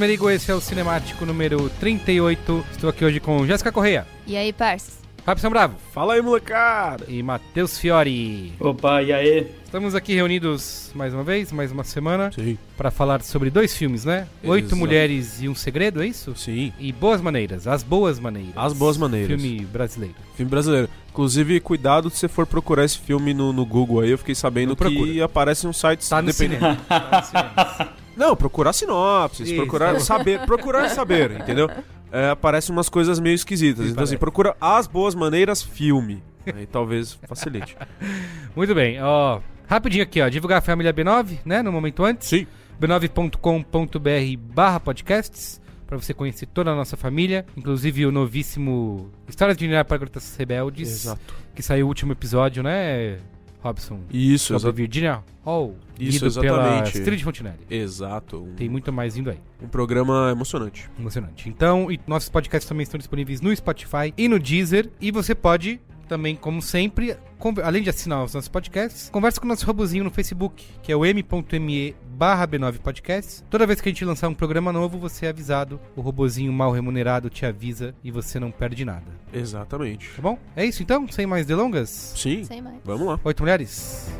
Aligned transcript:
Merigo, 0.00 0.30
esse 0.30 0.50
é 0.50 0.54
o 0.54 0.60
Cinemático 0.62 1.26
número 1.26 1.68
38. 1.78 2.64
Estou 2.72 2.88
aqui 2.88 3.04
hoje 3.04 3.20
com 3.20 3.46
Jéssica 3.46 3.70
Correia, 3.70 4.06
E 4.26 4.34
aí, 4.34 4.50
parças? 4.50 4.98
Robson 5.26 5.50
Bravo 5.50 5.76
Fala 5.92 6.14
aí, 6.14 6.22
molecada! 6.22 7.04
e 7.06 7.22
Matheus 7.22 7.78
Fiore. 7.78 8.54
Opa, 8.58 9.02
e 9.02 9.12
aí? 9.12 9.46
Estamos 9.62 9.94
aqui 9.94 10.14
reunidos 10.14 10.90
mais 10.94 11.12
uma 11.12 11.22
vez, 11.22 11.52
mais 11.52 11.70
uma 11.70 11.84
semana, 11.84 12.32
Sim, 12.32 12.56
para 12.78 12.90
falar 12.90 13.22
sobre 13.22 13.50
dois 13.50 13.76
filmes, 13.76 14.06
né? 14.06 14.26
Oito 14.42 14.64
Exato. 14.68 14.76
Mulheres 14.76 15.42
e 15.42 15.48
um 15.50 15.54
Segredo, 15.54 16.02
é 16.02 16.06
isso? 16.06 16.32
sim. 16.34 16.72
E 16.80 16.90
Boas 16.92 17.20
Maneiras, 17.20 17.66
As 17.66 17.82
Boas 17.82 18.18
Maneiras. 18.18 18.54
As 18.56 18.72
Boas 18.72 18.96
Maneiras. 18.96 19.38
Filme 19.40 19.66
brasileiro. 19.66 20.14
Filme 20.34 20.48
brasileiro. 20.50 20.88
Inclusive, 21.10 21.60
cuidado 21.60 22.08
se 22.08 22.16
você 22.16 22.28
for 22.28 22.46
procurar 22.46 22.84
esse 22.86 22.98
filme 22.98 23.34
no, 23.34 23.52
no 23.52 23.66
Google 23.66 24.00
aí. 24.00 24.10
Eu 24.10 24.18
fiquei 24.18 24.34
sabendo 24.34 24.74
que 24.74 25.20
aparece 25.20 25.66
um 25.66 25.72
site 25.72 26.08
Tá 26.08 26.22
no 26.22 26.32
cinema. 26.32 26.78
Tá 26.88 27.20
no 27.20 27.26
cinema. 27.26 27.92
Não, 28.20 28.36
procurar 28.36 28.74
sinopses, 28.74 29.48
Isso. 29.48 29.56
procurar 29.56 29.98
saber, 29.98 30.44
procurar 30.44 30.90
saber, 30.90 31.30
entendeu? 31.40 31.70
É, 32.12 32.28
aparecem 32.28 32.70
umas 32.70 32.90
coisas 32.90 33.18
meio 33.18 33.34
esquisitas. 33.34 33.86
Então, 33.86 34.04
assim, 34.04 34.18
procura 34.18 34.54
As 34.60 34.86
Boas 34.86 35.14
Maneiras 35.14 35.62
Filme. 35.62 36.22
Aí 36.54 36.66
talvez 36.66 37.18
facilite. 37.26 37.78
Muito 38.54 38.74
bem, 38.74 39.02
ó. 39.02 39.40
Rapidinho 39.66 40.02
aqui, 40.02 40.20
ó. 40.20 40.28
Divulgar 40.28 40.58
a 40.58 40.60
família 40.60 40.92
B9, 40.92 41.38
né? 41.46 41.62
No 41.62 41.72
momento 41.72 42.04
antes. 42.04 42.28
Sim. 42.28 42.46
b9.com.br 42.78 44.54
barra 44.54 44.78
podcasts 44.78 45.58
para 45.86 45.96
você 45.96 46.12
conhecer 46.12 46.44
toda 46.44 46.70
a 46.70 46.74
nossa 46.76 46.98
família, 46.98 47.46
inclusive 47.56 48.04
o 48.04 48.12
novíssimo 48.12 49.10
Histórias 49.26 49.56
de 49.56 49.64
Unidade 49.64 49.88
para 49.88 49.96
Garotas 49.96 50.36
Rebeldes, 50.36 50.88
Exato. 51.06 51.34
que 51.54 51.62
saiu 51.62 51.86
o 51.86 51.88
último 51.88 52.12
episódio, 52.12 52.62
né, 52.62 53.18
Robson? 53.62 54.00
Isso, 54.10 54.58
Sobre. 54.58 54.82
Virginia 54.82 55.22
Hall, 55.44 55.76
Isso, 55.98 56.20
guiado 56.20 56.40
pela 56.40 56.58
exatamente. 56.62 56.98
Astrid 56.98 57.24
Fontinelli. 57.24 57.58
Exato. 57.70 58.38
Um, 58.42 58.54
Tem 58.54 58.68
muito 58.68 58.92
mais 58.92 59.16
vindo 59.16 59.30
aí. 59.30 59.38
um 59.62 59.68
programa 59.68 60.30
emocionante. 60.30 60.90
Emocionante. 60.98 61.48
Então, 61.48 61.88
nossos 62.06 62.28
podcasts 62.28 62.68
também 62.68 62.82
estão 62.82 62.98
disponíveis 62.98 63.40
no 63.40 63.54
Spotify 63.54 64.12
e 64.16 64.28
no 64.28 64.38
Deezer. 64.38 64.90
E 65.00 65.10
você 65.10 65.34
pode 65.34 65.80
também, 66.10 66.34
como 66.34 66.60
sempre, 66.60 67.16
além 67.62 67.84
de 67.84 67.88
assinar 67.88 68.24
os 68.24 68.34
nossos 68.34 68.48
podcasts, 68.48 69.08
conversa 69.10 69.40
com 69.40 69.46
o 69.46 69.48
nosso 69.48 69.64
robozinho 69.64 70.02
no 70.02 70.10
Facebook, 70.10 70.66
que 70.82 70.90
é 70.90 70.96
o 70.96 71.06
m.me 71.06 71.94
barra 72.04 72.48
B9 72.48 72.80
Podcasts. 72.80 73.44
Toda 73.48 73.64
vez 73.64 73.80
que 73.80 73.88
a 73.88 73.92
gente 73.92 74.04
lançar 74.04 74.28
um 74.28 74.34
programa 74.34 74.72
novo, 74.72 74.98
você 74.98 75.26
é 75.26 75.28
avisado. 75.28 75.80
O 75.94 76.00
robozinho 76.00 76.52
mal 76.52 76.72
remunerado 76.72 77.30
te 77.30 77.46
avisa 77.46 77.94
e 78.02 78.10
você 78.10 78.40
não 78.40 78.50
perde 78.50 78.84
nada. 78.84 79.06
Exatamente. 79.32 80.10
Tá 80.16 80.20
bom? 80.20 80.36
É 80.56 80.66
isso 80.66 80.82
então? 80.82 81.06
Sem 81.08 81.26
mais 81.26 81.46
delongas? 81.46 82.12
Sim. 82.16 82.42
Sem 82.42 82.60
mais. 82.60 82.78
Vamos 82.84 83.06
lá. 83.06 83.20
Oito 83.22 83.40
mulheres? 83.44 84.12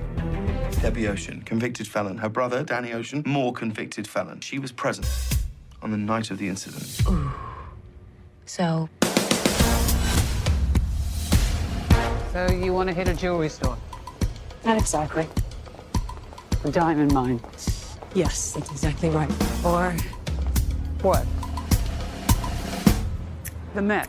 Debbie 0.81 1.09
Ocean, 1.09 1.41
convicted 1.45 1.91
felon. 1.91 2.15
Her 2.23 2.31
brother, 2.31 2.65
Danny 2.65 2.95
Ocean, 2.95 3.25
more 3.27 3.53
convicted 3.53 4.07
felon. 4.07 4.39
She 4.41 4.61
was 4.61 4.71
present 4.71 5.09
on 5.83 5.91
the 5.91 5.97
night 5.97 6.31
of 6.31 6.39
the 6.39 6.47
incident. 6.47 6.87
So, 8.47 8.89
So 12.33 12.47
you 12.53 12.73
want 12.73 12.89
to 12.89 12.95
hit 12.95 13.09
a 13.09 13.15
jewelry 13.15 13.49
store? 13.49 13.77
Not 14.65 14.79
exactly. 14.79 15.27
A 16.65 16.71
diamond 16.71 17.13
mine? 17.13 17.41
Yes, 18.15 18.53
that's 18.53 18.71
exactly 18.71 19.09
right. 19.09 19.31
Or 19.65 19.95
what? 21.03 21.27
The 23.75 23.83
Met. 23.83 24.09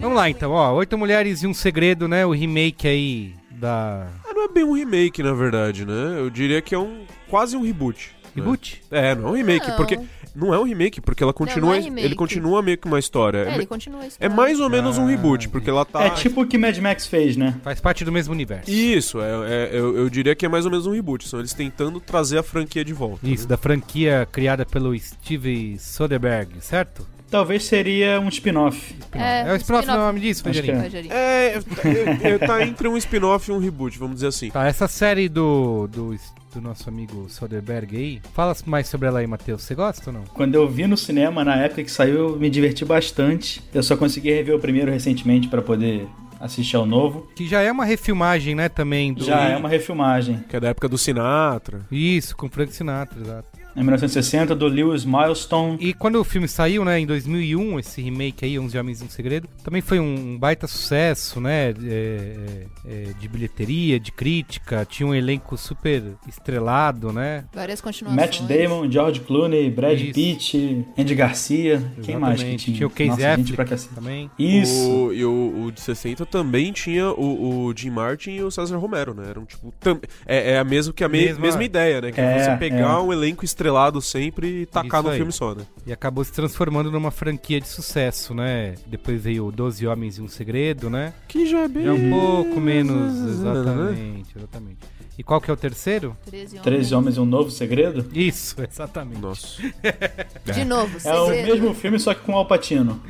Vamos 0.00 0.16
lá 0.16 0.28
então, 0.28 0.50
ó. 0.50 0.72
Oito 0.74 0.98
mulheres 0.98 1.42
e 1.42 1.46
um 1.46 1.54
segredo, 1.54 2.08
né? 2.08 2.26
O 2.26 2.32
remake 2.32 2.86
aí 2.86 3.34
da. 3.52 4.08
Ah, 4.28 4.34
não 4.34 4.44
é 4.44 4.48
bem 4.48 4.64
um 4.64 4.72
remake, 4.72 5.22
na 5.22 5.32
verdade, 5.32 5.86
né? 5.86 6.18
Eu 6.18 6.28
diria 6.28 6.60
que 6.60 6.74
é 6.74 6.78
um 6.78 7.06
quase 7.30 7.56
um 7.56 7.62
reboot. 7.62 8.14
Né? 8.36 8.42
Reboot? 8.44 8.82
É, 8.90 9.14
não 9.14 9.28
é 9.28 9.30
um 9.30 9.34
remake, 9.34 9.68
Não. 9.68 9.76
porque 9.76 10.00
não 10.34 10.52
é 10.54 10.58
um 10.58 10.64
remake, 10.64 11.00
porque 11.00 11.22
ela 11.22 11.32
continua, 11.32 11.68
não 11.70 11.74
é 11.74 11.80
remake. 11.80 12.04
ele 12.06 12.14
continua 12.14 12.60
meio 12.62 12.76
que 12.76 12.86
uma 12.86 12.98
história. 12.98 13.38
é, 13.38 13.50
É, 13.50 13.54
ele 13.54 13.66
continua 13.66 14.00
a 14.00 14.04
é 14.04 14.08
história. 14.08 14.34
mais 14.34 14.58
ou 14.60 14.68
menos 14.68 14.98
um 14.98 15.04
Ah, 15.06 15.10
reboot, 15.10 15.48
porque 15.48 15.70
ela 15.70 15.84
tá 15.84 16.04
É 16.04 16.10
tipo 16.10 16.42
o 16.42 16.46
que 16.46 16.58
Mad 16.58 16.76
Max 16.78 17.06
fez, 17.06 17.36
né? 17.36 17.54
Faz 17.62 17.80
parte 17.80 18.04
do 18.04 18.10
mesmo 18.12 18.32
universo. 18.34 18.70
Isso, 18.70 19.20
é, 19.20 19.28
é- 19.28 19.70
eu, 19.72 19.96
eu 19.96 20.10
diria 20.10 20.34
que 20.34 20.44
é 20.44 20.48
mais 20.48 20.64
ou 20.64 20.70
menos 20.70 20.86
um 20.86 20.92
reboot. 20.92 21.28
São 21.28 21.38
eles 21.38 21.52
tentando 21.52 22.00
trazer 22.00 22.38
a 22.38 22.42
franquia 22.42 22.84
de 22.84 22.92
volta. 22.92 23.26
Isso, 23.28 23.44
né? 23.44 23.48
da 23.50 23.56
franquia 23.56 24.26
criada 24.30 24.66
pelo 24.66 24.98
Steve 24.98 25.76
Soderbergh, 25.78 26.50
certo? 26.60 27.06
Talvez 27.34 27.64
seria 27.64 28.20
um 28.20 28.28
spin-off. 28.28 28.94
É, 29.10 29.52
o 29.52 29.56
spin-off 29.56 29.88
não 29.88 29.94
é 29.94 29.98
o 29.98 30.00
nome 30.02 30.20
disso, 30.20 30.44
Rogerinho? 30.44 30.80
é. 31.10 31.10
É, 31.10 31.56
é, 31.56 32.28
é, 32.28 32.38
tá 32.38 32.62
entre 32.64 32.86
um 32.86 32.96
spin-off 32.96 33.50
e 33.50 33.52
um 33.52 33.58
reboot, 33.58 33.98
vamos 33.98 34.14
dizer 34.14 34.28
assim. 34.28 34.50
Tá, 34.50 34.64
essa 34.68 34.86
série 34.86 35.28
do, 35.28 35.88
do, 35.88 36.14
do 36.54 36.60
nosso 36.60 36.88
amigo 36.88 37.26
Soderbergh 37.28 37.96
aí, 37.96 38.22
fala 38.32 38.54
mais 38.64 38.86
sobre 38.86 39.08
ela 39.08 39.18
aí, 39.18 39.26
Matheus. 39.26 39.62
Você 39.64 39.74
gosta 39.74 40.10
ou 40.10 40.14
não? 40.14 40.24
Quando 40.32 40.54
eu 40.54 40.68
vi 40.68 40.86
no 40.86 40.96
cinema, 40.96 41.44
na 41.44 41.56
época 41.56 41.82
que 41.82 41.90
saiu, 41.90 42.14
eu 42.14 42.36
me 42.36 42.48
diverti 42.48 42.84
bastante. 42.84 43.60
Eu 43.74 43.82
só 43.82 43.96
consegui 43.96 44.30
rever 44.30 44.54
o 44.54 44.60
primeiro 44.60 44.92
recentemente 44.92 45.48
pra 45.48 45.60
poder 45.60 46.06
assistir 46.38 46.76
ao 46.76 46.86
novo. 46.86 47.28
Que 47.34 47.48
já 47.48 47.62
é 47.62 47.72
uma 47.72 47.84
refilmagem, 47.84 48.54
né, 48.54 48.68
também. 48.68 49.12
Do... 49.12 49.24
Já 49.24 49.40
é 49.48 49.56
uma 49.56 49.68
refilmagem. 49.68 50.44
Que 50.48 50.54
é 50.54 50.60
da 50.60 50.68
época 50.68 50.88
do 50.88 50.96
Sinatra. 50.96 51.80
Isso, 51.90 52.36
com 52.36 52.48
Frank 52.48 52.72
Sinatra, 52.72 53.20
exato. 53.20 53.48
Em 53.76 53.80
1960, 53.82 54.54
do 54.54 54.66
Lewis 54.68 55.04
Milestone. 55.04 55.76
E 55.80 55.92
quando 55.92 56.16
o 56.20 56.24
filme 56.24 56.46
saiu, 56.46 56.84
né, 56.84 57.00
em 57.00 57.06
2001, 57.06 57.78
esse 57.80 58.00
remake 58.00 58.44
aí, 58.44 58.58
11 58.58 58.78
Homens 58.78 59.00
e 59.00 59.04
um 59.04 59.08
Segredo, 59.08 59.48
também 59.64 59.82
foi 59.82 59.98
um 59.98 60.38
baita 60.38 60.66
sucesso, 60.66 61.40
né, 61.40 61.70
é, 61.70 61.74
é, 61.82 62.66
é, 62.86 63.04
de 63.18 63.28
bilheteria, 63.28 63.98
de 63.98 64.12
crítica, 64.12 64.86
tinha 64.88 65.06
um 65.06 65.14
elenco 65.14 65.56
super 65.56 66.02
estrelado, 66.28 67.12
né. 67.12 67.44
Várias 67.52 67.80
continuações. 67.80 68.20
Matt 68.20 68.40
Damon, 68.42 68.90
George 68.90 69.20
Clooney, 69.20 69.68
Brad 69.70 70.00
Isso. 70.00 70.12
Pitt, 70.12 70.86
Andy 70.96 71.14
Garcia. 71.16 71.82
Quem 72.02 72.16
mais 72.16 72.36
que 72.36 72.42
Exatamente. 72.42 72.64
tinha? 72.66 72.76
Tinha 72.76 72.86
o 72.86 72.90
Casey 72.90 73.08
Nossa, 73.08 73.28
Affleck 73.32 73.52
pra 73.54 73.64
cacete. 73.64 73.94
também. 73.94 74.30
Isso. 74.38 74.88
O, 74.90 75.12
e 75.12 75.24
o, 75.24 75.64
o 75.66 75.72
de 75.72 75.80
60 75.80 76.24
também 76.26 76.70
tinha 76.72 77.10
o, 77.10 77.66
o 77.66 77.74
Jim 77.76 77.90
Martin 77.90 78.30
e 78.30 78.42
o 78.42 78.50
César 78.52 78.76
Romero, 78.76 79.12
né? 79.14 79.24
Eram 79.30 79.44
tipo. 79.44 79.72
tam- 79.80 80.00
é, 80.26 80.52
é 80.52 80.58
a 80.58 80.64
mesma, 80.64 80.92
que 80.92 81.02
a 81.02 81.08
me- 81.08 81.24
Mesma- 81.24 81.40
mesma 81.40 81.64
ideia, 81.64 82.00
né? 82.00 82.12
Que 82.12 82.20
É, 82.20 82.44
você 82.44 82.56
pegar 82.56 82.98
é. 82.98 82.98
um 83.00 83.12
elenco 83.12 83.44
estrelado 83.44 83.63
sempre 84.00 84.62
e 84.62 84.66
tacar 84.66 85.00
Isso 85.00 85.02
no 85.02 85.10
aí. 85.10 85.16
filme 85.16 85.32
só, 85.32 85.54
né? 85.54 85.66
E 85.86 85.92
acabou 85.92 86.24
se 86.24 86.32
transformando 86.32 86.90
numa 86.90 87.10
franquia 87.10 87.60
de 87.60 87.68
sucesso, 87.68 88.34
né? 88.34 88.74
Depois 88.86 89.22
veio 89.22 89.50
12 89.50 89.86
Homens 89.86 90.18
e 90.18 90.22
um 90.22 90.28
Segredo, 90.28 90.88
né? 90.90 91.12
Que 91.28 91.46
já 91.46 91.60
é 91.60 91.68
bem. 91.68 91.86
É 91.86 91.92
um 91.92 92.10
pouco 92.10 92.60
menos, 92.60 93.18
exatamente, 93.28 94.36
exatamente. 94.36 94.78
E 95.16 95.22
qual 95.22 95.40
que 95.40 95.50
é 95.50 95.54
o 95.54 95.56
terceiro? 95.56 96.16
13 96.26 96.46
homens. 96.56 96.62
Três 96.62 96.92
Homens 96.92 97.16
e 97.16 97.20
um 97.20 97.24
Novo 97.24 97.50
Segredo? 97.50 98.06
Isso, 98.12 98.56
exatamente. 98.62 99.20
Nossa. 99.20 99.62
De 100.52 100.64
novo, 100.64 100.98
É 101.04 101.14
o 101.14 101.26
segredo. 101.26 101.46
mesmo 101.52 101.74
filme, 101.74 101.98
só 102.00 102.12
que 102.14 102.20
com 102.22 102.32
o 102.32 102.36
Alpatino. 102.36 103.00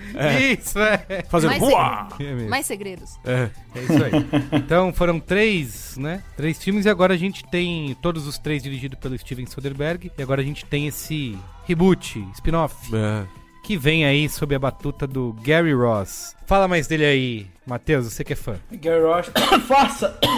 Isso, 0.52 0.78
é. 0.78 1.24
Fazendo. 1.28 1.52
Segredos. 1.54 2.20
É. 2.20 2.48
Mais 2.48 2.66
segredos. 2.66 3.10
É. 3.24 3.50
É 3.74 3.82
isso 3.82 4.04
aí. 4.04 4.12
Então 4.52 4.92
foram 4.92 5.18
três, 5.18 5.96
né? 5.96 6.22
Três 6.36 6.62
filmes 6.62 6.84
e 6.86 6.88
agora 6.90 7.14
a 7.14 7.16
gente 7.16 7.42
tem 7.50 7.96
todos 8.02 8.26
os 8.26 8.38
três 8.38 8.62
dirigidos 8.62 8.98
pelo 8.98 9.18
Steven 9.18 9.46
Soderbergh. 9.46 10.10
E 10.16 10.22
agora 10.22 10.40
a 10.42 10.44
gente 10.44 10.64
tem 10.66 10.86
esse 10.86 11.36
reboot, 11.66 12.22
spin-off, 12.34 12.74
É. 12.94 13.24
que 13.64 13.78
vem 13.78 14.04
aí 14.04 14.28
sob 14.28 14.54
a 14.54 14.58
batuta 14.58 15.06
do 15.06 15.34
Gary 15.42 15.72
Ross. 15.72 16.36
Fala 16.46 16.68
mais 16.68 16.86
dele 16.86 17.04
aí, 17.06 17.46
Matheus, 17.66 18.04
você 18.04 18.22
que 18.22 18.34
é 18.34 18.36
fã. 18.36 18.56
Gary 18.70 19.02
Ross. 19.02 19.32
Faça! 19.66 20.16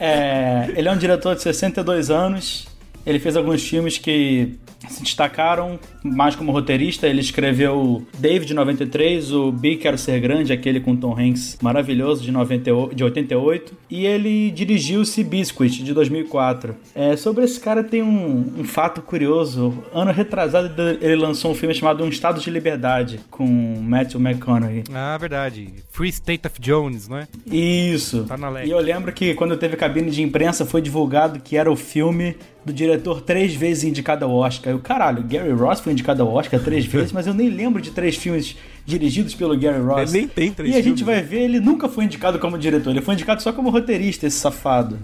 É, 0.00 0.72
ele 0.76 0.88
é 0.88 0.92
um 0.92 0.96
diretor 0.96 1.34
de 1.34 1.42
62 1.42 2.10
anos. 2.10 2.66
Ele 3.04 3.18
fez 3.18 3.36
alguns 3.36 3.62
filmes 3.62 3.98
que 3.98 4.58
se 4.88 5.02
destacaram 5.02 5.78
mais 6.02 6.34
como 6.34 6.52
roteirista. 6.52 7.06
Ele 7.06 7.20
escreveu 7.20 8.06
Dave 8.18 8.44
de 8.44 8.54
93, 8.54 9.32
o 9.32 9.52
Big 9.52 9.76
Quero 9.76 9.98
Ser 9.98 10.20
Grande, 10.20 10.52
aquele 10.52 10.80
com 10.80 10.96
Tom 10.96 11.18
Hanks 11.18 11.58
maravilhoso 11.60 12.22
de, 12.22 12.30
98, 12.30 12.94
de 12.94 13.04
88. 13.04 13.74
E 13.90 14.06
ele 14.06 14.50
dirigiu 14.50 15.04
Seabiscuit 15.04 15.82
de 15.82 15.92
2004. 15.92 16.74
É, 16.94 17.16
sobre 17.16 17.44
esse 17.44 17.58
cara 17.60 17.82
tem 17.82 18.02
um, 18.02 18.54
um 18.58 18.64
fato 18.64 19.02
curioso. 19.02 19.82
Ano 19.92 20.12
retrasado 20.12 20.68
ele 21.00 21.16
lançou 21.16 21.50
um 21.50 21.54
filme 21.54 21.74
chamado 21.74 22.04
Um 22.04 22.08
Estado 22.08 22.40
de 22.40 22.50
Liberdade 22.50 23.20
com 23.30 23.46
Matthew 23.46 24.20
McConaughey. 24.20 24.84
Ah, 24.92 25.16
verdade. 25.18 25.72
Free 25.90 26.10
State 26.10 26.46
of 26.46 26.60
Jones, 26.60 27.08
não 27.08 27.18
é? 27.18 27.28
Isso. 27.46 28.24
Tá 28.24 28.36
na 28.36 28.48
lei. 28.48 28.66
E 28.66 28.70
eu 28.70 28.78
lembro 28.78 29.12
que 29.12 29.34
quando 29.34 29.56
teve 29.56 29.76
cabine 29.76 30.10
de 30.10 30.22
imprensa 30.22 30.64
foi 30.64 30.80
divulgado 30.80 31.40
que 31.40 31.56
era 31.56 31.70
o 31.70 31.76
filme 31.76 32.36
do 32.68 32.72
diretor 32.72 33.20
três 33.22 33.54
vezes 33.54 33.84
indicado 33.84 34.24
ao 34.24 34.32
Oscar. 34.32 34.72
Eu, 34.72 34.78
caralho, 34.78 35.22
Gary 35.22 35.50
Ross 35.52 35.80
foi 35.80 35.92
indicado 35.98 36.22
ao 36.22 36.32
Oscar 36.32 36.60
três 36.60 36.84
vezes, 36.86 37.12
mas 37.12 37.26
eu 37.26 37.34
nem 37.34 37.48
lembro 37.50 37.80
de 37.82 37.90
três 37.90 38.16
filmes 38.16 38.56
dirigidos 38.86 39.34
pelo 39.34 39.58
Gary 39.58 39.80
Ross. 39.82 40.10
Ele 40.12 40.20
nem 40.20 40.28
tem 40.28 40.52
três 40.52 40.74
E 40.74 40.78
a 40.78 40.82
filmes, 40.82 40.98
gente 41.00 41.04
vai 41.06 41.22
ver, 41.22 41.40
ele 41.42 41.60
nunca 41.60 41.88
foi 41.88 42.04
indicado 42.04 42.38
como 42.38 42.56
diretor, 42.58 42.90
ele 42.90 43.02
foi 43.02 43.14
indicado 43.14 43.42
só 43.42 43.52
como 43.52 43.70
roteirista, 43.70 44.26
esse 44.26 44.38
safado. 44.38 44.98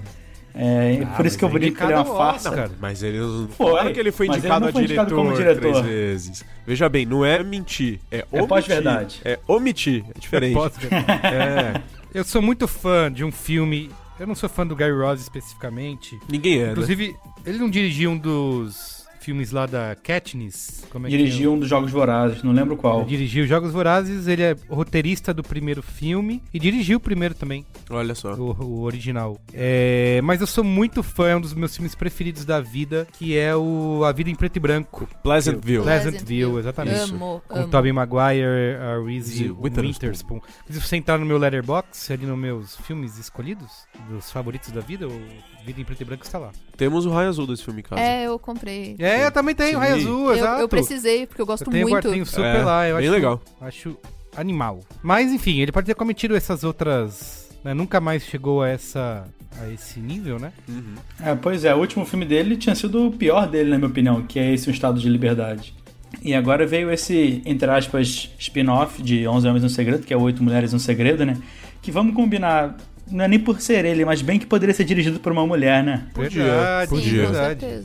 É, 0.57 1.01
Ah, 1.05 1.17
por 1.17 1.27
isso 1.27 1.37
que 1.37 1.45
eu 1.45 1.49
é 1.49 1.53
brinco 1.53 1.77
que 1.79 1.83
ele 1.83 1.93
é 1.93 1.97
uma 1.97 2.05
farsa. 2.05 2.49
Oscar. 2.49 2.71
Mas 2.81 3.03
ele 3.03 3.19
não 3.19 3.49
Foi, 3.49 3.73
fala 3.73 3.93
que 3.93 3.99
ele 3.99 4.13
foi 4.13 4.27
ele 4.27 4.37
indicado 4.37 4.69
a 4.69 4.73
foi 4.73 4.87
diretor, 4.87 5.03
indicado 5.03 5.15
como 5.17 5.37
diretor. 5.37 5.61
três 5.61 5.81
vezes. 5.85 6.45
Veja 6.65 6.89
bem, 6.89 7.05
não 7.05 7.25
é 7.25 7.43
mentir, 7.43 7.99
é 8.11 8.25
omitir. 8.31 8.49
pós-verdade. 8.49 9.21
É 9.25 9.39
omitir, 9.49 10.05
é 10.15 10.19
diferente. 10.21 10.55
Pós-verdade. 10.55 11.07
É, 11.27 11.81
Eu 12.15 12.23
sou 12.23 12.41
muito 12.41 12.69
fã 12.69 13.11
de 13.13 13.25
um 13.25 13.33
filme. 13.33 13.91
Eu 14.21 14.29
não 14.29 14.37
sou 14.37 14.49
fã 14.49 14.65
do 14.65 14.77
Gary 14.77 14.93
Ross 14.97 15.21
especificamente. 15.21 16.17
ninguém 16.29 16.61
é, 16.61 16.67
né? 16.67 16.71
Inclusive, 16.71 17.17
ele 17.45 17.59
não 17.59 17.69
dirigiu 17.69 18.13
um 18.13 18.17
dos 18.17 18.94
filmes 19.25 19.51
lá 19.51 19.67
da 19.67 19.97
Katniss? 19.97 20.85
Como 20.91 21.07
é 21.07 21.11
que 21.11 21.17
Dirigiu 21.17 21.51
é? 21.53 21.55
um 21.55 21.59
dos 21.59 21.69
Jogos 21.69 21.91
Vorazes, 21.91 22.43
não 22.43 22.53
lembro 22.53 22.77
qual. 22.77 23.01
Ele 23.01 23.09
dirigiu 23.09 23.47
Jogos 23.47 23.73
Vorazes, 23.73 24.27
ele 24.29 24.43
é 24.43 24.57
roteirista 24.69 25.33
do 25.33 25.43
primeiro 25.43 25.83
filme 25.83 26.43
e 26.53 26.59
dirigiu 26.59 26.99
o 26.99 27.01
primeiro 27.01 27.35
também, 27.35 27.65
Olha 27.91 28.15
só. 28.15 28.35
o, 28.35 28.53
o 28.63 28.83
original. 28.83 29.39
É, 29.53 30.21
mas 30.23 30.41
eu 30.41 30.47
sou 30.47 30.63
muito 30.63 31.03
fã, 31.03 31.29
é 31.29 31.37
um 31.37 31.41
dos 31.41 31.55
meus 31.55 31.75
filmes 31.75 31.95
preferidos 31.95 32.45
da 32.45 32.61
vida, 32.61 33.07
que 33.19 33.37
é 33.37 33.57
o 33.57 34.03
A 34.05 34.13
Vida 34.13 34.31
em 34.31 34.35
Preto 34.35 34.57
e 34.57 34.61
Branco. 34.61 35.09
Pleasantville. 35.23 35.83
Pleasantville, 35.83 36.59
exatamente. 36.59 37.13
Amo, 37.13 37.43
Com 37.49 37.59
amo. 37.61 37.69
Tobey 37.69 37.93
Maguire, 37.93 38.77
a 38.81 39.03
Reese 39.05 39.51
Witherspoon. 39.51 40.41
Se 40.69 40.81
você 40.81 40.97
entrar 40.97 41.19
no 41.19 41.27
meu 41.27 41.39
Letterboxd, 41.39 42.13
ali 42.13 42.27
nos 42.27 42.39
meus 42.39 42.77
filmes 42.77 43.19
escolhidos, 43.19 43.87
dos 44.09 44.31
favoritos 44.31 44.71
da 44.71 44.81
vida, 44.81 45.09
o 45.09 45.21
Vida 45.65 45.81
em 45.81 45.85
Preto 45.85 46.03
e 46.03 46.05
Branco 46.05 46.25
está 46.25 46.39
lá. 46.39 46.53
Temos 46.77 47.07
o 47.07 47.11
raio 47.11 47.29
azul 47.31 47.47
desse 47.47 47.65
filme 47.65 47.81
em 47.81 47.83
casa. 47.83 48.01
É, 48.01 48.25
eu 48.27 48.39
comprei. 48.39 48.97
É, 48.99 49.14
eu 49.23 49.31
também 49.31 49.55
tenho, 49.55 49.71
Sim. 49.71 49.77
Raio 49.77 49.95
Azul, 49.97 50.29
Eu, 50.31 50.35
exato. 50.37 50.61
eu 50.63 50.69
precisei, 50.69 51.27
porque 51.27 51.41
eu 51.43 51.47
gosto 51.47 51.65
Eu 51.67 51.71
tenho 51.73 51.87
o 51.87 51.91
muito. 51.91 52.05
guardinho 52.05 52.27
super 52.27 52.45
É, 52.57 52.63
lá, 52.65 52.89
eu 52.89 52.97
bem 52.97 53.07
acho, 53.07 53.15
legal. 53.15 53.43
acho 53.61 53.97
animal. 54.37 54.81
Mas 55.03 55.31
enfim, 55.33 55.61
ele 55.61 55.71
pode 55.73 55.87
ter 55.87 55.95
cometido 55.95 56.35
essas 56.37 56.65
outras. 56.65 57.49
né, 57.65 57.73
nunca 57.75 58.01
mais 58.01 58.23
chegou 58.25 58.63
a 58.63 58.69
essa. 58.69 59.25
a 59.61 59.71
esse 59.73 60.01
nível, 60.01 60.39
né? 60.39 60.53
Uhum. 60.69 60.95
É, 61.23 61.35
pois 61.35 61.65
é, 61.65 61.75
o 61.75 61.79
último 61.79 62.05
filme 62.05 62.25
dele 62.27 62.57
tinha 62.57 62.75
sido 62.75 63.07
o 63.07 63.13
pior 63.13 63.49
dele, 63.49 63.71
na 63.71 63.77
minha 63.79 63.89
opinião, 63.89 64.23
que 64.23 64.39
é 64.39 64.53
esse 64.53 64.69
Um 64.69 64.73
Estado 64.73 64.99
de 65.01 65.09
Liberdade. 65.09 65.75
E 66.23 66.35
agora 66.35 66.67
veio 66.67 66.91
esse, 66.91 67.43
entre 67.45 67.69
aspas, 67.71 68.31
spin-off 68.39 69.03
de 69.03 69.27
11 69.27 69.49
Homens 69.49 69.63
no 69.63 69.69
Segredo, 69.69 70.05
que 70.07 70.13
é 70.15 70.17
Oito 70.17 70.43
Mulheres 70.43 70.73
no 70.73 70.79
Segredo, 70.79 71.25
né? 71.27 71.37
Que 71.83 71.91
vamos 71.91 72.15
combinar, 72.15 72.77
não 73.11 73.25
é 73.25 73.29
nem 73.29 73.39
por 73.39 73.61
ser 73.61 73.85
ele, 73.85 74.05
mas 74.05 74.23
bem 74.23 74.39
que 74.39 74.47
poderia 74.47 74.75
ser 74.75 74.85
dirigido 74.85 75.21
por 75.21 75.33
uma 75.33 75.47
mulher, 75.47 75.83
né? 75.83 76.07
Podia, 76.15 76.45
podia. 76.89 77.29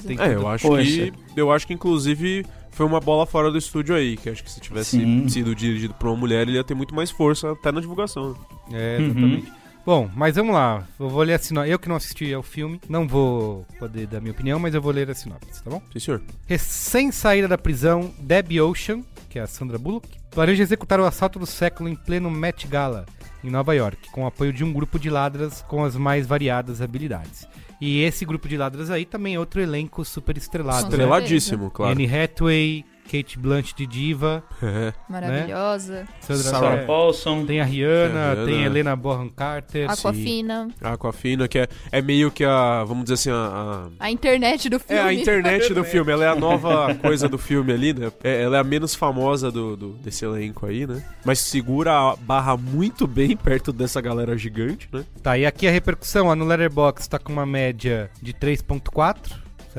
Tem 0.06 0.18
É, 0.20 0.34
eu 0.36 0.48
acho 0.48 0.68
Poxa. 0.68 0.84
que. 0.84 1.14
Eu 1.36 1.52
acho 1.52 1.68
que 1.68 1.74
inclusive 1.74 2.46
foi 2.72 2.86
uma 2.86 3.00
bola 3.00 3.26
fora 3.26 3.52
do 3.52 3.58
estúdio 3.58 3.96
aí. 3.96 4.16
Que 4.18 4.30
acho 4.30 4.44
que 4.44 4.52
se 4.52 4.60
tivesse 4.60 4.92
Sim. 4.98 5.28
sido 5.30 5.54
dirigido 5.56 5.94
por 5.94 6.08
uma 6.08 6.16
mulher, 6.18 6.48
ele 6.48 6.54
ia 6.58 6.64
ter 6.64 6.74
muito 6.74 6.96
mais 6.96 7.12
força 7.12 7.52
até 7.52 7.72
na 7.72 7.82
divulgação. 7.82 8.36
É, 8.72 8.98
Uhum. 9.00 9.06
exatamente. 9.06 9.60
Bom, 9.86 10.10
mas 10.16 10.36
vamos 10.36 10.54
lá. 10.54 10.86
Eu 11.00 11.10
vou 11.10 11.24
ler 11.24 11.34
a 11.34 11.40
sinopse. 11.40 11.72
Eu 11.72 11.80
que 11.80 11.90
não 11.90 11.96
assisti 11.96 12.32
ao 12.34 12.44
filme, 12.44 12.80
não 12.88 13.08
vou 13.08 13.66
poder 13.80 14.06
dar 14.06 14.20
minha 14.22 14.32
opinião, 14.34 14.60
mas 14.60 14.76
eu 14.76 14.82
vou 14.82 14.92
ler 14.92 15.10
a 15.10 15.16
sinopse, 15.16 15.64
tá 15.64 15.70
bom? 15.70 15.82
Sim, 15.94 16.00
senhor. 16.00 16.22
Recém-saída 16.46 17.48
da 17.48 17.58
prisão, 17.58 18.12
Debbie 18.20 18.62
Ocean, 18.62 19.02
que 19.30 19.40
é 19.40 19.42
a 19.42 19.48
Sandra 19.48 19.78
Bullock, 19.80 20.08
planeja 20.30 20.62
executar 20.62 21.00
o 21.00 21.06
assalto 21.06 21.40
do 21.40 21.46
século 21.46 21.90
em 21.90 21.96
pleno 21.96 22.30
Met 22.30 22.68
Gala, 22.68 23.06
em 23.44 23.50
Nova 23.50 23.74
York, 23.74 24.10
com 24.12 24.24
o 24.24 24.28
apoio 24.28 24.52
de 24.52 24.64
um 24.64 24.74
grupo 24.74 25.00
de 25.00 25.10
ladras 25.10 25.64
com 25.68 25.84
as 25.84 25.96
mais 25.96 26.28
variadas 26.28 26.82
habilidades. 26.82 27.48
E 27.82 28.02
esse 28.02 28.26
grupo 28.26 28.48
de 28.48 28.58
ladras 28.58 28.92
aí 28.92 29.06
também 29.06 29.36
é 29.36 29.40
outro 29.40 29.62
elenco 29.62 30.04
super 30.04 30.38
estrelado. 30.38 30.84
Né? 30.84 30.90
Estreladíssimo, 30.90 31.72
claro. 31.72 31.94
Anne 31.94 32.06
Hathaway, 32.06 32.86
Kate 33.10 33.40
Blanchett 33.40 33.76
de 33.76 33.88
diva, 33.88 34.44
Maravilhosa. 35.10 36.06
Sandra 36.22 36.44
Sarah 36.44 36.76
é, 36.76 36.86
Paulson. 36.86 37.46
tem 37.46 37.60
a 37.60 37.64
Rihanna, 37.66 38.34
Rihanna. 38.34 38.46
tem 38.46 38.64
a 38.64 38.66
Helena 38.66 38.96
Bonham 38.96 39.30
Carter. 39.30 39.90
Aquafina. 39.90 40.68
A 40.82 40.94
Aquafina, 40.94 41.48
que 41.48 41.60
é, 41.60 41.68
é 41.92 42.02
meio 42.02 42.30
que 42.32 42.44
a. 42.46 42.84
Vamos 42.84 43.04
dizer 43.06 43.14
assim, 43.16 43.32
a. 43.32 43.36
a- 43.36 44.06
A 44.06 44.12
internet 44.12 44.70
do 44.70 44.76
É 44.76 44.80
filme. 44.80 45.02
a 45.02 45.14
internet 45.14 45.74
do 45.74 45.84
filme, 45.86 46.12
ela 46.12 46.24
é 46.26 46.28
a 46.28 46.36
nova 46.36 46.94
coisa 46.96 47.28
do 47.28 47.38
filme 47.38 47.74
ali, 47.74 47.94
né? 47.94 48.12
É- 48.24 48.44
ela 48.44 48.58
é 48.58 48.60
a 48.60 48.64
menos 48.64 48.94
famosa 48.96 49.52
do, 49.52 49.76
do- 49.76 49.94
desse 49.94 50.24
elenco 50.26 50.66
aí, 50.66 50.86
né? 50.86 51.04
Mas 51.26 51.40
segura 51.40 51.92
a 51.94 52.16
barra 52.16 52.56
muito 52.58 53.08
bem 53.08 53.36
perto 53.36 53.72
dessa 53.74 54.00
galera 54.02 54.38
gigante, 54.38 54.88
né? 54.94 55.04
Tá, 55.24 55.38
e 55.38 55.46
aqui 55.46 55.68
a 55.68 55.72
repercussão, 55.72 56.28
ó, 56.28 56.36
no 56.36 56.46
Letterboxd 56.46 57.10
tá 57.10 57.18
com 57.20 57.32
uma 57.34 57.46
média 57.46 58.10
de 58.22 58.34
3.4, 58.34 59.18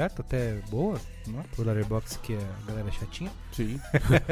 Até 0.07 0.55
boa, 0.71 0.99
não 1.27 1.41
é? 1.41 1.43
Pro 1.55 1.65
Letterboxd, 1.65 2.19
que 2.23 2.35
é 2.35 2.39
a 2.39 2.67
galera 2.71 2.91
chatinha. 2.93 3.31
Sim. 3.53 3.81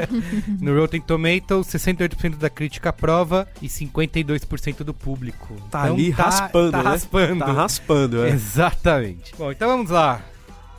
No 0.60 0.78
Rotten 0.78 1.00
Tomatoes, 1.00 1.66
68% 1.68 2.37
da 2.37 2.50
crítica 2.50 2.88
aprova 2.90 3.48
e 3.62 3.66
52% 3.68 4.78
do 4.84 4.92
público. 4.94 5.54
Tá 5.70 5.84
Então 5.84 5.94
ali 5.94 6.10
raspando, 6.10 6.72
tá 6.72 6.82
né? 6.82 6.90
raspando. 6.90 7.38
Tá 7.44 7.52
raspando, 7.52 8.25
é. 8.25 8.30
Exatamente. 8.30 9.34
Bom, 9.37 9.52
então 9.52 9.68
vamos 9.68 9.90
lá. 9.90 10.22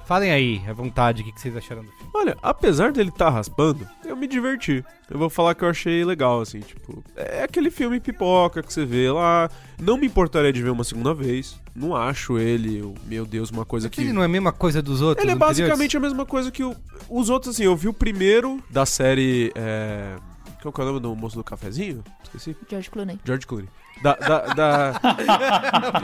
Falem 0.10 0.32
aí, 0.32 0.60
à 0.68 0.74
vontade, 0.74 1.22
o 1.22 1.25
que 1.32 1.39
vocês 1.39 1.56
acharam 1.56 1.84
do 1.84 1.92
filme. 1.92 2.10
Olha, 2.16 2.36
apesar 2.42 2.92
dele 2.92 3.10
estar 3.10 3.30
raspando, 3.30 3.88
eu 4.04 4.16
me 4.18 4.25
diverti. 4.25 4.84
Eu 5.08 5.20
vou 5.20 5.30
falar 5.30 5.54
que 5.54 5.63
eu 5.63 5.70
achei 5.70 6.04
legal, 6.04 6.42
assim, 6.42 6.62
tipo. 6.62 7.04
É 7.16 7.44
aquele 7.44 7.70
filme 7.70 8.00
pipoca 8.00 8.63
que 8.63 8.74
você 8.74 8.88
vê 8.88 9.12
lá. 9.12 9.51
Não 9.80 9.98
me 10.00 10.08
importaria 10.08 10.51
de 10.51 10.63
ver 10.63 10.72
uma 10.72 10.84
segunda 10.84 11.13
vez. 11.13 11.62
Não 11.75 11.96
acho 11.96 12.39
ele, 12.39 12.92
meu 13.06 13.24
Deus, 13.24 13.51
uma 13.51 13.66
coisa 13.66 13.88
que. 13.88 14.01
Ele 14.01 14.12
não 14.12 14.24
é 14.24 14.25
a 14.25 14.28
mesma 14.28 14.51
coisa 14.51 14.82
dos 14.82 15.00
outros 15.00 15.24
Ele 15.24 15.32
é 15.32 15.36
anteriores? 15.36 15.60
basicamente 15.60 15.96
a 15.96 16.00
mesma 16.00 16.25
coisa 16.25 16.50
que 16.50 16.63
o- 16.63 16.75
os 17.08 17.30
outros, 17.30 17.54
assim. 17.54 17.66
Eu 17.66 17.75
vi 17.75 17.88
o 17.88 17.94
primeiro 17.94 18.60
da 18.68 18.88
série. 18.88 19.51
É... 19.54 20.16
Qual 20.60 20.74
que 20.74 20.82
é 20.82 20.84
o 20.86 20.88
nome 20.88 21.00
do 21.01 21.16
moço 21.16 21.36
do 21.36 21.44
cafezinho? 21.44 22.04
Esqueci. 22.24 22.58
George 22.68 22.89
Clooney. 22.89 23.20
George 23.24 23.46
Clooney. 23.46 23.70
Da. 24.01 24.13
da, 24.13 24.39
da... 24.53 25.01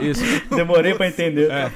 Isso. 0.00 0.22
Demorei 0.54 0.94
pra 0.94 1.08
entender. 1.08 1.50
É. 1.50 1.72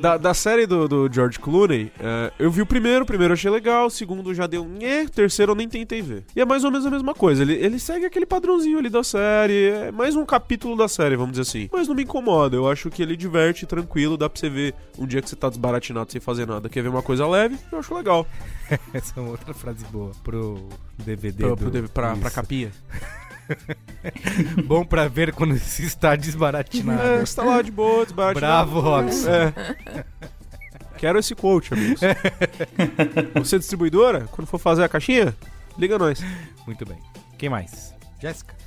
Da, 0.00 0.16
da 0.16 0.34
série 0.34 0.66
do, 0.66 0.86
do 0.86 1.08
George 1.12 1.38
Clooney, 1.38 1.90
é, 1.98 2.32
eu 2.38 2.50
vi 2.50 2.62
o 2.62 2.66
primeiro, 2.66 3.04
o 3.04 3.06
primeiro 3.06 3.32
eu 3.32 3.34
achei 3.34 3.50
legal, 3.50 3.86
o 3.86 3.90
segundo 3.90 4.34
já 4.34 4.46
deu 4.46 4.62
um 4.62 4.74
o 4.74 5.10
terceiro 5.10 5.52
eu 5.52 5.56
nem 5.56 5.68
tentei 5.68 6.02
ver. 6.02 6.24
E 6.36 6.40
é 6.40 6.44
mais 6.44 6.64
ou 6.64 6.70
menos 6.70 6.86
a 6.86 6.90
mesma 6.90 7.14
coisa, 7.14 7.42
ele, 7.42 7.54
ele 7.54 7.78
segue 7.78 8.04
aquele 8.04 8.26
padrãozinho 8.26 8.78
ali 8.78 8.90
da 8.90 9.02
série, 9.02 9.70
é 9.70 9.92
mais 9.92 10.14
um 10.14 10.24
capítulo 10.26 10.76
da 10.76 10.88
série, 10.88 11.16
vamos 11.16 11.32
dizer 11.32 11.42
assim. 11.42 11.68
Mas 11.72 11.88
não 11.88 11.94
me 11.94 12.02
incomoda, 12.02 12.56
eu 12.56 12.68
acho 12.68 12.90
que 12.90 13.02
ele 13.02 13.16
diverte, 13.16 13.66
tranquilo, 13.66 14.16
dá 14.16 14.28
pra 14.28 14.38
você 14.38 14.50
ver 14.50 14.74
um 14.98 15.06
dia 15.06 15.22
que 15.22 15.28
você 15.28 15.36
tá 15.36 15.48
desbaratinado 15.48 16.12
sem 16.12 16.20
fazer 16.20 16.46
nada, 16.46 16.68
quer 16.68 16.82
ver 16.82 16.88
uma 16.88 17.02
coisa 17.02 17.26
leve, 17.26 17.56
eu 17.72 17.78
acho 17.78 17.94
legal. 17.94 18.26
Essa 18.92 19.14
é 19.16 19.20
uma 19.20 19.30
outra 19.30 19.54
frase 19.54 19.84
boa 19.86 20.12
pro 20.22 20.68
DVD. 20.98 21.44
Pra, 21.44 21.54
do... 21.54 21.70
pro 21.70 21.88
pra, 21.88 22.16
pra 22.16 22.30
capinha. 22.30 22.70
Bom 24.64 24.84
pra 24.84 25.08
ver 25.08 25.32
quando 25.32 25.58
se 25.58 25.84
está 25.84 26.16
desbaratinado. 26.16 27.02
É, 27.02 27.20
você 27.20 27.36
tá 27.36 27.44
lá 27.44 27.62
de 27.62 27.70
boa, 27.70 28.04
desbaratinado. 28.04 28.70
Bravo, 28.70 28.80
Robson. 28.80 29.30
É. 29.30 30.04
Quero 30.96 31.18
esse 31.18 31.34
quote, 31.34 31.74
amigos. 31.74 32.00
Você 33.34 33.56
é 33.56 33.58
distribuidora? 33.58 34.26
Quando 34.30 34.46
for 34.46 34.58
fazer 34.58 34.84
a 34.84 34.88
caixinha, 34.88 35.36
liga 35.76 35.98
nós. 35.98 36.22
Muito 36.66 36.86
bem. 36.86 36.98
Quem 37.36 37.48
mais? 37.48 37.94
Jéssica? 38.24 38.54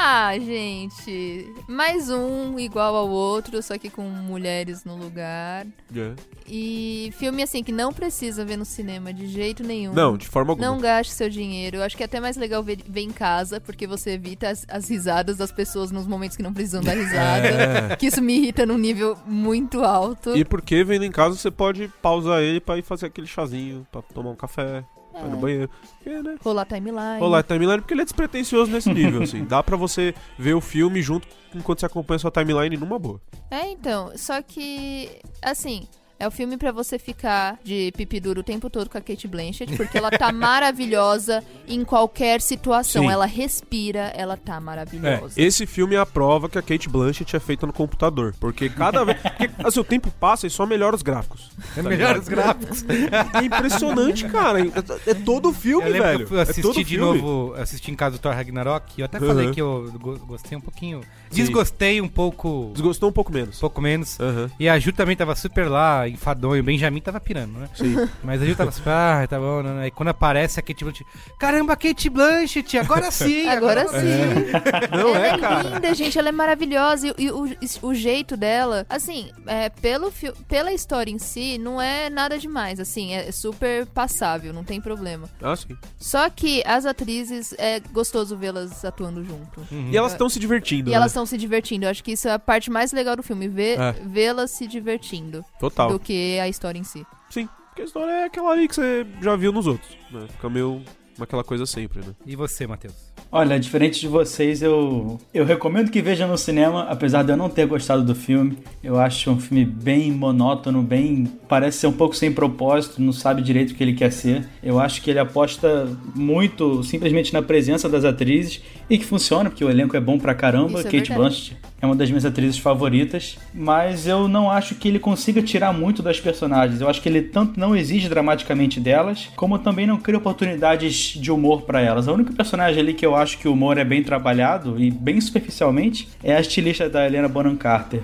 Ah, 0.00 0.32
gente. 0.38 1.52
Mais 1.66 2.08
um 2.08 2.56
igual 2.58 2.94
ao 2.94 3.08
outro, 3.08 3.60
só 3.62 3.76
que 3.76 3.90
com 3.90 4.02
mulheres 4.02 4.84
no 4.84 4.96
lugar. 4.96 5.66
É. 5.94 6.14
E 6.46 7.12
filme 7.18 7.42
assim 7.42 7.64
que 7.64 7.72
não 7.72 7.92
precisa 7.92 8.44
ver 8.44 8.56
no 8.56 8.64
cinema 8.64 9.12
de 9.12 9.26
jeito 9.26 9.64
nenhum. 9.64 9.92
Não, 9.92 10.16
de 10.16 10.28
forma 10.28 10.52
alguma. 10.52 10.66
Não 10.68 10.78
gaste 10.78 11.12
seu 11.12 11.28
dinheiro. 11.28 11.78
Eu 11.78 11.82
acho 11.82 11.96
que 11.96 12.02
é 12.04 12.06
até 12.06 12.20
mais 12.20 12.36
legal 12.36 12.62
ver, 12.62 12.78
ver 12.88 13.00
em 13.00 13.10
casa, 13.10 13.60
porque 13.60 13.86
você 13.86 14.12
evita 14.12 14.48
as, 14.48 14.64
as 14.68 14.88
risadas 14.88 15.36
das 15.36 15.50
pessoas 15.50 15.90
nos 15.90 16.06
momentos 16.06 16.36
que 16.36 16.42
não 16.42 16.52
precisam 16.52 16.80
dar 16.80 16.94
risada. 16.94 17.48
É. 17.58 17.96
Que 17.96 18.06
isso 18.06 18.22
me 18.22 18.36
irrita 18.38 18.64
num 18.64 18.78
nível 18.78 19.18
muito 19.26 19.82
alto. 19.82 20.36
E 20.36 20.44
porque 20.44 20.84
vendo 20.84 21.04
em 21.04 21.10
casa 21.10 21.36
você 21.36 21.50
pode 21.50 21.88
pausar 22.00 22.40
ele 22.40 22.60
pra 22.60 22.78
ir 22.78 22.82
fazer 22.82 23.06
aquele 23.06 23.26
chazinho, 23.26 23.86
pra 23.90 24.00
tomar 24.00 24.30
um 24.30 24.36
café, 24.36 24.84
pra 25.18 25.28
ir 25.28 25.30
no 25.30 25.36
É. 25.36 25.40
banheiro. 25.40 25.70
Porque, 25.98 26.22
né? 26.22 26.36
Rolar 26.42 26.64
timeline. 26.64 27.18
Rolar 27.20 27.42
timeline 27.42 27.78
porque 27.80 27.94
ele 27.94 28.02
é 28.02 28.04
despretensioso 28.04 28.70
nesse 28.70 28.92
nível, 28.92 29.22
assim. 29.24 29.44
Dá 29.44 29.62
pra 29.62 29.76
você 29.76 30.14
ver 30.38 30.54
o 30.54 30.60
filme 30.60 31.02
junto 31.02 31.26
enquanto 31.54 31.80
você 31.80 31.86
acompanha 31.86 32.18
sua 32.18 32.30
timeline 32.30 32.76
numa 32.76 32.98
boa. 32.98 33.20
É, 33.50 33.70
então. 33.70 34.12
Só 34.16 34.40
que, 34.42 35.10
assim. 35.42 35.86
É 36.20 36.26
o 36.26 36.30
filme 36.32 36.56
pra 36.56 36.72
você 36.72 36.98
ficar 36.98 37.58
de 37.62 37.92
pipi 37.96 38.18
duro 38.18 38.40
o 38.40 38.42
tempo 38.42 38.68
todo 38.68 38.90
com 38.90 38.98
a 38.98 39.00
Kate 39.00 39.28
Blanchett, 39.28 39.76
porque 39.76 39.96
ela 39.96 40.10
tá 40.10 40.30
maravilhosa 40.32 41.44
em 41.68 41.84
qualquer 41.84 42.40
situação. 42.40 43.04
Sim. 43.04 43.10
Ela 43.10 43.24
respira, 43.26 44.12
ela 44.16 44.36
tá 44.36 44.56
É, 44.56 44.60
maravilhosa. 44.60 45.34
esse 45.40 45.64
filme 45.66 45.94
é 45.94 45.98
a 45.98 46.06
prova 46.06 46.48
que 46.48 46.58
a 46.58 46.62
Kate 46.62 46.88
Blanchett 46.88 47.36
é 47.36 47.40
feita 47.40 47.66
no 47.66 47.72
computador. 47.72 48.34
Porque 48.40 48.68
cada 48.68 49.04
vez. 49.04 49.16
Porque, 49.20 49.50
assim, 49.64 49.80
o 49.80 49.84
tempo 49.84 50.10
passa 50.18 50.46
e 50.46 50.50
só 50.50 50.66
melhora 50.66 50.96
os 50.96 51.02
gráficos. 51.02 51.50
É 51.76 51.82
Tá 51.82 51.88
melhor 51.88 52.08
ligado? 52.16 52.22
os 52.22 52.28
gráficos. 52.28 52.84
É 52.88 53.44
impressionante, 53.44 54.24
cara. 54.28 54.60
É, 54.60 55.10
é 55.10 55.14
todo 55.14 55.50
o 55.50 55.52
filme, 55.52 55.88
eu 55.88 56.02
velho. 56.02 56.26
que 56.26 56.32
eu 56.34 56.38
é 56.38 56.42
assistir 56.42 56.62
todo 56.62 56.74
de 56.74 56.84
filme. 56.84 57.20
novo, 57.22 57.54
assisti 57.54 57.90
em 57.90 57.94
casa 57.94 58.16
do 58.16 58.20
Thor 58.20 58.32
Ragnarok, 58.34 58.92
e 58.96 59.00
eu 59.02 59.04
até 59.04 59.20
Uhum. 59.20 59.26
falei 59.26 59.50
que 59.52 59.60
eu 59.60 59.90
go- 60.00 60.18
gostei 60.26 60.56
um 60.58 60.60
pouquinho. 60.60 61.00
Sim. 61.30 61.42
Desgostei 61.42 62.00
um 62.00 62.08
pouco. 62.08 62.70
Desgostou 62.72 63.08
um 63.08 63.12
pouco 63.12 63.32
menos. 63.32 63.56
Um 63.58 63.60
pouco 63.60 63.80
menos. 63.80 64.18
Aham. 64.18 64.50
E 64.58 64.68
a 64.68 64.78
Ju 64.78 64.92
também 64.92 65.14
tava 65.16 65.34
super 65.36 65.68
lá, 65.68 66.07
enfadonho. 66.08 66.62
O 66.62 66.64
Benjamin 66.64 67.00
tava 67.00 67.20
pirando, 67.20 67.58
né? 67.58 67.68
Sim. 67.74 67.94
Mas 68.22 68.42
a 68.42 68.46
Ju 68.46 68.54
tava 68.54 68.70
super, 68.70 68.90
ah, 68.90 69.26
tá 69.28 69.38
bom, 69.38 69.62
né? 69.62 69.84
Aí 69.84 69.90
quando 69.90 70.08
aparece 70.08 70.58
a 70.58 70.62
Kate 70.62 70.84
Blanchett, 70.84 71.06
caramba, 71.38 71.76
Kate 71.76 72.08
Blanchett, 72.10 72.78
agora 72.78 73.10
sim! 73.10 73.46
Agora 73.48 73.86
sim. 73.88 74.50
Não 74.96 75.14
ela 75.14 75.26
é, 75.26 75.30
é, 75.30 75.38
cara. 75.38 75.68
linda, 75.74 75.94
gente. 75.94 76.18
Ela 76.18 76.28
é 76.28 76.32
maravilhosa. 76.32 77.08
E, 77.08 77.14
e 77.24 77.30
o, 77.30 77.48
o 77.82 77.94
jeito 77.94 78.36
dela, 78.36 78.86
assim, 78.88 79.30
é, 79.46 79.68
pelo 79.68 80.10
fi- 80.10 80.32
pela 80.48 80.72
história 80.72 81.10
em 81.10 81.18
si, 81.18 81.58
não 81.58 81.80
é 81.80 82.08
nada 82.10 82.38
demais. 82.38 82.78
Assim, 82.80 83.12
é 83.14 83.30
super 83.32 83.86
passável, 83.86 84.52
não 84.52 84.64
tem 84.64 84.80
problema. 84.80 85.28
Ah, 85.42 85.56
sim. 85.56 85.76
Só 85.98 86.28
que 86.30 86.62
as 86.66 86.86
atrizes, 86.86 87.54
é 87.58 87.80
gostoso 87.80 88.36
vê-las 88.36 88.84
atuando 88.84 89.24
junto. 89.24 89.66
E 89.90 89.96
elas 89.96 90.12
estão 90.12 90.28
se 90.28 90.38
divertindo. 90.38 90.88
E 90.88 90.92
né? 90.92 90.96
elas 90.96 91.10
estão 91.12 91.26
se 91.26 91.36
divertindo. 91.36 91.84
Eu 91.86 91.90
acho 91.90 92.02
que 92.04 92.12
isso 92.12 92.28
é 92.28 92.32
a 92.32 92.38
parte 92.38 92.70
mais 92.70 92.92
legal 92.92 93.16
do 93.16 93.22
filme, 93.22 93.48
ver, 93.48 93.78
É. 93.78 93.92
vê-las 94.04 94.50
se 94.52 94.66
divertindo. 94.66 95.44
Total. 95.58 95.88
Do 95.90 95.97
que 95.98 96.38
a 96.38 96.48
história 96.48 96.78
em 96.78 96.84
si. 96.84 97.04
Sim, 97.30 97.48
porque 97.68 97.82
a 97.82 97.84
história 97.84 98.12
é 98.12 98.24
aquela 98.24 98.50
ali 98.50 98.68
que 98.68 98.74
você 98.74 99.06
já 99.20 99.36
viu 99.36 99.52
nos 99.52 99.66
outros. 99.66 99.96
Né? 100.10 100.26
Fica 100.30 100.48
meio 100.48 100.82
aquela 101.20 101.44
coisa 101.44 101.66
sempre, 101.66 102.00
né? 102.00 102.14
E 102.24 102.36
você, 102.36 102.66
Matheus? 102.66 102.94
Olha, 103.30 103.60
diferente 103.60 104.00
de 104.00 104.08
vocês, 104.08 104.62
eu, 104.62 105.18
eu 105.34 105.44
recomendo 105.44 105.90
que 105.90 106.00
vejam 106.00 106.26
no 106.28 106.38
cinema, 106.38 106.84
apesar 106.84 107.22
de 107.22 107.30
eu 107.30 107.36
não 107.36 107.50
ter 107.50 107.66
gostado 107.66 108.02
do 108.02 108.14
filme. 108.14 108.56
Eu 108.82 108.98
acho 108.98 109.30
um 109.30 109.38
filme 109.38 109.66
bem 109.66 110.10
monótono, 110.10 110.82
bem. 110.82 111.24
parece 111.46 111.78
ser 111.78 111.88
um 111.88 111.92
pouco 111.92 112.16
sem 112.16 112.32
propósito, 112.32 113.02
não 113.02 113.12
sabe 113.12 113.42
direito 113.42 113.72
o 113.72 113.74
que 113.74 113.84
ele 113.84 113.92
quer 113.92 114.10
ser. 114.10 114.48
Eu 114.62 114.80
acho 114.80 115.02
que 115.02 115.10
ele 115.10 115.18
aposta 115.18 115.86
muito 116.14 116.82
simplesmente 116.82 117.32
na 117.32 117.42
presença 117.42 117.86
das 117.86 118.04
atrizes 118.04 118.62
e 118.88 118.98
que 118.98 119.04
funciona, 119.04 119.50
porque 119.50 119.64
o 119.64 119.70
elenco 119.70 119.96
é 119.96 120.00
bom 120.00 120.18
pra 120.18 120.34
caramba. 120.34 120.78
Isso 120.78 120.88
é 120.88 120.90
Kate 120.90 120.96
verdade. 120.96 121.16
Blanchett 121.16 121.56
é 121.80 121.86
uma 121.86 121.94
das 121.94 122.10
minhas 122.10 122.24
atrizes 122.24 122.58
favoritas, 122.58 123.38
mas 123.54 124.06
eu 124.06 124.26
não 124.26 124.50
acho 124.50 124.74
que 124.74 124.88
ele 124.88 124.98
consiga 124.98 125.40
tirar 125.40 125.72
muito 125.72 126.02
das 126.02 126.18
personagens. 126.18 126.80
Eu 126.80 126.88
acho 126.88 127.00
que 127.00 127.08
ele 127.08 127.22
tanto 127.22 127.58
não 127.58 127.76
exige 127.76 128.08
dramaticamente 128.08 128.80
delas, 128.80 129.28
como 129.36 129.58
também 129.60 129.86
não 129.86 129.96
cria 129.96 130.18
oportunidades 130.18 131.14
de 131.14 131.30
humor 131.30 131.62
pra 131.62 131.80
elas. 131.80 132.08
A 132.08 132.12
única 132.12 132.32
personagem 132.32 132.80
ali 132.80 132.94
que 132.94 133.06
eu 133.06 133.14
acho 133.14 133.38
que 133.38 133.46
o 133.46 133.52
humor 133.52 133.78
é 133.78 133.84
bem 133.84 134.02
trabalhado 134.02 134.80
e 134.80 134.90
bem 134.90 135.20
superficialmente 135.20 136.08
é 136.22 136.34
a 136.34 136.40
estilista 136.40 136.88
da 136.88 137.06
Helena 137.06 137.28
Bonham 137.28 137.56
Carter. 137.56 138.00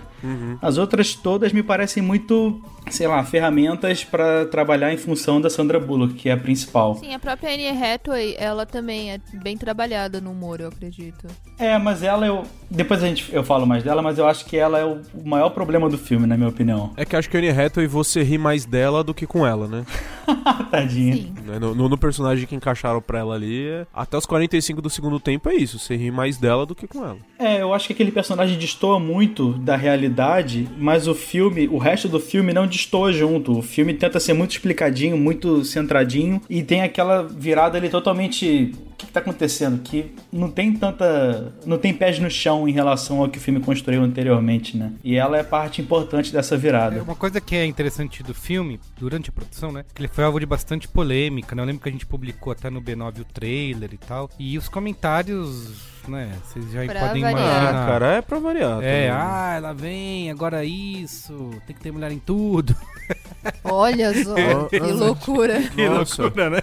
As 0.62 0.78
outras 0.78 1.14
todas 1.14 1.52
me 1.52 1.62
parecem 1.62 2.02
muito, 2.02 2.62
sei 2.88 3.06
lá, 3.06 3.22
ferramentas 3.24 4.02
pra 4.02 4.46
trabalhar 4.46 4.90
em 4.90 4.96
função 4.96 5.38
da 5.38 5.50
Sandra 5.50 5.78
Bullock, 5.78 6.14
que 6.14 6.30
é 6.30 6.32
a 6.32 6.36
principal. 6.36 6.94
Sim, 6.94 7.12
a 7.12 7.18
própria 7.18 7.52
Anne 7.52 7.68
Hathaway, 7.68 8.34
ela 8.38 8.64
também 8.64 9.12
é 9.12 9.20
bem 9.42 9.58
trabalhada 9.58 10.22
no 10.22 10.30
humor, 10.30 10.60
eu 10.60 10.72
acredito. 10.74 11.26
É, 11.58 11.78
mas 11.78 12.02
ela 12.02 12.26
eu 12.26 12.44
depois 12.70 13.02
a 13.02 13.06
gente 13.06 13.32
eu 13.32 13.44
falo 13.44 13.66
mais 13.66 13.82
dela, 13.82 14.02
mas 14.02 14.18
eu 14.18 14.26
acho 14.26 14.44
que 14.44 14.56
ela 14.56 14.78
é 14.78 14.84
o, 14.84 15.00
maior 15.24 15.50
problema 15.50 15.88
do 15.88 15.96
filme, 15.96 16.26
na 16.26 16.36
minha 16.36 16.48
opinião. 16.48 16.92
É 16.96 17.04
que 17.04 17.16
acho 17.16 17.30
que 17.30 17.36
a 17.36 17.40
Anne 17.40 17.50
Hathaway 17.50 17.86
você 17.86 18.22
ri 18.22 18.36
mais 18.36 18.64
dela 18.64 19.02
do 19.04 19.14
que 19.14 19.26
com 19.26 19.46
ela, 19.46 19.66
né? 19.66 19.84
Tadinha. 20.70 21.14
Sim. 21.16 21.34
Né, 21.46 21.58
No, 21.58 21.74
no- 21.74 21.88
no 21.88 21.98
personagem 21.98 22.46
que 22.46 22.54
encaixaram 22.54 23.00
pra 23.00 23.18
ela 23.18 23.34
ali, 23.34 23.66
é- 23.66 23.86
até 23.92 24.16
os 24.16 24.26
45 24.26 24.80
do 24.82 24.90
segundo 24.90 25.18
tempo 25.20 25.48
é 25.48 25.54
isso. 25.54 25.78
Você 25.78 25.96
ri 25.96 26.10
mais 26.10 26.36
dela 26.38 26.64
do 26.66 26.74
que 26.74 26.86
com 26.86 27.04
ela. 27.04 27.18
É, 27.38 27.60
eu 27.62 27.72
acho 27.74 27.86
que 27.86 27.92
aquele 27.92 28.10
personagem 28.12 28.58
destoa 28.58 28.98
muito 28.98 29.52
da 29.52 29.76
realidade, 29.76 30.68
mas 30.78 31.06
o 31.06 31.14
filme, 31.14 31.68
o 31.68 31.78
resto 31.78 32.08
do 32.08 32.20
filme 32.20 32.52
não 32.52 32.66
destoa 32.66 33.12
junto. 33.12 33.58
O 33.58 33.62
filme 33.62 33.94
tenta 33.94 34.18
ser 34.20 34.32
muito 34.32 34.52
explicadinho, 34.52 35.16
muito 35.16 35.64
centradinho 35.64 36.40
e 36.48 36.62
tem 36.62 36.82
aquela 36.82 37.22
virada 37.22 37.76
ali 37.78 37.88
totalmente. 37.88 38.72
O 38.94 38.96
que, 38.96 39.06
que 39.06 39.12
tá 39.12 39.18
acontecendo? 39.20 39.80
Que 39.82 40.14
não 40.32 40.48
tem 40.50 40.72
tanta. 40.72 41.52
não 41.66 41.76
tem 41.78 41.92
pés 41.92 42.18
no 42.20 42.30
chão 42.30 42.68
em 42.68 42.72
relação 42.72 43.20
ao 43.20 43.28
que 43.28 43.38
o 43.38 43.40
filme 43.40 43.58
construiu 43.60 44.02
anteriormente, 44.02 44.76
né? 44.76 44.92
E 45.02 45.16
ela 45.16 45.36
é 45.36 45.42
parte 45.42 45.82
importante 45.82 46.32
dessa 46.32 46.54
É 46.54 46.58
virada. 46.58 47.02
uma 47.02 47.16
coisa 47.16 47.40
que 47.40 47.56
é 47.56 47.66
interessante 47.66 48.22
do 48.22 48.32
filme, 48.32 48.78
durante 48.98 49.30
a 49.30 49.32
produção, 49.32 49.72
né? 49.72 49.84
Que 49.92 50.00
ele 50.00 50.08
foi 50.14 50.22
alvo 50.22 50.38
de 50.38 50.46
bastante 50.46 50.86
polêmica, 50.86 51.56
né? 51.56 51.62
Eu 51.62 51.66
lembro 51.66 51.82
que 51.82 51.88
a 51.88 51.92
gente 51.92 52.06
publicou 52.06 52.52
até 52.52 52.70
no 52.70 52.80
B9 52.80 53.22
o 53.22 53.24
trailer 53.24 53.90
e 53.92 53.98
tal. 53.98 54.30
E 54.38 54.56
os 54.56 54.68
comentários, 54.68 55.72
né? 56.06 56.30
Vocês 56.44 56.70
já 56.70 56.84
Pra 56.84 57.08
podem 57.08 57.22
variar. 57.22 57.42
imaginar. 57.42 57.82
Ah, 57.82 57.86
cara, 57.86 58.06
é 58.12 58.22
pra 58.22 58.38
variar. 58.38 58.80
É, 58.80 59.08
também. 59.08 59.10
ah, 59.10 59.54
ela 59.56 59.72
vem, 59.72 60.30
agora 60.30 60.64
isso, 60.64 61.50
tem 61.66 61.74
que 61.74 61.82
ter 61.82 61.90
mulher 61.90 62.12
em 62.12 62.20
tudo. 62.20 62.76
Olha 63.64 64.14
só, 64.22 64.34
que 64.68 64.78
loucura. 64.78 65.60
Que 65.62 65.88
Nossa. 65.88 66.22
loucura, 66.22 66.48
né? 66.48 66.58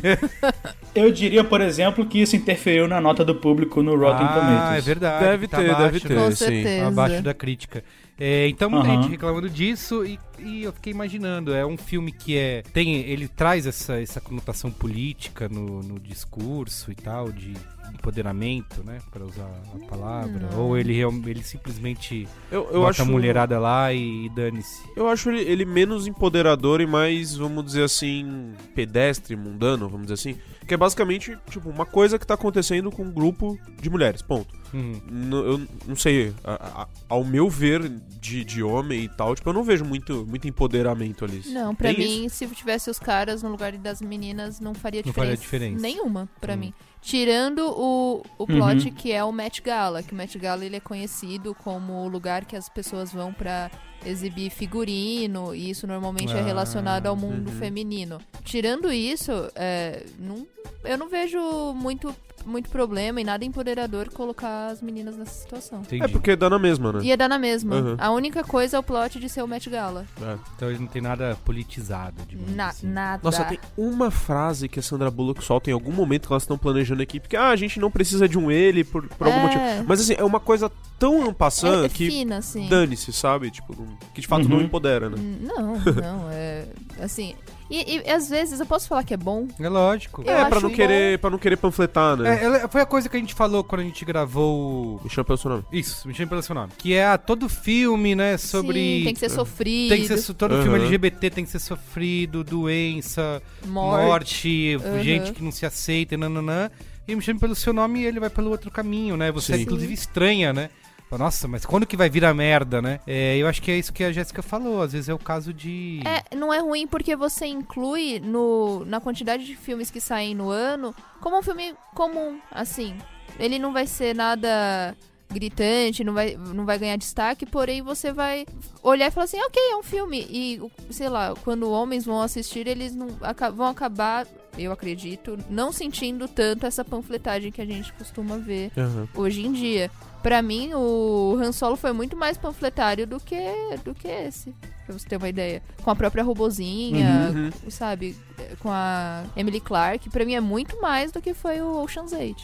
Eu 0.94 1.10
diria, 1.10 1.42
por 1.42 1.62
exemplo, 1.62 2.04
que 2.04 2.20
isso 2.20 2.36
interferiu 2.36 2.86
na 2.86 3.00
nota 3.00 3.24
do 3.24 3.34
público 3.34 3.82
no 3.82 3.96
Rotten 3.96 4.26
ah, 4.26 4.34
Tomatoes. 4.34 4.78
é 4.78 4.80
verdade. 4.82 5.24
Deve 5.24 5.48
tá 5.48 5.56
ter, 5.56 5.70
abaixo, 5.70 5.92
deve 5.92 6.00
ter, 6.00 6.14
Com 6.14 6.30
sim. 6.32 6.80
Abaixo 6.82 7.22
da 7.22 7.32
crítica. 7.32 7.82
É, 8.18 8.48
então 8.48 8.70
muita 8.70 8.88
Aham. 8.88 9.02
gente 9.02 9.10
reclamando 9.10 9.48
disso 9.48 10.04
e, 10.04 10.18
e 10.38 10.62
eu 10.62 10.72
fiquei 10.72 10.92
imaginando, 10.92 11.54
é 11.54 11.64
um 11.64 11.76
filme 11.76 12.12
que 12.12 12.36
é 12.36 12.62
tem 12.72 12.96
ele 12.96 13.26
traz 13.26 13.66
essa, 13.66 14.00
essa 14.00 14.20
conotação 14.20 14.70
política 14.70 15.48
no, 15.48 15.82
no 15.82 15.98
discurso 15.98 16.92
e 16.92 16.94
tal 16.94 17.32
de 17.32 17.54
empoderamento, 17.94 18.82
né, 18.84 18.98
para 19.10 19.24
usar 19.24 19.48
a 19.74 19.86
palavra, 19.86 20.48
Não. 20.52 20.60
ou 20.60 20.78
ele 20.78 20.92
ele 21.26 21.42
simplesmente 21.42 22.28
Eu- 22.50 22.64
eu 22.70 22.80
bota 22.80 22.90
acho- 22.90 23.02
a 23.02 23.04
mulherada 23.04 23.58
lá 23.58 23.92
e, 23.92 24.26
e 24.26 24.28
dane-se. 24.30 24.82
Eu 24.96 25.08
acho 25.08 25.30
ele, 25.30 25.40
ele 25.40 25.64
menos 25.64 26.06
empoderador 26.06 26.80
e 26.80 26.86
mais, 26.86 27.36
vamos 27.36 27.64
dizer 27.64 27.84
assim, 27.84 28.52
pedestre, 28.74 29.34
mundano, 29.36 29.88
vamos 29.88 30.06
dizer 30.06 30.14
assim. 30.14 30.38
Que 30.66 30.74
é 30.74 30.76
basicamente, 30.76 31.36
tipo, 31.50 31.68
uma 31.68 31.84
coisa 31.86 32.18
que 32.18 32.26
tá 32.26 32.34
acontecendo 32.34 32.90
com 32.90 33.02
um 33.02 33.10
grupo 33.10 33.58
de 33.80 33.90
mulheres, 33.90 34.22
ponto. 34.22 34.54
Uhum. 34.72 35.00
Eu 35.44 35.62
não 35.86 35.96
sei, 35.96 36.32
a- 36.44 36.82
a- 36.82 36.88
ao 37.08 37.24
meu 37.24 37.48
ver 37.50 37.88
de, 38.20 38.44
de 38.44 38.62
homem 38.62 39.04
e 39.04 39.08
tal, 39.08 39.34
tipo, 39.34 39.48
eu 39.48 39.52
não 39.52 39.64
vejo 39.64 39.84
muito, 39.84 40.24
muito 40.26 40.46
empoderamento 40.48 41.24
ali. 41.24 41.42
Não, 41.48 41.74
pra 41.74 41.92
Tem 41.92 41.98
mim, 41.98 42.24
isso? 42.26 42.36
se 42.36 42.46
tivesse 42.48 42.88
os 42.88 42.98
caras 42.98 43.42
no 43.42 43.50
lugar 43.50 43.72
das 43.72 44.00
meninas, 44.00 44.60
não 44.60 44.72
faria 44.72 45.00
Não 45.00 45.10
diferença. 45.10 45.32
faria 45.32 45.36
diferença. 45.36 45.82
Nenhuma, 45.82 46.28
pra 46.40 46.54
Hum. 46.54 46.58
mim. 46.58 46.74
Tirando 47.02 47.68
o, 47.68 48.22
o 48.38 48.46
plot 48.46 48.86
Uhum. 48.88 48.94
que 48.94 49.10
é 49.10 49.22
o 49.24 49.32
Met 49.32 49.60
Gala, 49.60 50.04
que 50.04 50.12
o 50.12 50.16
Met 50.16 50.38
Gala 50.38 50.64
ele 50.64 50.76
é 50.76 50.80
conhecido 50.80 51.52
como 51.52 51.94
o 52.04 52.08
lugar 52.08 52.44
que 52.44 52.54
as 52.56 52.68
pessoas 52.68 53.12
vão 53.12 53.32
pra 53.32 53.68
exibir 54.06 54.50
figurino, 54.50 55.52
e 55.54 55.68
isso 55.68 55.84
normalmente 55.86 56.32
é 56.32 56.38
Ah, 56.40 56.44
relacionado 56.44 57.06
ao 57.08 57.16
mundo 57.16 57.50
uhum. 57.50 57.58
feminino. 57.58 58.20
Tirando 58.44 58.92
isso, 58.92 59.32
é, 59.56 60.04
não- 60.18 60.46
eu 60.84 60.96
não 60.96 61.08
vejo 61.08 61.38
muito, 61.74 62.14
muito 62.44 62.68
problema 62.70 63.20
e 63.20 63.24
nada 63.24 63.44
empoderador 63.44 64.08
colocar 64.10 64.68
as 64.68 64.80
meninas 64.82 65.16
nessa 65.16 65.32
situação. 65.34 65.82
É 65.90 66.08
porque 66.08 66.34
dá 66.36 66.48
na 66.50 66.58
mesma, 66.58 66.92
né? 66.92 67.00
Ia 67.04 67.16
dar 67.16 67.28
na 67.28 67.38
mesma. 67.38 67.76
Uhum. 67.76 67.96
A 67.98 68.10
única 68.10 68.42
coisa 68.44 68.76
é 68.76 68.80
o 68.80 68.82
plot 68.82 69.18
de 69.18 69.28
ser 69.28 69.42
o 69.42 69.46
Met 69.48 69.68
Gala. 69.70 70.06
É. 70.20 70.36
Então 70.56 70.68
ele 70.70 70.78
não 70.78 70.86
tem 70.86 71.00
nada 71.02 71.36
politizado, 71.44 72.16
Na- 72.54 72.68
assim. 72.68 72.86
nada. 72.86 73.20
Nossa, 73.22 73.44
tem 73.44 73.58
uma 73.76 74.10
frase 74.10 74.68
que 74.68 74.78
a 74.78 74.82
Sandra 74.82 75.10
Bullock 75.10 75.42
solta 75.44 75.70
em 75.70 75.72
algum 75.72 75.92
momento 75.92 76.26
que 76.26 76.32
elas 76.32 76.42
estão 76.42 76.58
planejando 76.58 77.00
a 77.00 77.04
equipe, 77.04 77.28
que 77.28 77.36
ah, 77.36 77.48
a 77.50 77.56
gente 77.56 77.78
não 77.80 77.90
precisa 77.90 78.28
de 78.28 78.38
um 78.38 78.50
ele 78.50 78.84
por, 78.84 79.06
por 79.08 79.26
algum 79.26 79.38
É. 79.38 79.42
motivo. 79.42 79.84
Mas 79.88 80.00
assim, 80.00 80.14
é 80.16 80.24
uma 80.24 80.40
coisa 80.40 80.70
tão 80.98 81.28
ampassando 81.28 81.82
É- 81.82 81.86
é 81.86 81.88
que 81.88 82.08
fina, 82.10 82.38
assim. 82.38 82.68
dane-se, 82.68 83.12
sabe? 83.12 83.50
Tipo, 83.50 83.74
não- 83.76 83.96
que 84.14 84.20
de 84.20 84.26
fato 84.26 84.48
não 84.48 84.58
Uhum. 84.58 84.62
empodera, 84.64 85.08
né? 85.10 85.16
Não, 85.40 85.78
não, 85.78 86.30
é. 86.30 86.66
Assim. 87.00 87.34
E, 87.74 88.02
e 88.06 88.10
às 88.10 88.28
vezes 88.28 88.60
eu 88.60 88.66
posso 88.66 88.86
falar 88.86 89.02
que 89.02 89.14
é 89.14 89.16
bom? 89.16 89.48
É 89.58 89.68
lógico. 89.68 90.22
Eu 90.26 90.30
é, 90.36 90.44
pra 90.48 90.60
não, 90.60 90.68
querer, 90.70 91.18
pra 91.18 91.30
não 91.30 91.38
querer 91.38 91.56
panfletar, 91.56 92.16
né? 92.16 92.38
É, 92.40 92.44
ela- 92.44 92.68
foi 92.68 92.82
a 92.82 92.86
coisa 92.86 93.08
que 93.08 93.16
a 93.16 93.20
gente 93.20 93.32
falou 93.34 93.64
quando 93.64 93.80
a 93.80 93.84
gente 93.84 94.04
gravou. 94.04 95.00
Me 95.02 95.08
chama 95.08 95.24
pelo 95.24 95.38
seu 95.38 95.50
nome. 95.50 95.64
Isso, 95.72 96.06
me 96.06 96.12
chama 96.14 96.28
pelo 96.28 96.42
seu 96.42 96.54
nome. 96.54 96.72
Que 96.76 96.94
é 96.94 97.06
ah, 97.06 97.16
todo 97.18 97.48
filme, 97.48 98.14
né? 98.14 98.36
Sobre. 98.36 98.98
Sim, 98.98 99.04
tem 99.04 99.14
que 99.14 99.20
ser 99.20 99.30
sofrido. 99.30 99.88
Tem 99.88 100.02
que 100.02 100.08
ser. 100.08 100.18
so- 100.18 100.34
Todo 100.34 100.52
Aham. 100.54 100.62
filme 100.64 100.78
LGBT 100.80 101.30
tem 101.30 101.44
que 101.44 101.50
ser 101.50 101.58
sofrido, 101.60 102.44
doença, 102.44 103.42
Morte. 103.66 104.06
morte, 104.06 104.74
Aham. 104.84 105.02
gente 105.02 105.32
que 105.32 105.42
não 105.42 105.50
se 105.52 105.64
aceita, 105.64 106.16
nananã. 106.16 106.70
E 107.06 107.14
me 107.16 107.20
chama 107.22 107.40
pelo 107.40 107.54
seu 107.54 107.72
nome 107.72 108.00
e 108.00 108.06
ele 108.06 108.20
vai 108.20 108.30
pelo 108.30 108.50
outro 108.50 108.70
caminho, 108.70 109.16
né? 109.16 109.32
Você, 109.32 109.54
Sim. 109.56 109.62
inclusive, 109.62 109.92
estranha, 109.92 110.52
né? 110.52 110.70
Nossa, 111.18 111.46
mas 111.46 111.64
quando 111.64 111.86
que 111.86 111.96
vai 111.96 112.08
virar 112.08 112.32
merda, 112.34 112.80
né? 112.80 113.00
É, 113.06 113.36
eu 113.36 113.46
acho 113.46 113.60
que 113.62 113.70
é 113.70 113.78
isso 113.78 113.92
que 113.92 114.02
a 114.04 114.12
Jéssica 114.12 114.42
falou. 114.42 114.82
Às 114.82 114.92
vezes 114.92 115.08
é 115.08 115.14
o 115.14 115.18
caso 115.18 115.52
de. 115.52 116.00
É, 116.04 116.34
não 116.36 116.52
é 116.52 116.58
ruim 116.58 116.86
porque 116.86 117.14
você 117.16 117.46
inclui 117.46 118.20
no, 118.20 118.84
na 118.86 119.00
quantidade 119.00 119.44
de 119.44 119.56
filmes 119.56 119.90
que 119.90 120.00
saem 120.00 120.34
no 120.34 120.48
ano 120.50 120.94
como 121.20 121.38
um 121.38 121.42
filme 121.42 121.74
comum, 121.94 122.38
assim. 122.50 122.96
Ele 123.38 123.58
não 123.58 123.72
vai 123.72 123.86
ser 123.86 124.14
nada 124.14 124.94
gritante, 125.30 126.04
não 126.04 126.12
vai, 126.12 126.36
não 126.36 126.66
vai 126.66 126.78
ganhar 126.78 126.96
destaque, 126.96 127.46
porém 127.46 127.80
você 127.80 128.12
vai 128.12 128.44
olhar 128.82 129.06
e 129.08 129.10
falar 129.10 129.24
assim, 129.24 129.40
ok, 129.40 129.62
é 129.70 129.76
um 129.76 129.82
filme. 129.82 130.26
E, 130.30 130.60
o- 130.60 130.70
sei 130.92 131.08
lá, 131.08 131.34
quando 131.42 131.70
homens 131.70 132.04
vão 132.04 132.20
assistir, 132.20 132.66
eles 132.66 132.94
não, 132.94 133.08
vão 133.54 133.66
acabar, 133.66 134.26
eu 134.58 134.70
acredito, 134.72 135.38
não 135.48 135.72
sentindo 135.72 136.28
tanto 136.28 136.66
essa 136.66 136.84
panfletagem 136.84 137.50
que 137.50 137.62
a 137.62 137.66
gente 137.66 137.92
costuma 137.94 138.36
ver 138.36 138.70
Aham. 138.76 139.08
hoje 139.14 139.46
em 139.46 139.52
dia. 139.52 139.90
Pra 140.22 140.40
mim, 140.40 140.70
o 140.74 141.36
Han 141.40 141.52
Solo 141.52 141.76
foi 141.76 141.92
muito 141.92 142.16
mais 142.16 142.38
panfletário 142.38 143.06
do 143.06 143.18
que, 143.18 143.36
do 143.84 143.94
que 143.94 144.06
esse. 144.08 144.54
Pra 144.86 144.96
você 144.98 145.08
ter 145.08 145.16
uma 145.16 145.28
ideia. 145.28 145.62
Com 145.82 145.90
a 145.90 145.96
própria 145.96 146.22
robozinha, 146.22 147.32
Uhum. 147.34 147.50
sabe? 147.70 148.16
Com 148.60 148.68
a 148.70 149.24
Emily 149.36 149.60
Clark. 149.60 150.08
Pra 150.10 150.24
mim 150.24 150.34
é 150.34 150.40
muito 150.40 150.80
mais 150.80 151.10
do 151.12 151.20
que 151.20 151.34
foi 151.34 151.60
o 151.60 151.82
Ocean's 151.82 152.12
8. 152.12 152.42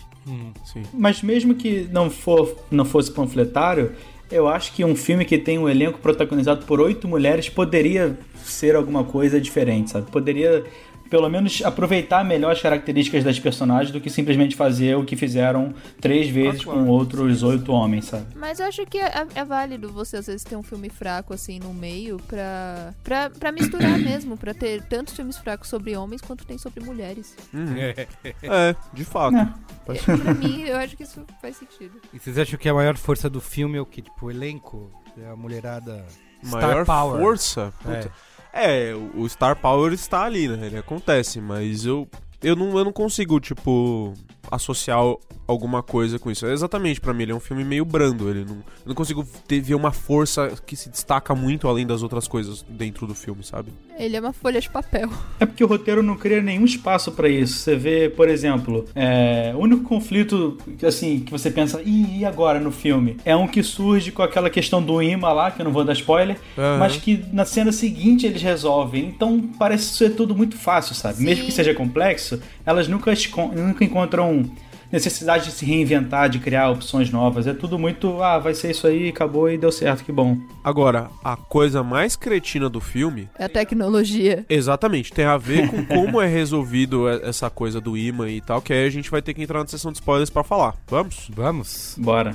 Sim. 0.64 0.82
Mas 0.92 1.22
mesmo 1.22 1.54
que 1.54 1.88
não, 1.90 2.10
for, 2.10 2.54
não 2.70 2.84
fosse 2.84 3.10
panfletário, 3.10 3.92
eu 4.30 4.46
acho 4.46 4.72
que 4.74 4.84
um 4.84 4.94
filme 4.94 5.24
que 5.24 5.38
tem 5.38 5.58
um 5.58 5.68
elenco 5.68 5.98
protagonizado 6.00 6.66
por 6.66 6.80
oito 6.80 7.08
mulheres 7.08 7.48
poderia 7.48 8.18
ser 8.44 8.76
alguma 8.76 9.04
coisa 9.04 9.40
diferente, 9.40 9.90
sabe? 9.90 10.10
Poderia, 10.10 10.64
pelo 11.10 11.28
menos, 11.28 11.62
aproveitar 11.64 12.24
melhor 12.24 12.52
as 12.52 12.60
características 12.60 13.24
das 13.24 13.38
personagens 13.38 13.90
do 13.90 14.00
que 14.00 14.10
simplesmente 14.10 14.54
fazer 14.54 14.96
o 14.96 15.04
que 15.04 15.16
fizeram 15.16 15.74
três 16.00 16.28
vezes 16.28 16.64
com 16.64 16.86
outros 16.88 17.42
oito 17.42 17.72
homens, 17.72 18.06
sabe? 18.06 18.26
Mas 18.36 18.60
eu 18.60 18.66
acho 18.66 18.84
que 18.86 18.98
é, 18.98 19.26
é 19.34 19.44
válido 19.44 19.90
você 19.90 20.18
às 20.18 20.26
vezes 20.26 20.44
ter 20.44 20.56
um 20.56 20.62
filme 20.62 20.88
fraco 20.90 21.32
assim 21.34 21.58
no 21.58 21.72
meio 21.72 22.18
pra, 22.26 22.94
pra, 23.02 23.30
pra 23.30 23.52
misturar 23.52 23.98
mesmo. 23.98 24.36
Pra 24.36 24.54
ter 24.54 24.82
tantos 24.82 25.14
filmes 25.14 25.36
fracos 25.36 25.68
sobre 25.68 25.96
homens 25.96 26.20
quanto 26.20 26.46
tem 26.46 26.58
sobre 26.58 26.84
mulheres. 26.84 27.36
Uhum. 27.52 27.76
É. 27.76 28.06
É, 28.42 28.74
de 28.92 29.04
fato. 29.04 29.36
É, 29.36 30.16
pra 30.16 30.34
mim, 30.34 30.62
eu 30.62 30.76
acho 30.76 30.96
que 30.96 31.02
isso 31.02 31.24
faz 31.40 31.56
sentido. 31.56 32.00
E 32.12 32.18
vocês 32.18 32.38
acham 32.38 32.58
que 32.58 32.68
a 32.68 32.74
maior 32.74 32.96
força 32.96 33.28
do 33.28 33.40
filme 33.40 33.76
é 33.78 33.80
o 33.80 33.86
que? 33.86 34.02
Tipo, 34.02 34.26
o 34.26 34.30
elenco? 34.30 34.90
É 35.20 35.30
a 35.30 35.36
mulherada. 35.36 36.04
Maior 36.44 36.84
Star 36.84 36.86
Power. 36.86 37.20
força? 37.20 37.72
É. 37.80 37.84
Puta. 37.84 38.08
É, 38.08 38.37
o 38.52 39.22
o 39.22 39.28
Star 39.28 39.56
Power 39.56 39.92
está 39.92 40.24
ali, 40.24 40.48
né? 40.48 40.66
Ele 40.66 40.78
acontece, 40.78 41.40
mas 41.40 41.84
eu, 41.84 42.08
eu, 42.42 42.56
não, 42.56 42.76
eu 42.78 42.84
não 42.84 42.92
consigo, 42.92 43.38
tipo, 43.40 44.14
associar 44.50 44.98
alguma 45.46 45.82
coisa 45.82 46.18
com 46.18 46.30
isso. 46.30 46.46
É 46.46 46.52
Exatamente, 46.52 47.00
pra 47.00 47.14
mim, 47.14 47.22
ele 47.22 47.32
é 47.32 47.34
um 47.34 47.40
filme 47.40 47.64
meio 47.64 47.84
brando. 47.84 48.28
Ele 48.28 48.44
não, 48.44 48.56
eu 48.56 48.86
não 48.86 48.94
consigo 48.94 49.26
ter, 49.46 49.60
ver 49.60 49.74
uma 49.74 49.90
força 49.90 50.52
que 50.66 50.76
se 50.76 50.90
destaca 50.90 51.34
muito 51.34 51.66
além 51.66 51.86
das 51.86 52.02
outras 52.02 52.28
coisas 52.28 52.64
dentro 52.68 53.06
do 53.06 53.14
filme, 53.14 53.42
sabe? 53.42 53.72
Ele 53.98 54.16
é 54.16 54.20
uma 54.20 54.32
folha 54.32 54.60
de 54.60 54.68
papel. 54.68 55.08
É 55.40 55.46
porque 55.46 55.64
o 55.64 55.66
roteiro 55.66 56.02
não 56.02 56.16
cria 56.16 56.42
nenhum 56.42 56.64
espaço 56.64 57.12
pra 57.12 57.28
isso. 57.28 57.58
Você 57.58 57.76
vê, 57.76 58.10
por 58.10 58.28
exemplo, 58.28 58.84
é, 58.94 59.52
o 59.54 59.60
único 59.60 59.84
conflito 59.84 60.58
que, 60.78 60.84
assim, 60.84 61.20
que 61.20 61.32
você 61.32 61.50
pensa, 61.50 61.80
e 61.84 62.24
agora 62.24 62.60
no 62.60 62.70
filme? 62.70 63.16
É 63.24 63.34
um 63.34 63.48
que 63.48 63.62
surge 63.62 64.12
com 64.12 64.22
aquela 64.22 64.50
questão 64.50 64.82
do 64.82 65.02
imã 65.02 65.32
lá, 65.32 65.50
que 65.50 65.62
eu 65.62 65.64
não 65.64 65.72
vou 65.72 65.84
dar 65.84 65.94
spoiler, 65.94 66.38
Aham. 66.58 66.78
mas 66.78 66.96
que 66.96 67.24
na 67.32 67.44
cena 67.46 67.72
seguinte 67.72 68.26
eles 68.26 68.42
resolvem. 68.42 69.06
Então 69.06 69.40
parece 69.58 69.96
ser 69.96 70.10
tudo 70.10 70.36
muito 70.36 70.56
fácil, 70.58 70.94
sabe? 70.94 71.22
Mesmo 71.22 71.46
que 71.46 71.52
seja 71.52 71.72
complexo, 71.72 72.27
elas 72.64 72.88
nunca, 72.88 73.12
nunca 73.54 73.84
encontram 73.84 74.50
necessidade 74.90 75.46
de 75.46 75.52
se 75.52 75.64
reinventar, 75.64 76.28
de 76.28 76.38
criar 76.38 76.70
opções 76.70 77.10
novas. 77.10 77.46
É 77.46 77.54
tudo 77.54 77.78
muito, 77.78 78.22
ah, 78.22 78.38
vai 78.38 78.54
ser 78.54 78.70
isso 78.70 78.86
aí, 78.86 79.08
acabou 79.08 79.50
e 79.50 79.58
deu 79.58 79.70
certo, 79.70 80.04
que 80.04 80.12
bom. 80.12 80.36
Agora, 80.64 81.08
a 81.22 81.36
coisa 81.36 81.82
mais 81.82 82.16
cretina 82.16 82.68
do 82.68 82.80
filme 82.80 83.28
É 83.38 83.44
a 83.44 83.48
tecnologia. 83.48 84.44
Exatamente, 84.48 85.12
tem 85.12 85.24
a 85.24 85.36
ver 85.36 85.68
com 85.68 85.84
como 85.84 86.20
é 86.20 86.26
resolvido 86.26 87.08
essa 87.08 87.50
coisa 87.50 87.80
do 87.80 87.96
imã 87.96 88.28
e 88.30 88.40
tal, 88.40 88.60
que 88.62 88.72
aí 88.72 88.86
a 88.86 88.90
gente 88.90 89.10
vai 89.10 89.22
ter 89.22 89.34
que 89.34 89.42
entrar 89.42 89.60
na 89.60 89.66
sessão 89.66 89.92
de 89.92 89.98
spoilers 89.98 90.30
pra 90.30 90.42
falar. 90.42 90.74
Vamos? 90.88 91.28
Vamos. 91.34 91.94
Bora. 91.98 92.34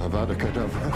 Avada 0.00 0.34
Kedavra. 0.34 0.92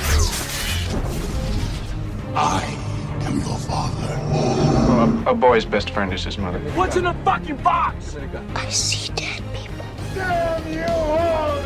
I 2.32 2.89
am 3.22 3.38
your 3.38 3.58
father. 3.58 5.26
A, 5.26 5.30
a 5.30 5.34
boy's 5.34 5.64
best 5.64 5.90
friend 5.90 6.12
is 6.12 6.24
his 6.24 6.38
mother. 6.38 6.58
What's 6.74 6.96
in 6.96 7.04
the 7.04 7.14
fucking 7.24 7.56
box? 7.58 8.16
I 8.54 8.68
see 8.68 9.12
dead 9.14 9.42
people. 9.54 9.84
Damn 10.14 10.72
you 10.72 10.84
all 10.84 11.59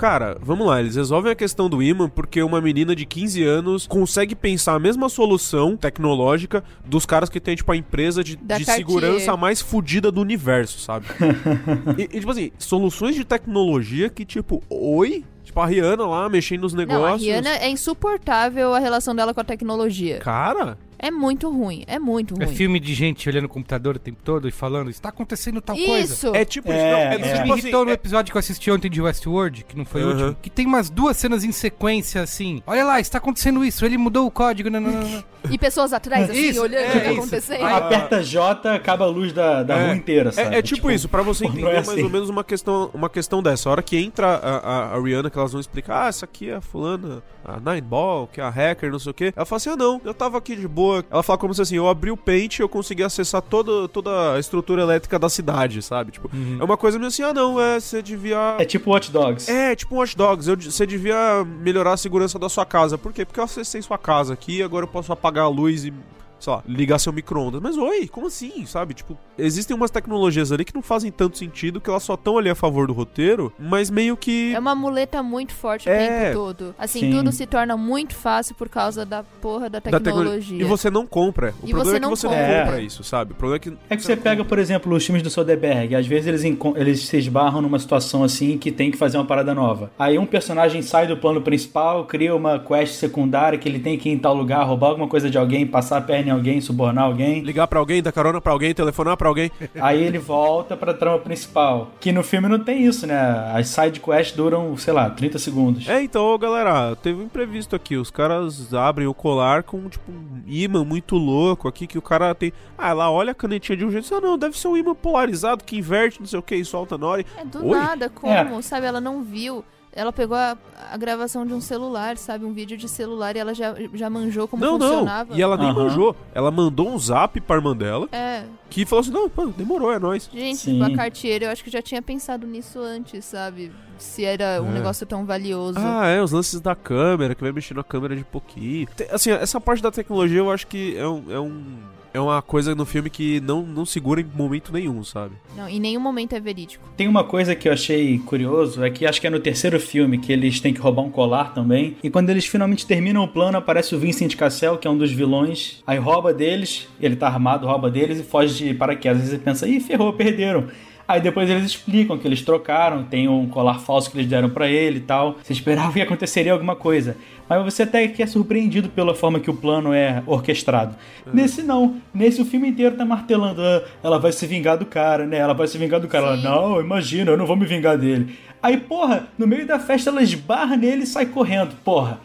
Cara, 0.00 0.38
vamos 0.40 0.66
lá, 0.66 0.80
eles 0.80 0.96
resolvem 0.96 1.30
a 1.30 1.34
questão 1.34 1.68
do 1.68 1.82
imã 1.82 2.08
porque 2.08 2.42
uma 2.42 2.58
menina 2.58 2.96
de 2.96 3.04
15 3.04 3.44
anos 3.44 3.86
consegue 3.86 4.34
pensar 4.34 4.72
a 4.74 4.78
mesma 4.78 5.10
solução 5.10 5.76
tecnológica 5.76 6.64
dos 6.86 7.04
caras 7.04 7.28
que 7.28 7.38
tem, 7.38 7.54
tipo, 7.54 7.70
a 7.70 7.76
empresa 7.76 8.24
de, 8.24 8.34
de 8.34 8.64
segurança 8.64 9.36
mais 9.36 9.60
fodida 9.60 10.10
do 10.10 10.18
universo, 10.18 10.80
sabe? 10.80 11.04
e, 11.98 12.04
e, 12.04 12.20
tipo 12.20 12.30
assim, 12.30 12.50
soluções 12.56 13.14
de 13.14 13.26
tecnologia 13.26 14.08
que, 14.08 14.24
tipo, 14.24 14.62
oi? 14.70 15.22
Tipo, 15.44 15.60
a 15.60 15.66
Rihanna 15.66 16.06
lá 16.06 16.30
mexendo 16.30 16.62
nos 16.62 16.72
Não, 16.72 16.82
a 16.82 16.86
negócios. 16.86 17.22
Rihanna 17.22 17.56
é 17.56 17.68
insuportável 17.68 18.72
a 18.72 18.78
relação 18.78 19.14
dela 19.14 19.34
com 19.34 19.40
a 19.42 19.44
tecnologia. 19.44 20.18
Cara, 20.20 20.78
É 21.02 21.10
muito 21.10 21.50
ruim, 21.50 21.82
é 21.86 21.98
muito 21.98 22.34
ruim. 22.34 22.44
É 22.44 22.46
filme 22.48 22.78
de 22.78 22.92
gente 22.94 23.28
olhando 23.28 23.46
o 23.46 23.48
computador 23.48 23.96
o 23.96 23.98
tempo 23.98 24.18
todo 24.22 24.46
e 24.46 24.50
falando, 24.50 24.90
está 24.90 25.08
acontecendo 25.08 25.60
tal 25.60 25.74
coisa. 25.76 26.12
Isso. 26.12 26.34
É 26.34 26.44
tipo 26.44 26.70
É, 26.70 26.74
isso. 26.76 26.84
Não, 26.84 26.98
é, 26.98 27.04
é. 27.04 27.14
Isso 27.20 27.34
tipo 27.34 27.44
me 27.46 27.52
assim, 27.52 27.60
irritou 27.62 27.84
no 27.84 27.90
é- 27.90 27.94
episódio 27.94 28.30
que 28.32 28.36
eu 28.36 28.40
assisti 28.40 28.70
ontem 28.70 28.90
de 28.90 29.00
Westworld, 29.00 29.64
que 29.64 29.76
não 29.76 29.84
foi 29.86 30.02
o 30.02 30.08
Aham. 30.08 30.12
último, 30.14 30.36
que 30.42 30.50
tem 30.50 30.66
umas 30.66 30.90
duas 30.90 31.16
cenas 31.16 31.42
em 31.42 31.52
sequência 31.52 32.20
assim. 32.22 32.62
Olha 32.66 32.84
lá, 32.84 33.00
está 33.00 33.16
acontecendo 33.18 33.64
isso, 33.64 33.84
ele 33.86 33.96
mudou 33.96 34.26
o 34.26 34.30
código. 34.30 34.68
Não, 34.68 34.80
não, 34.80 34.92
não. 34.92 35.24
E 35.50 35.56
pessoas 35.56 35.94
atrás, 35.94 36.28
assim, 36.28 36.50
Isso, 36.50 36.60
olhando 36.60 36.82
é 36.84 36.88
o 36.88 36.92
que 36.92 37.00
tá 37.00 37.10
isso. 37.12 37.20
acontecendo. 37.20 37.64
Aí 37.64 37.72
aperta 37.74 38.22
J, 38.22 38.74
acaba 38.74 39.06
a 39.06 39.08
luz 39.08 39.32
da, 39.32 39.62
da 39.62 39.74
É. 39.78 39.86
rua 39.86 39.96
inteira, 39.96 40.30
sabe? 40.32 40.54
É, 40.54 40.58
é 40.58 40.62
tipo, 40.62 40.90
isso, 40.90 41.08
pra 41.08 41.22
você 41.22 41.46
entender 41.46 41.62
é 41.62 41.74
mais 41.76 41.88
assim. 41.88 42.02
ou 42.02 42.10
menos 42.10 42.28
uma 42.28 42.44
questão, 42.44 42.90
uma 42.92 43.08
questão 43.08 43.42
dessa. 43.42 43.70
A 43.70 43.72
hora 43.72 43.82
que 43.82 43.96
entra 43.96 44.26
a, 44.26 44.56
a, 44.58 44.94
a 44.96 45.00
Rihanna, 45.02 45.30
que 45.30 45.38
elas 45.38 45.52
vão 45.52 45.60
explicar, 45.60 46.04
ah, 46.04 46.08
essa 46.08 46.26
aqui 46.26 46.50
é 46.50 46.56
a 46.56 46.60
fulana, 46.60 47.22
a 47.42 47.58
Nine 47.58 47.80
Ball, 47.80 48.26
que 48.26 48.38
é 48.38 48.44
a 48.44 48.50
hacker, 48.50 48.90
não 48.92 48.98
sei 48.98 49.10
o 49.12 49.14
quê. 49.14 49.32
Ela 49.34 49.46
fala 49.46 49.56
assim, 49.56 49.70
ah, 49.70 49.76
não, 49.76 49.98
eu 50.04 50.12
tava 50.12 50.36
aqui 50.36 50.54
de 50.54 50.68
boa. 50.68 50.89
Ela 51.10 51.22
fala 51.22 51.38
como 51.38 51.52
se 51.54 51.62
assim, 51.62 51.76
eu 51.76 51.88
abri 51.88 52.10
o 52.10 52.16
Paint 52.16 52.58
e 52.58 52.62
eu 52.62 52.68
consegui 52.68 53.02
acessar 53.02 53.42
toda, 53.42 53.88
toda 53.88 54.34
a 54.34 54.38
estrutura 54.38 54.82
elétrica 54.82 55.18
da 55.18 55.28
cidade, 55.28 55.82
sabe? 55.82 56.12
Tipo, 56.12 56.30
é 56.60 56.64
uma 56.64 56.76
coisa 56.76 56.98
meio 56.98 57.08
assim, 57.08 57.22
ah, 57.22 57.32
não, 57.32 57.60
é, 57.60 57.78
você 57.80 58.02
devia... 58.02 58.56
É 58.58 58.64
tipo 58.64 58.90
Watch 58.90 59.10
Dogs. 59.10 59.50
É, 59.50 59.74
tipo 59.76 59.94
um 59.94 59.98
Watch 59.98 60.16
Dogs. 60.16 60.48
Eu- 60.48 60.56
Você 60.60 60.86
devia 60.86 61.44
melhorar 61.62 61.92
a 61.92 61.96
segurança 61.96 62.38
da 62.38 62.48
sua 62.48 62.64
casa. 62.66 62.96
Por 62.98 63.12
quê? 63.12 63.24
Porque 63.24 63.40
eu 63.40 63.44
acessei 63.44 63.80
sua 63.82 63.98
casa 63.98 64.32
aqui 64.34 64.58
e 64.58 64.62
agora 64.62 64.84
eu 64.84 64.88
posso 64.88 65.12
apagar 65.12 65.44
a 65.44 65.48
luz 65.48 65.84
e, 65.84 65.92
sei 66.40 66.52
lá, 66.52 66.62
ligar 66.66 66.98
seu 66.98 67.12
micro-ondas. 67.12 67.60
Mas 67.60 67.76
oi, 67.76 68.08
como 68.08 68.26
assim? 68.26 68.66
Sabe? 68.66 68.94
Tipo, 68.94 69.16
existem 69.38 69.76
umas 69.76 69.90
tecnologias 69.90 70.50
ali 70.50 70.64
que 70.64 70.74
não 70.74 70.82
fazem 70.82 71.12
tanto 71.12 71.38
sentido, 71.38 71.80
que 71.80 71.88
elas 71.88 72.02
só 72.02 72.14
estão 72.14 72.36
ali 72.38 72.50
a 72.50 72.54
favor 72.54 72.86
do 72.88 72.92
roteiro, 72.92 73.52
mas 73.58 73.90
meio 73.90 74.16
que. 74.16 74.52
É 74.54 74.58
uma 74.58 74.74
muleta 74.74 75.22
muito 75.22 75.52
forte 75.54 75.88
o 75.88 75.92
É. 75.92 76.24
tempo 76.30 76.34
todo. 76.38 76.74
Assim, 76.78 77.00
Sim. 77.00 77.10
tudo 77.12 77.30
se 77.30 77.46
torna 77.46 77.76
muito 77.76 78.14
fácil 78.14 78.54
por 78.54 78.68
causa 78.68 79.04
da 79.06 79.22
porra 79.22 79.68
da 79.68 79.78
da 79.78 79.80
tecno- 79.82 80.00
tecnologia. 80.00 80.60
E 80.60 80.64
você 80.64 80.90
não 80.90 81.06
compra. 81.06 81.54
O 81.62 81.66
E 81.66 81.70
problema 81.70 81.84
você 81.84 81.90
é 81.90 81.94
que 81.94 82.00
não 82.00 82.10
você 82.10 82.26
compra. 82.26 82.48
não 82.58 82.64
compra 82.64 82.80
isso, 82.80 83.04
sabe? 83.04 83.32
O 83.32 83.34
problema 83.34 83.56
é 83.56 83.58
que. 83.60 83.76
É 83.90 83.96
que 83.96 84.02
você 84.02 84.16
pega, 84.16 84.44
por 84.44 84.58
exemplo, 84.58 84.94
os 84.94 85.04
filmes 85.04 85.22
do 85.22 85.30
Soderbergh. 85.30 85.94
Às 85.94 86.06
vezes 86.06 86.26
eles, 86.26 86.58
eles 86.76 87.00
se 87.06 87.16
esbarram 87.18 87.60
numa 87.60 87.78
situação 87.78 88.24
assim 88.24 88.56
que 88.58 88.72
tem 88.72 88.90
que 88.90 88.96
fazer 88.96 89.18
uma 89.18 89.24
parada 89.26 89.54
nova. 89.54 89.90
Aí 89.98 90.18
um 90.18 90.26
personagem 90.26 90.80
sai 90.82 91.06
do 91.06 91.16
plano 91.16 91.40
principal, 91.42 92.04
cria 92.06 92.34
uma 92.34 92.58
quest 92.58 92.94
secundária 92.94 93.58
que 93.58 93.68
ele 93.68 93.78
tem 93.78 93.98
que 93.98 94.08
ir 94.08 94.12
em 94.12 94.18
tal 94.18 94.34
lugar, 94.34 94.64
roubar 94.66 94.88
alguma 94.88 95.08
coisa 95.08 95.28
de 95.30 95.36
alguém, 95.36 95.66
passar 95.66 95.98
a 95.98 96.00
perna 96.00 96.29
em 96.30 96.32
alguém, 96.32 96.60
subornar 96.60 97.04
alguém. 97.04 97.40
Ligar 97.40 97.66
pra 97.66 97.78
alguém, 97.78 98.02
dar 98.02 98.12
carona 98.12 98.40
pra 98.40 98.52
alguém, 98.52 98.72
telefonar 98.74 99.16
pra 99.16 99.28
alguém. 99.28 99.50
Aí 99.80 100.02
ele 100.02 100.18
volta 100.18 100.76
pra 100.76 100.94
trama 100.94 101.18
principal. 101.18 101.90
Que 102.00 102.12
no 102.12 102.22
filme 102.22 102.48
não 102.48 102.58
tem 102.58 102.84
isso, 102.84 103.06
né? 103.06 103.18
As 103.54 103.68
side 103.68 104.00
quests 104.00 104.36
duram, 104.36 104.76
sei 104.76 104.92
lá, 104.92 105.10
30 105.10 105.38
segundos. 105.38 105.88
É, 105.88 106.02
então, 106.02 106.36
galera, 106.38 106.96
teve 106.96 107.20
um 107.20 107.24
imprevisto 107.24 107.74
aqui. 107.76 107.96
Os 107.96 108.10
caras 108.10 108.72
abrem 108.72 109.06
o 109.06 109.14
colar 109.14 109.62
com, 109.62 109.88
tipo, 109.88 110.10
um 110.10 110.42
imã 110.46 110.84
muito 110.84 111.16
louco 111.16 111.68
aqui, 111.68 111.86
que 111.86 111.98
o 111.98 112.02
cara 112.02 112.34
tem... 112.34 112.52
Ah, 112.78 112.92
lá, 112.92 113.10
olha 113.10 113.32
a 113.32 113.34
canetinha 113.34 113.76
de 113.76 113.84
um 113.84 113.90
jeito. 113.90 114.14
Ah, 114.14 114.20
não, 114.20 114.38
deve 114.38 114.58
ser 114.58 114.68
um 114.68 114.76
imã 114.76 114.94
polarizado 114.94 115.64
que 115.64 115.76
inverte, 115.78 116.20
não 116.20 116.26
sei 116.26 116.38
o 116.38 116.42
que, 116.42 116.54
e 116.56 116.64
solta 116.64 116.96
na 116.96 117.06
hora. 117.06 117.20
e- 117.22 117.26
É 117.40 117.44
do 117.44 117.66
Oi? 117.66 117.78
nada, 117.78 118.08
como, 118.08 118.32
É. 118.32 118.62
sabe? 118.62 118.86
Ela 118.86 119.00
não 119.00 119.22
viu. 119.22 119.64
Ela 119.92 120.12
pegou 120.12 120.36
a, 120.36 120.56
a 120.92 120.96
gravação 120.96 121.44
de 121.44 121.52
um 121.52 121.60
celular, 121.60 122.16
sabe? 122.16 122.44
Um 122.44 122.52
vídeo 122.52 122.76
de 122.76 122.88
celular 122.88 123.34
e 123.34 123.40
ela 123.40 123.52
já, 123.52 123.74
já 123.92 124.08
manjou 124.08 124.46
como 124.46 124.64
Não, 124.64 124.78
não. 124.78 124.88
funcionava. 124.88 125.34
E 125.34 125.42
ela 125.42 125.56
nem 125.56 125.68
Aham. 125.70 125.82
manjou. 125.84 126.16
Ela 126.32 126.50
mandou 126.50 126.88
um 126.88 126.98
zap 126.98 127.40
pra 127.40 127.56
irmã 127.56 127.76
dela, 127.76 128.08
É. 128.12 128.44
que 128.70 128.86
falou 128.86 129.00
assim, 129.00 129.10
não, 129.10 129.28
pô, 129.28 129.46
demorou, 129.46 129.92
é 129.92 129.98
nóis. 129.98 130.30
Gente, 130.32 130.58
Sim. 130.58 130.72
tipo, 130.78 130.84
a 130.84 130.96
Cartier, 130.96 131.42
eu 131.42 131.50
acho 131.50 131.64
que 131.64 131.70
já 131.70 131.82
tinha 131.82 132.00
pensado 132.00 132.46
nisso 132.46 132.78
antes, 132.78 133.24
sabe? 133.24 133.72
Se 133.98 134.24
era 134.24 134.62
um 134.62 134.68
É. 134.70 134.74
negócio 134.74 135.04
tão 135.04 135.26
valioso. 135.26 135.78
Ah, 135.78 136.06
é, 136.06 136.22
os 136.22 136.30
lances 136.30 136.60
da 136.60 136.76
câmera, 136.76 137.34
que 137.34 137.42
vai 137.42 137.50
mexendo 137.50 137.80
a 137.80 137.84
câmera 137.84 138.14
de 138.14 138.22
pouquinho. 138.24 138.86
Te- 138.96 139.08
Assim, 139.10 139.30
essa 139.32 139.60
parte 139.60 139.82
da 139.82 139.90
tecnologia 139.90 140.38
eu 140.38 140.50
acho 140.52 140.66
que 140.68 140.96
é 140.96 141.06
um... 141.06 141.24
É, 141.28 141.38
um, 141.40 141.78
é 142.12 142.20
uma 142.20 142.42
coisa 142.42 142.74
no 142.74 142.84
filme 142.84 143.08
que 143.08 143.40
não, 143.40 143.62
não 143.62 143.84
segura 143.84 144.20
em 144.20 144.26
momento 144.34 144.72
nenhum, 144.72 145.02
sabe? 145.04 145.34
Não, 145.56 145.68
em 145.68 145.80
nenhum 145.80 146.00
momento 146.00 146.34
é 146.34 146.40
verídico. 146.40 146.84
Tem 146.96 147.08
uma 147.08 147.24
coisa 147.24 147.54
que 147.54 147.68
eu 147.68 147.72
achei 147.72 148.18
curioso, 148.18 148.84
é 148.84 148.90
que 148.90 149.06
acho 149.06 149.20
que 149.20 149.26
é 149.26 149.30
no 149.30 149.40
terceiro 149.40 149.78
filme 149.78 150.18
que 150.18 150.32
eles 150.32 150.60
têm 150.60 150.74
que 150.74 150.80
roubar 150.80 151.02
um 151.02 151.10
colar 151.10 151.54
também. 151.54 151.96
E 152.02 152.10
quando 152.10 152.30
eles 152.30 152.46
finalmente 152.46 152.86
terminam 152.86 153.22
o 153.22 153.28
plano, 153.28 153.58
aparece 153.58 153.94
o 153.94 153.98
Vincent 153.98 154.34
Cassel, 154.36 154.78
que 154.78 154.86
é 154.86 154.90
um 154.90 154.98
dos 154.98 155.12
vilões. 155.12 155.82
Aí 155.86 155.98
rouba 155.98 156.32
deles, 156.32 156.88
ele 157.00 157.16
tá 157.16 157.28
armado, 157.28 157.66
rouba 157.66 157.90
deles 157.90 158.18
e 158.20 158.22
foge 158.22 158.64
de 158.64 158.74
paraquedas. 158.74 159.22
Aí 159.22 159.28
você 159.28 159.38
pensa, 159.38 159.68
ih, 159.68 159.80
ferrou, 159.80 160.12
perderam. 160.12 160.68
Aí 161.10 161.20
depois 161.20 161.50
eles 161.50 161.64
explicam 161.64 162.16
que 162.16 162.28
eles 162.28 162.40
trocaram, 162.42 163.02
tem 163.02 163.26
um 163.26 163.48
colar 163.48 163.80
falso 163.80 164.08
que 164.08 164.16
eles 164.16 164.28
deram 164.28 164.48
pra 164.48 164.70
ele 164.70 164.98
e 164.98 165.00
tal. 165.00 165.36
Você 165.42 165.52
esperava 165.52 165.92
que 165.92 166.00
aconteceria 166.00 166.52
alguma 166.52 166.76
coisa. 166.76 167.16
Mas 167.50 167.64
você 167.64 167.82
até 167.82 168.06
que 168.06 168.22
é 168.22 168.26
surpreendido 168.28 168.88
pela 168.88 169.12
forma 169.14 169.40
que 169.40 169.50
o 169.50 169.54
plano 169.54 169.92
é 169.92 170.22
orquestrado. 170.24 170.94
Nesse 171.34 171.62
não. 171.62 171.96
Nesse 172.14 172.40
o 172.40 172.44
filme 172.44 172.68
inteiro 172.68 172.94
tá 172.96 173.04
martelando. 173.04 173.60
"Ah, 173.60 173.82
ela 174.04 174.18
vai 174.20 174.30
se 174.30 174.46
vingar 174.46 174.78
do 174.78 174.86
cara, 174.86 175.26
né? 175.26 175.36
Ela 175.38 175.52
vai 175.52 175.66
se 175.66 175.76
vingar 175.76 175.98
do 176.00 176.06
cara. 176.06 176.26
Ela, 176.28 176.36
não, 176.36 176.80
imagina, 176.80 177.32
eu 177.32 177.36
não 177.36 177.44
vou 177.46 177.56
me 177.56 177.66
vingar 177.66 177.98
dele. 177.98 178.38
Aí, 178.62 178.76
porra, 178.76 179.26
no 179.36 179.46
meio 179.48 179.66
da 179.66 179.80
festa 179.80 180.10
ela 180.10 180.22
esbarra 180.22 180.76
nele 180.76 181.02
e 181.02 181.06
sai 181.06 181.26
correndo. 181.26 181.74
Porra. 181.84 182.20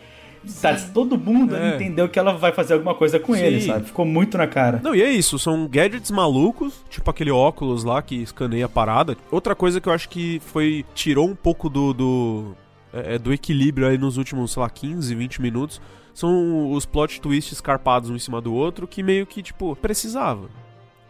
Tá, 0.62 0.76
todo 0.94 1.18
mundo 1.18 1.56
É. 1.56 1.74
entendeu 1.74 2.08
que 2.08 2.20
ela 2.20 2.32
vai 2.34 2.52
fazer 2.52 2.76
alguma 2.76 2.94
coisa 2.94 3.20
com 3.20 3.36
ele, 3.36 3.62
Sim. 3.62 3.68
sabe? 3.68 3.86
Ficou 3.88 4.06
muito 4.06 4.38
na 4.38 4.46
cara. 4.46 4.80
Não, 4.84 4.94
e 4.94 5.02
é 5.02 5.10
isso, 5.10 5.40
são 5.40 5.68
gadgets 5.68 6.12
malucos, 6.12 6.84
tipo 6.88 7.10
aquele 7.10 7.32
óculos 7.32 7.84
lá 7.84 8.00
que 8.00 8.16
escaneia 8.22 8.66
a 8.68 8.70
parada. 8.70 9.18
Outra 9.32 9.56
coisa 9.56 9.82
que 9.82 9.90
eu 9.90 9.94
acho 9.94 10.08
que 10.08 10.40
foi. 10.46 10.86
tirou 10.94 11.28
um 11.28 11.34
pouco 11.36 11.68
do. 11.68 11.94
do, 11.94 12.56
é, 12.96 13.18
do 13.18 13.34
equilíbrio 13.34 13.88
aí 13.88 13.98
nos 13.98 14.18
últimos, 14.18 14.52
sei 14.52 14.62
lá, 14.62 14.70
15, 14.70 15.14
20 15.14 15.42
minutos. 15.42 15.82
São 16.14 16.72
os 16.72 16.86
plot 16.86 17.20
twists 17.20 17.60
carpados 17.60 18.10
um 18.10 18.16
em 18.16 18.20
cima 18.20 18.40
do 18.40 18.54
outro 18.54 18.88
que 18.88 19.04
meio 19.04 19.26
que, 19.26 19.42
tipo, 19.44 19.76
precisava. 19.76 20.50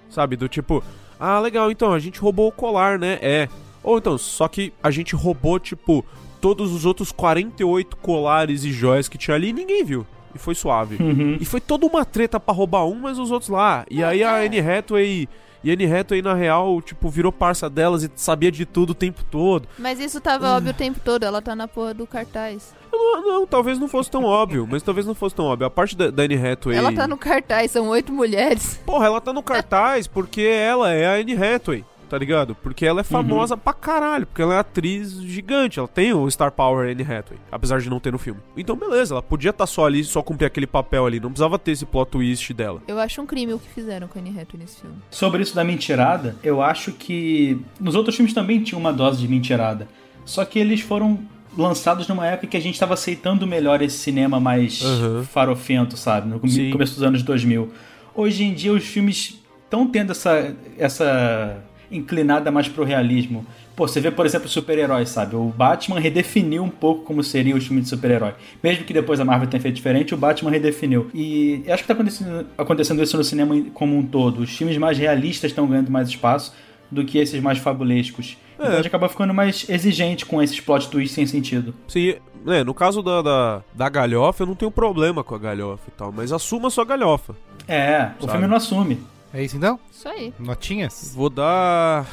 Sabe? 0.09 0.35
Do 0.35 0.47
tipo, 0.47 0.83
ah, 1.19 1.39
legal, 1.39 1.71
então, 1.71 1.93
a 1.93 1.99
gente 1.99 2.19
roubou 2.19 2.47
o 2.47 2.51
colar, 2.51 2.97
né? 2.97 3.19
É. 3.21 3.49
Ou 3.83 3.97
então, 3.97 4.17
só 4.17 4.47
que 4.47 4.73
a 4.81 4.89
gente 4.89 5.15
roubou, 5.15 5.59
tipo, 5.59 6.03
todos 6.41 6.73
os 6.73 6.85
outros 6.85 7.11
48 7.11 7.95
colares 7.97 8.63
e 8.63 8.71
joias 8.71 9.07
que 9.07 9.17
tinha 9.17 9.35
ali 9.35 9.49
e 9.49 9.53
ninguém 9.53 9.83
viu. 9.83 10.05
E 10.33 10.37
foi 10.37 10.53
suave. 10.53 11.01
Uhum. 11.01 11.37
E 11.39 11.45
foi 11.45 11.61
toda 11.61 11.85
uma 11.85 12.03
treta 12.03 12.39
pra 12.39 12.53
roubar 12.53 12.85
um, 12.85 12.95
mas 12.95 13.17
os 13.17 13.31
outros 13.31 13.49
lá. 13.49 13.85
E 13.89 14.03
aí 14.03 14.23
a 14.23 14.37
Anne 14.37 14.59
Hathaway. 14.59 15.29
E 15.65 15.71
Anne 15.71 15.91
Hathaway, 15.91 16.21
na 16.21 16.35
real, 16.35 16.79
tipo, 16.79 17.09
virou 17.09 17.31
parça 17.31 17.67
delas 17.67 18.03
e 18.03 18.11
sabia 18.15 18.51
de 18.51 18.67
tudo 18.67 18.91
o 18.91 18.93
tempo 18.93 19.23
todo. 19.23 19.67
Mas 19.79 19.99
isso 19.99 20.21
tava 20.21 20.55
óbvio 20.55 20.69
o 20.69 20.73
tempo 20.77 20.99
todo, 21.03 21.23
ela 21.23 21.41
tá 21.41 21.55
na 21.55 21.67
porra 21.67 21.91
do 21.91 22.05
cartaz. 22.05 22.71
Não, 22.93 23.21
não, 23.21 23.47
talvez 23.47 23.79
não 23.79 23.87
fosse 23.87 24.11
tão 24.11 24.23
óbvio, 24.25 24.67
mas 24.69 24.83
talvez 24.83 25.07
não 25.07 25.15
fosse 25.15 25.33
tão 25.33 25.45
óbvio. 25.45 25.65
A 25.65 25.69
parte 25.71 25.97
da, 25.97 26.11
da 26.11 26.21
Anne 26.21 26.35
Hathaway. 26.35 26.77
Ela 26.77 26.93
tá 26.93 27.07
no 27.07 27.17
cartaz, 27.17 27.71
são 27.71 27.87
oito 27.87 28.13
mulheres. 28.13 28.79
Porra, 28.85 29.07
ela 29.07 29.19
tá 29.19 29.33
no 29.33 29.41
cartaz 29.41 30.05
porque 30.05 30.41
ela 30.41 30.91
é 30.91 31.07
a 31.07 31.19
Anne 31.19 31.33
Hathaway, 31.33 31.83
tá 32.09 32.17
ligado? 32.17 32.55
Porque 32.55 32.85
ela 32.85 33.01
é 33.01 33.03
famosa 33.03 33.57
pra 33.57 33.73
caralho, 33.73 34.25
porque 34.25 34.41
ela 34.41 34.55
é 34.55 34.59
atriz 34.59 35.13
gigante, 35.21 35.79
ela 35.79 35.87
tem 35.87 36.13
o 36.13 36.29
Star 36.29 36.51
Power 36.51 36.89
Anne 36.89 37.03
Hathaway, 37.03 37.39
apesar 37.51 37.79
de 37.81 37.89
não 37.89 37.99
ter 37.99 38.11
no 38.11 38.17
filme. 38.17 38.39
Então, 38.55 38.75
beleza, 38.75 39.13
ela 39.15 39.21
podia 39.23 39.49
estar 39.51 39.65
só 39.67 39.85
ali, 39.85 40.03
só 40.03 40.21
cumprir 40.21 40.45
aquele 40.45 40.67
papel 40.67 41.05
ali, 41.05 41.19
não 41.19 41.29
precisava 41.29 41.57
ter 41.59 41.71
esse 41.71 41.85
plot 41.85 42.11
twist 42.11 42.53
dela. 42.53 42.81
Eu 42.87 42.99
acho 42.99 43.21
um 43.21 43.25
crime 43.25 43.53
o 43.53 43.59
que 43.59 43.67
fizeram 43.69 44.07
com 44.07 44.17
a 44.19 44.21
Anne 44.21 44.29
Hathaway 44.31 44.59
nesse 44.59 44.81
filme. 44.81 44.95
Sobre 45.09 45.41
isso 45.43 45.55
da 45.55 45.63
mentirada, 45.63 46.35
eu 46.43 46.61
acho 46.61 46.91
que 46.91 47.59
nos 47.79 47.95
outros 47.95 48.15
filmes 48.15 48.33
também 48.33 48.61
tinha 48.61 48.77
uma 48.77 48.93
dose 48.93 49.19
de 49.19 49.27
mentirada. 49.27 49.87
Só 50.25 50.43
que 50.45 50.57
eles 50.57 50.81
foram 50.81 51.19
lançados 51.57 52.07
numa 52.07 52.27
época 52.27 52.47
que 52.47 52.57
a 52.57 52.59
gente 52.59 52.73
estava 52.73 52.93
aceitando 52.95 53.47
melhor 53.47 53.81
esse 53.81 53.97
cinema 53.97 54.39
mais 54.39 54.81
Aham. 54.83 55.23
farofento, 55.23 55.95
sabe? 55.95 56.27
No 56.27 56.47
Sim. 56.49 56.71
começo 56.71 56.95
dos 56.95 57.03
anos 57.03 57.23
2000. 57.23 57.71
Hoje 58.13 58.43
em 58.43 58.53
dia 58.53 58.73
os 58.73 58.83
filmes 58.83 59.39
estão 59.63 59.87
tendo 59.87 60.11
essa, 60.11 60.53
essa 60.77 61.57
inclinada 61.91 62.51
mais 62.51 62.67
pro 62.67 62.83
realismo. 62.83 63.45
Pô, 63.75 63.87
você 63.87 63.99
vê, 63.99 64.09
por 64.09 64.25
exemplo, 64.25 64.47
super-heróis, 64.47 65.09
sabe? 65.09 65.35
O 65.35 65.45
Batman 65.49 65.99
redefiniu 65.99 66.63
um 66.63 66.69
pouco 66.69 67.03
como 67.03 67.21
seria 67.21 67.55
o 67.55 67.61
filme 67.61 67.81
de 67.81 67.89
super-herói. 67.89 68.33
Mesmo 68.63 68.85
que 68.85 68.93
depois 68.93 69.19
a 69.19 69.25
Marvel 69.25 69.49
tenha 69.49 69.61
feito 69.61 69.75
diferente, 69.75 70.13
o 70.13 70.17
Batman 70.17 70.51
redefiniu. 70.51 71.09
E 71.13 71.63
acho 71.67 71.83
que 71.83 71.87
tá 71.87 71.93
acontecendo, 71.93 72.47
acontecendo 72.57 73.03
isso 73.03 73.17
no 73.17 73.23
cinema 73.23 73.55
como 73.73 73.97
um 73.97 74.03
todo. 74.03 74.41
Os 74.41 74.55
filmes 74.55 74.77
mais 74.77 74.97
realistas 74.97 75.51
estão 75.51 75.67
ganhando 75.67 75.91
mais 75.91 76.07
espaço 76.07 76.53
do 76.89 77.03
que 77.03 77.17
esses 77.17 77.41
mais 77.41 77.57
fabulescos. 77.57 78.37
Então 78.55 78.71
a 78.71 78.75
gente 78.77 78.87
acaba 78.87 79.09
ficando 79.09 79.33
mais 79.33 79.67
exigente 79.67 80.25
com 80.25 80.41
esses 80.41 80.59
plot 80.61 80.89
twists 80.89 81.13
sem 81.13 81.25
sentido. 81.25 81.73
Sim, 81.87 82.15
é, 82.47 82.63
no 82.63 82.73
caso 82.73 83.01
da, 83.01 83.21
da, 83.21 83.61
da 83.73 83.89
galhofa, 83.89 84.43
eu 84.43 84.47
não 84.47 84.55
tenho 84.55 84.71
problema 84.71 85.23
com 85.23 85.35
a 85.35 85.39
galhofa 85.39 85.83
e 85.87 85.91
tal, 85.91 86.11
mas 86.11 86.31
assuma 86.31 86.69
sua 86.69 86.85
galhofa. 86.85 87.35
É, 87.67 88.11
o 88.19 88.21
Sabe? 88.21 88.31
filme 88.31 88.47
não 88.47 88.55
assume. 88.55 88.99
É 89.35 89.43
isso 89.43 89.57
então? 89.57 89.77
Isso 89.91 90.07
aí. 90.07 90.33
Notinhas? 90.39 91.11
Vou 91.13 91.29
dar. 91.29 92.07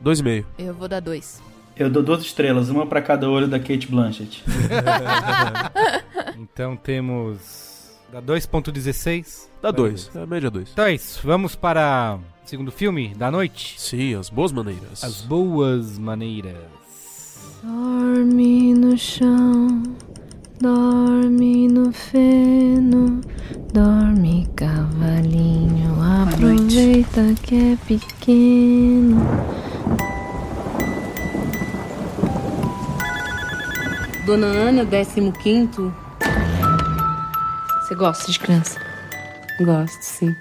Dois 0.00 0.20
e 0.20 0.22
meio. 0.22 0.46
Eu 0.58 0.72
vou 0.72 0.88
dar 0.88 1.00
dois. 1.00 1.42
Eu 1.76 1.90
dou 1.90 2.02
duas 2.02 2.22
estrelas, 2.22 2.70
uma 2.70 2.86
pra 2.86 3.02
cada 3.02 3.28
olho 3.28 3.46
da 3.46 3.58
Kate 3.58 3.86
Blanchett. 3.88 4.42
Então 6.38 6.74
temos. 6.76 7.98
Da 8.10 8.22
2.16. 8.22 9.48
Dá 9.60 9.70
dois. 9.70 10.10
É, 10.14 10.24
média 10.24 10.50
dois. 10.50 10.70
Então 10.72 10.86
é 10.86 10.94
isso. 10.94 11.20
Vamos 11.22 11.54
para 11.54 12.18
o 12.44 12.48
segundo 12.48 12.72
filme 12.72 13.14
da 13.14 13.30
noite. 13.30 13.78
Sim, 13.78 14.14
as 14.14 14.30
boas 14.30 14.52
maneiras. 14.52 15.04
As 15.04 15.20
boas 15.20 15.98
maneiras. 15.98 16.56
Dorme 17.62 18.74
no 18.74 18.96
chão, 18.96 19.82
Dorme 20.58 21.68
no 21.68 21.92
feno, 21.92 23.20
dorme 23.74 24.48
cavalinho, 24.56 25.94
aproveita 26.22 27.34
que 27.42 27.72
é 27.72 27.76
pequeno. 27.86 29.20
Dona 34.24 34.46
Ana, 34.46 34.86
15 34.86 35.92
Você 37.82 37.94
gosta 37.94 38.32
de 38.32 38.38
criança? 38.38 38.80
Gosto, 39.60 40.00
sim. 40.00 40.34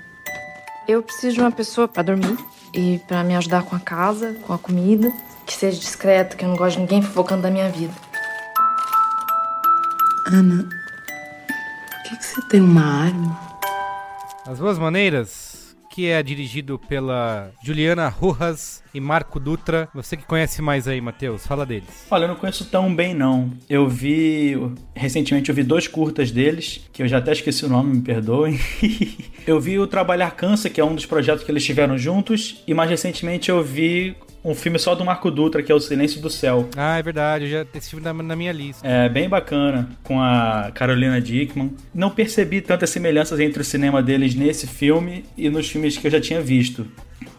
Eu 0.87 1.03
preciso 1.03 1.35
de 1.35 1.41
uma 1.41 1.51
pessoa 1.51 1.89
pra 1.89 2.01
dormir 2.01 2.37
e 2.73 3.01
pra 3.05 3.21
me 3.21 3.35
ajudar 3.35 3.63
com 3.63 3.75
a 3.75 3.79
casa, 3.81 4.33
com 4.47 4.53
a 4.53 4.57
comida, 4.57 5.11
que 5.45 5.53
seja 5.53 5.77
discreta, 5.77 6.37
que 6.37 6.45
eu 6.45 6.49
não 6.49 6.55
gosto 6.55 6.75
de 6.77 6.83
ninguém 6.83 7.01
fofocando 7.01 7.41
da 7.41 7.51
minha 7.51 7.69
vida. 7.69 7.93
Ana, 10.27 10.67
por 11.87 12.03
que, 12.03 12.17
que 12.17 12.25
você 12.25 12.41
tem 12.49 12.59
uma 12.59 12.81
arma? 12.81 13.39
As 14.47 14.57
Duas 14.57 14.79
Maneiras, 14.79 15.77
que 15.91 16.07
é 16.07 16.23
dirigido 16.23 16.79
pela 16.79 17.51
Juliana 17.63 18.07
Rojas 18.09 18.83
e 18.91 18.99
Marco 18.99 19.39
Dutra. 19.39 19.87
Você 19.93 20.17
que 20.17 20.25
conhece 20.25 20.63
mais 20.63 20.87
aí, 20.87 20.99
Matheus, 20.99 21.45
fala 21.45 21.63
deles. 21.63 22.07
Olha, 22.09 22.23
eu 22.23 22.29
não 22.29 22.35
conheço 22.35 22.65
tão 22.65 22.93
bem 22.93 23.13
não. 23.13 23.51
Eu 23.69 23.87
vi 23.87 24.57
recentemente 24.95 25.49
eu 25.49 25.55
vi 25.55 25.61
dois 25.61 25.87
curtas 25.87 26.31
deles, 26.31 26.81
que 26.91 27.03
eu 27.03 27.07
já 27.07 27.19
até 27.19 27.31
esqueci 27.31 27.63
o 27.63 27.69
nome, 27.69 27.97
me 27.97 28.01
perdoem. 28.01 28.59
eu 29.45 29.59
vi 29.59 29.77
o 29.77 29.85
Trabalhar 29.85 30.31
Cansa, 30.31 30.71
que 30.71 30.81
é 30.81 30.85
um 30.85 30.95
dos 30.95 31.05
projetos 31.05 31.43
que 31.43 31.51
eles 31.51 31.63
tiveram 31.63 31.99
juntos, 31.99 32.63
e 32.67 32.73
mais 32.73 32.89
recentemente 32.89 33.51
eu 33.51 33.63
vi 33.63 34.15
um 34.45 34.53
filme 34.53 34.77
só 34.77 34.93
do 34.93 35.03
Marco 35.03 35.31
Dutra, 35.31 35.63
que 35.63 35.71
é 35.71 35.75
O 35.75 35.79
Silêncio 35.79 36.21
do 36.21 36.29
Céu. 36.29 36.69
Ah, 36.77 36.99
é 36.99 37.01
verdade, 37.01 37.45
eu 37.45 37.49
já 37.49 37.65
esse 37.73 37.89
filme 37.89 38.05
na, 38.05 38.13
na 38.13 38.35
minha 38.35 38.51
lista. 38.51 38.87
É 38.87 39.09
bem 39.09 39.27
bacana, 39.27 39.89
com 40.03 40.21
a 40.21 40.71
Carolina 40.73 41.19
Dickman. 41.19 41.73
Não 41.91 42.11
percebi 42.11 42.61
tantas 42.61 42.91
semelhanças 42.91 43.39
entre 43.39 43.61
o 43.61 43.65
cinema 43.65 44.03
deles 44.03 44.35
nesse 44.35 44.67
filme 44.67 45.25
e 45.35 45.49
nos 45.49 45.67
filmes 45.67 45.97
que 45.97 46.05
eu 46.05 46.11
já 46.11 46.21
tinha 46.21 46.39
visto. 46.39 46.85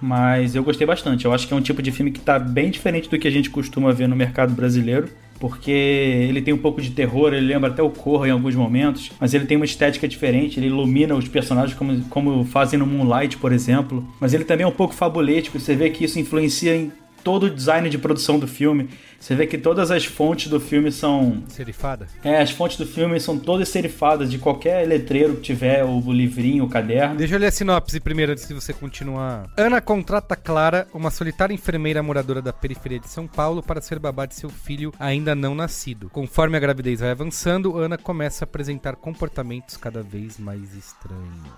Mas 0.00 0.56
eu 0.56 0.64
gostei 0.64 0.84
bastante. 0.84 1.24
Eu 1.24 1.32
acho 1.32 1.46
que 1.46 1.54
é 1.54 1.56
um 1.56 1.62
tipo 1.62 1.80
de 1.80 1.92
filme 1.92 2.10
que 2.10 2.18
está 2.18 2.40
bem 2.40 2.70
diferente 2.70 3.08
do 3.08 3.18
que 3.18 3.28
a 3.28 3.30
gente 3.30 3.50
costuma 3.50 3.92
ver 3.92 4.08
no 4.08 4.16
mercado 4.16 4.52
brasileiro 4.52 5.08
porque 5.38 5.70
ele 5.70 6.42
tem 6.42 6.52
um 6.52 6.58
pouco 6.58 6.80
de 6.80 6.90
terror, 6.90 7.32
ele 7.32 7.46
lembra 7.46 7.70
até 7.70 7.82
o 7.82 7.90
Corra 7.90 8.28
em 8.28 8.30
alguns 8.30 8.54
momentos, 8.54 9.10
mas 9.20 9.34
ele 9.34 9.46
tem 9.46 9.56
uma 9.56 9.64
estética 9.64 10.06
diferente, 10.06 10.58
ele 10.58 10.66
ilumina 10.66 11.14
os 11.14 11.28
personagens 11.28 11.76
como, 11.76 12.00
como 12.04 12.44
fazem 12.44 12.78
no 12.78 12.86
Moonlight, 12.86 13.36
por 13.38 13.52
exemplo, 13.52 14.06
mas 14.20 14.34
ele 14.34 14.44
também 14.44 14.64
é 14.64 14.68
um 14.68 14.72
pouco 14.72 14.94
fabulístico, 14.94 15.58
você 15.58 15.74
vê 15.74 15.90
que 15.90 16.04
isso 16.04 16.18
influencia 16.18 16.76
em 16.76 16.92
todo 17.26 17.46
o 17.46 17.50
design 17.50 17.90
de 17.90 17.98
produção 17.98 18.38
do 18.38 18.46
filme. 18.46 18.88
Você 19.18 19.34
vê 19.34 19.48
que 19.48 19.58
todas 19.58 19.90
as 19.90 20.04
fontes 20.04 20.46
do 20.46 20.60
filme 20.60 20.92
são. 20.92 21.42
Serifada? 21.48 22.06
É, 22.22 22.40
as 22.40 22.52
fontes 22.52 22.76
do 22.76 22.86
filme 22.86 23.18
são 23.18 23.36
todas 23.36 23.68
serifadas 23.68 24.30
de 24.30 24.38
qualquer 24.38 24.86
letreiro 24.86 25.34
que 25.34 25.40
tiver, 25.40 25.82
o 25.84 26.12
livrinho, 26.12 26.62
o 26.62 26.68
caderno. 26.68 27.16
Deixa 27.16 27.34
eu 27.34 27.40
ler 27.40 27.48
a 27.48 27.50
sinopse 27.50 27.98
primeiro 27.98 28.30
antes 28.30 28.46
de 28.46 28.54
você 28.54 28.72
continuar. 28.72 29.50
Ana 29.56 29.80
contrata 29.80 30.36
Clara, 30.36 30.86
uma 30.94 31.10
solitária 31.10 31.52
enfermeira 31.52 32.00
moradora 32.00 32.40
da 32.40 32.52
periferia 32.52 33.00
de 33.00 33.08
São 33.08 33.26
Paulo, 33.26 33.60
para 33.60 33.80
ser 33.80 33.98
babá 33.98 34.24
de 34.24 34.36
seu 34.36 34.48
filho 34.48 34.92
ainda 34.96 35.34
não 35.34 35.52
nascido. 35.52 36.08
Conforme 36.10 36.56
a 36.56 36.60
gravidez 36.60 37.00
vai 37.00 37.10
avançando, 37.10 37.76
Ana 37.76 37.98
começa 37.98 38.44
a 38.44 38.46
apresentar 38.46 38.94
comportamentos 38.94 39.76
cada 39.76 40.00
vez 40.00 40.38
mais 40.38 40.76
estranhos. 40.76 41.50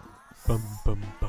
Pam, 0.46 0.62
pam, 0.82 0.98
pam, 1.20 1.28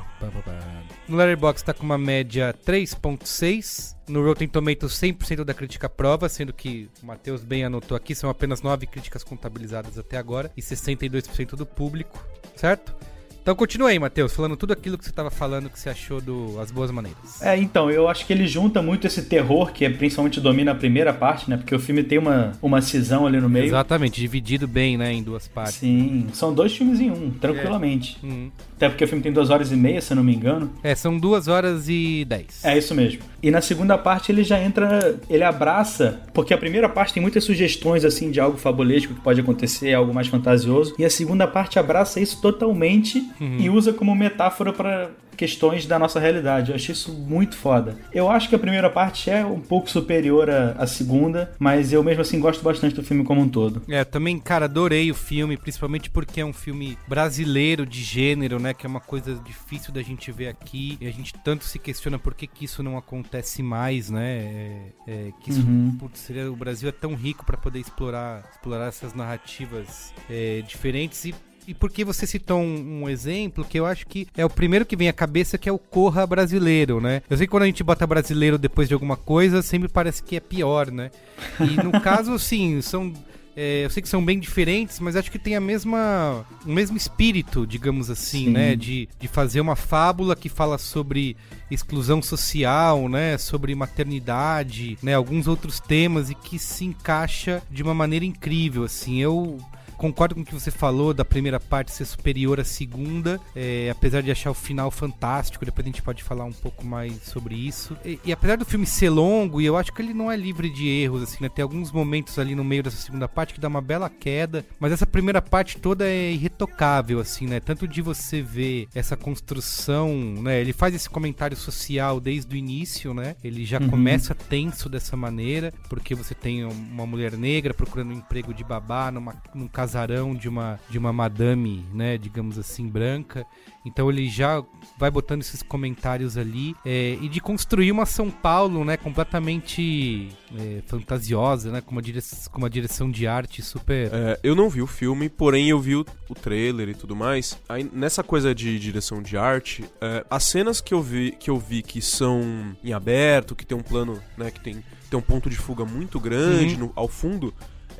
no 1.08 1.16
Letterboxd 1.16 1.64
tá 1.64 1.74
com 1.74 1.84
uma 1.84 1.98
média 1.98 2.54
3.6. 2.66 3.96
No 4.08 4.24
Rotten 4.24 4.48
Tomatoes 4.48 4.92
100% 4.94 5.44
da 5.44 5.54
crítica 5.54 5.88
prova, 5.88 6.28
sendo 6.28 6.52
que 6.52 6.90
o 7.02 7.06
Matheus 7.06 7.44
bem 7.44 7.64
anotou 7.64 7.96
aqui, 7.96 8.14
são 8.14 8.28
apenas 8.28 8.60
9 8.60 8.86
críticas 8.86 9.22
contabilizadas 9.22 9.98
até 9.98 10.16
agora 10.16 10.50
e 10.56 10.60
62% 10.60 11.50
do 11.54 11.64
público, 11.64 12.24
certo? 12.56 12.94
Então 13.42 13.54
continua 13.54 13.88
aí, 13.88 13.98
Matheus, 13.98 14.34
falando 14.34 14.56
tudo 14.56 14.72
aquilo 14.72 14.98
que 14.98 15.04
você 15.04 15.10
estava 15.10 15.30
falando 15.30 15.70
que 15.70 15.78
você 15.78 15.88
achou 15.88 16.20
do 16.20 16.60
As 16.60 16.70
Boas 16.70 16.90
Maneiras. 16.90 17.40
É, 17.40 17.56
então, 17.56 17.90
eu 17.90 18.08
acho 18.08 18.26
que 18.26 18.32
ele 18.32 18.46
junta 18.46 18.82
muito 18.82 19.06
esse 19.06 19.22
terror, 19.22 19.72
que 19.72 19.84
é, 19.84 19.90
principalmente 19.90 20.40
domina 20.40 20.72
a 20.72 20.74
primeira 20.74 21.12
parte, 21.12 21.48
né? 21.48 21.56
Porque 21.56 21.74
o 21.74 21.78
filme 21.78 22.02
tem 22.02 22.18
uma, 22.18 22.52
uma 22.60 22.82
cisão 22.82 23.26
ali 23.26 23.40
no 23.40 23.48
meio. 23.48 23.66
Exatamente, 23.66 24.20
dividido 24.20 24.68
bem, 24.68 24.98
né, 24.98 25.12
em 25.12 25.22
duas 25.22 25.48
partes. 25.48 25.76
Sim, 25.76 26.26
são 26.32 26.52
dois 26.52 26.76
filmes 26.76 27.00
em 27.00 27.10
um, 27.10 27.30
tranquilamente. 27.30 28.18
É. 28.22 28.26
Uhum. 28.26 28.50
Até 28.76 28.88
porque 28.88 29.04
o 29.04 29.08
filme 29.08 29.22
tem 29.22 29.30
duas 29.30 29.50
horas 29.50 29.70
e 29.70 29.76
meia, 29.76 30.00
se 30.00 30.10
eu 30.10 30.16
não 30.16 30.24
me 30.24 30.34
engano. 30.34 30.72
É, 30.82 30.94
são 30.94 31.18
duas 31.18 31.48
horas 31.48 31.86
e 31.86 32.24
dez. 32.26 32.64
É 32.64 32.78
isso 32.78 32.94
mesmo. 32.94 33.20
E 33.42 33.50
na 33.50 33.60
segunda 33.60 33.98
parte 33.98 34.32
ele 34.32 34.42
já 34.42 34.58
entra, 34.58 35.18
ele 35.28 35.44
abraça, 35.44 36.22
porque 36.32 36.54
a 36.54 36.58
primeira 36.58 36.88
parte 36.88 37.12
tem 37.12 37.22
muitas 37.22 37.44
sugestões 37.44 38.06
assim 38.06 38.30
de 38.30 38.40
algo 38.40 38.56
fabulístico 38.56 39.14
que 39.14 39.20
pode 39.20 39.38
acontecer, 39.38 39.92
algo 39.92 40.14
mais 40.14 40.28
fantasioso, 40.28 40.94
e 40.98 41.04
a 41.04 41.10
segunda 41.10 41.46
parte 41.46 41.78
abraça 41.78 42.20
isso 42.20 42.40
totalmente 42.40 43.22
uhum. 43.40 43.56
e 43.58 43.70
usa 43.70 43.92
como 43.92 44.14
metáfora 44.14 44.72
para 44.72 45.10
questões 45.40 45.86
da 45.86 45.98
nossa 45.98 46.20
realidade. 46.20 46.70
Eu 46.70 46.76
achei 46.76 46.92
isso 46.92 47.10
muito 47.14 47.56
foda. 47.56 47.96
Eu 48.12 48.30
acho 48.30 48.46
que 48.46 48.54
a 48.54 48.58
primeira 48.58 48.90
parte 48.90 49.30
é 49.30 49.42
um 49.42 49.58
pouco 49.58 49.88
superior 49.88 50.50
à, 50.50 50.86
segunda, 50.86 51.52
mas 51.58 51.94
eu 51.94 52.02
mesmo 52.02 52.20
assim 52.20 52.38
gosto 52.38 52.62
bastante 52.62 52.94
do 52.94 53.02
filme 53.02 53.24
como 53.24 53.40
um 53.40 53.48
todo. 53.48 53.80
É, 53.88 54.04
também, 54.04 54.38
cara, 54.38 54.66
adorei 54.66 55.10
o 55.10 55.14
filme, 55.14 55.56
principalmente 55.56 56.10
porque 56.10 56.42
é 56.42 56.44
um 56.44 56.52
filme 56.52 56.98
brasileiro 57.08 57.86
de 57.86 58.02
gênero, 58.02 58.60
né? 58.60 58.74
Que 58.74 58.84
é 58.84 58.88
uma 58.88 59.00
coisa 59.00 59.34
difícil 59.36 59.94
da 59.94 60.02
gente 60.02 60.30
ver 60.30 60.48
aqui. 60.48 60.98
E 61.00 61.06
a 61.06 61.10
gente 61.10 61.32
tanto 61.42 61.64
se 61.64 61.78
questiona 61.78 62.18
por 62.18 62.34
que, 62.34 62.46
que 62.46 62.66
isso 62.66 62.82
não 62.82 62.98
acontece 62.98 63.62
mais, 63.62 64.10
né? 64.10 64.36
É, 64.36 64.82
é, 65.08 65.32
que 65.40 65.50
isso, 65.50 65.62
uhum. 65.62 65.96
putz, 65.98 66.20
seria, 66.20 66.52
o 66.52 66.56
Brasil 66.56 66.90
é 66.90 66.92
tão 66.92 67.14
rico 67.14 67.46
para 67.46 67.56
poder 67.56 67.78
explorar, 67.78 68.46
explorar 68.52 68.88
essas 68.88 69.14
narrativas 69.14 70.12
é, 70.28 70.62
diferentes 70.66 71.24
e 71.24 71.34
e 71.70 71.74
porque 71.74 72.04
você 72.04 72.26
citou 72.26 72.58
um, 72.60 73.02
um, 73.02 73.08
exemplo 73.08 73.64
que 73.64 73.78
eu 73.78 73.86
acho 73.86 74.04
que 74.04 74.26
é 74.36 74.44
o 74.44 74.50
primeiro 74.50 74.84
que 74.84 74.96
vem 74.96 75.08
à 75.08 75.12
cabeça, 75.12 75.56
que 75.56 75.68
é 75.68 75.72
o 75.72 75.78
Corra 75.78 76.26
brasileiro, 76.26 77.00
né? 77.00 77.22
Eu 77.30 77.36
sei 77.36 77.46
que 77.46 77.50
quando 77.50 77.62
a 77.62 77.66
gente 77.66 77.84
bota 77.84 78.04
brasileiro 78.06 78.58
depois 78.58 78.88
de 78.88 78.94
alguma 78.94 79.16
coisa, 79.16 79.62
sempre 79.62 79.88
parece 79.88 80.20
que 80.20 80.34
é 80.34 80.40
pior, 80.40 80.90
né? 80.90 81.12
E 81.60 81.82
no 81.82 81.92
caso, 82.02 82.36
sim, 82.40 82.82
são 82.82 83.12
é, 83.56 83.84
eu 83.84 83.90
sei 83.90 84.02
que 84.02 84.08
são 84.08 84.24
bem 84.24 84.40
diferentes, 84.40 84.98
mas 84.98 85.14
acho 85.14 85.30
que 85.30 85.38
tem 85.38 85.54
a 85.54 85.60
mesma, 85.60 86.44
o 86.64 86.72
mesmo 86.72 86.96
espírito, 86.96 87.66
digamos 87.66 88.10
assim, 88.10 88.46
Sim. 88.46 88.50
né? 88.50 88.74
De, 88.74 89.08
de 89.18 89.28
fazer 89.28 89.60
uma 89.60 89.76
fábula 89.76 90.34
que 90.34 90.48
fala 90.48 90.76
sobre 90.76 91.36
exclusão 91.70 92.20
social, 92.20 93.08
né? 93.08 93.38
Sobre 93.38 93.74
maternidade, 93.76 94.98
né? 95.02 95.14
Alguns 95.14 95.46
outros 95.46 95.78
temas 95.78 96.30
e 96.30 96.34
que 96.34 96.58
se 96.58 96.84
encaixa 96.84 97.62
de 97.70 97.82
uma 97.82 97.94
maneira 97.94 98.24
incrível, 98.24 98.84
assim. 98.84 99.20
Eu 99.20 99.58
concordo 100.00 100.34
com 100.34 100.40
o 100.40 100.44
que 100.46 100.54
você 100.54 100.70
falou 100.70 101.12
da 101.12 101.26
primeira 101.26 101.60
parte 101.60 101.92
ser 101.92 102.06
superior 102.06 102.58
à 102.58 102.64
segunda, 102.64 103.38
é, 103.54 103.90
apesar 103.90 104.22
de 104.22 104.30
achar 104.30 104.50
o 104.50 104.54
final 104.54 104.90
fantástico, 104.90 105.62
depois 105.62 105.84
a 105.86 105.90
gente 105.90 106.00
pode 106.00 106.22
falar 106.22 106.46
um 106.46 106.52
pouco 106.52 106.86
mais 106.86 107.22
sobre 107.24 107.54
isso. 107.54 107.94
E, 108.02 108.18
e, 108.24 108.32
apesar 108.32 108.56
do 108.56 108.64
filme 108.64 108.86
ser 108.86 109.10
longo, 109.10 109.60
e 109.60 109.66
eu 109.66 109.76
acho 109.76 109.92
que 109.92 110.00
ele 110.00 110.14
não 110.14 110.32
é 110.32 110.36
livre 110.38 110.70
de 110.70 110.88
erros, 110.88 111.22
assim, 111.22 111.36
né? 111.42 111.50
Tem 111.50 111.62
alguns 111.62 111.92
momentos 111.92 112.38
ali 112.38 112.54
no 112.54 112.64
meio 112.64 112.82
dessa 112.82 112.96
segunda 112.96 113.28
parte 113.28 113.52
que 113.52 113.60
dá 113.60 113.68
uma 113.68 113.82
bela 113.82 114.08
queda, 114.08 114.64
mas 114.78 114.90
essa 114.90 115.06
primeira 115.06 115.42
parte 115.42 115.76
toda 115.76 116.06
é 116.06 116.32
irretocável, 116.32 117.20
assim, 117.20 117.46
né? 117.46 117.60
Tanto 117.60 117.86
de 117.86 118.00
você 118.00 118.40
ver 118.40 118.88
essa 118.94 119.18
construção, 119.18 120.08
né? 120.40 120.62
Ele 120.62 120.72
faz 120.72 120.94
esse 120.94 121.10
comentário 121.10 121.58
social 121.58 122.18
desde 122.20 122.54
o 122.54 122.56
início, 122.56 123.12
né? 123.12 123.36
Ele 123.44 123.66
já 123.66 123.78
uhum. 123.78 123.90
começa 123.90 124.34
tenso 124.34 124.88
dessa 124.88 125.14
maneira, 125.14 125.74
porque 125.90 126.14
você 126.14 126.34
tem 126.34 126.64
uma 126.64 127.04
mulher 127.04 127.36
negra 127.36 127.74
procurando 127.74 128.14
um 128.14 128.16
emprego 128.16 128.54
de 128.54 128.64
babá 128.64 129.10
numa, 129.10 129.34
num 129.54 129.68
casamento 129.68 129.89
casarão 129.90 130.34
de 130.34 130.48
uma, 130.48 130.78
de 130.88 130.98
uma 130.98 131.12
madame, 131.12 131.84
né, 131.92 132.16
digamos 132.16 132.58
assim, 132.58 132.88
branca. 132.88 133.44
Então 133.84 134.10
ele 134.10 134.28
já 134.28 134.62
vai 134.96 135.10
botando 135.10 135.40
esses 135.40 135.62
comentários 135.62 136.36
ali 136.36 136.76
é, 136.84 137.16
e 137.20 137.28
de 137.28 137.40
construir 137.40 137.90
uma 137.90 138.06
São 138.06 138.30
Paulo, 138.30 138.84
né, 138.84 138.96
completamente 138.96 140.28
é, 140.56 140.82
fantasiosa, 140.86 141.72
né, 141.72 141.80
com 141.80 141.90
uma, 141.92 142.02
direção, 142.02 142.52
com 142.52 142.58
uma 142.58 142.70
direção 142.70 143.10
de 143.10 143.26
arte 143.26 143.62
super. 143.62 144.10
É, 144.12 144.40
eu 144.42 144.54
não 144.54 144.68
vi 144.68 144.80
o 144.80 144.86
filme, 144.86 145.28
porém 145.28 145.70
eu 145.70 145.80
vi 145.80 145.96
o, 145.96 146.06
o 146.28 146.34
trailer 146.34 146.90
e 146.90 146.94
tudo 146.94 147.16
mais. 147.16 147.58
Aí, 147.68 147.88
nessa 147.92 148.22
coisa 148.22 148.54
de 148.54 148.78
direção 148.78 149.20
de 149.20 149.36
arte, 149.36 149.84
é, 150.00 150.24
as 150.30 150.44
cenas 150.44 150.80
que 150.80 150.94
eu 150.94 151.02
vi 151.02 151.32
que 151.32 151.50
eu 151.50 151.58
vi 151.58 151.82
que 151.82 152.00
são 152.00 152.76
em 152.84 152.92
aberto, 152.92 153.56
que 153.56 153.66
tem 153.66 153.76
um 153.76 153.82
plano, 153.82 154.20
né, 154.36 154.50
que 154.50 154.60
tem, 154.60 154.84
tem 155.08 155.18
um 155.18 155.22
ponto 155.22 155.50
de 155.50 155.56
fuga 155.56 155.84
muito 155.84 156.20
grande 156.20 156.74
uhum. 156.74 156.80
no, 156.80 156.92
ao 156.94 157.08
fundo 157.08 157.52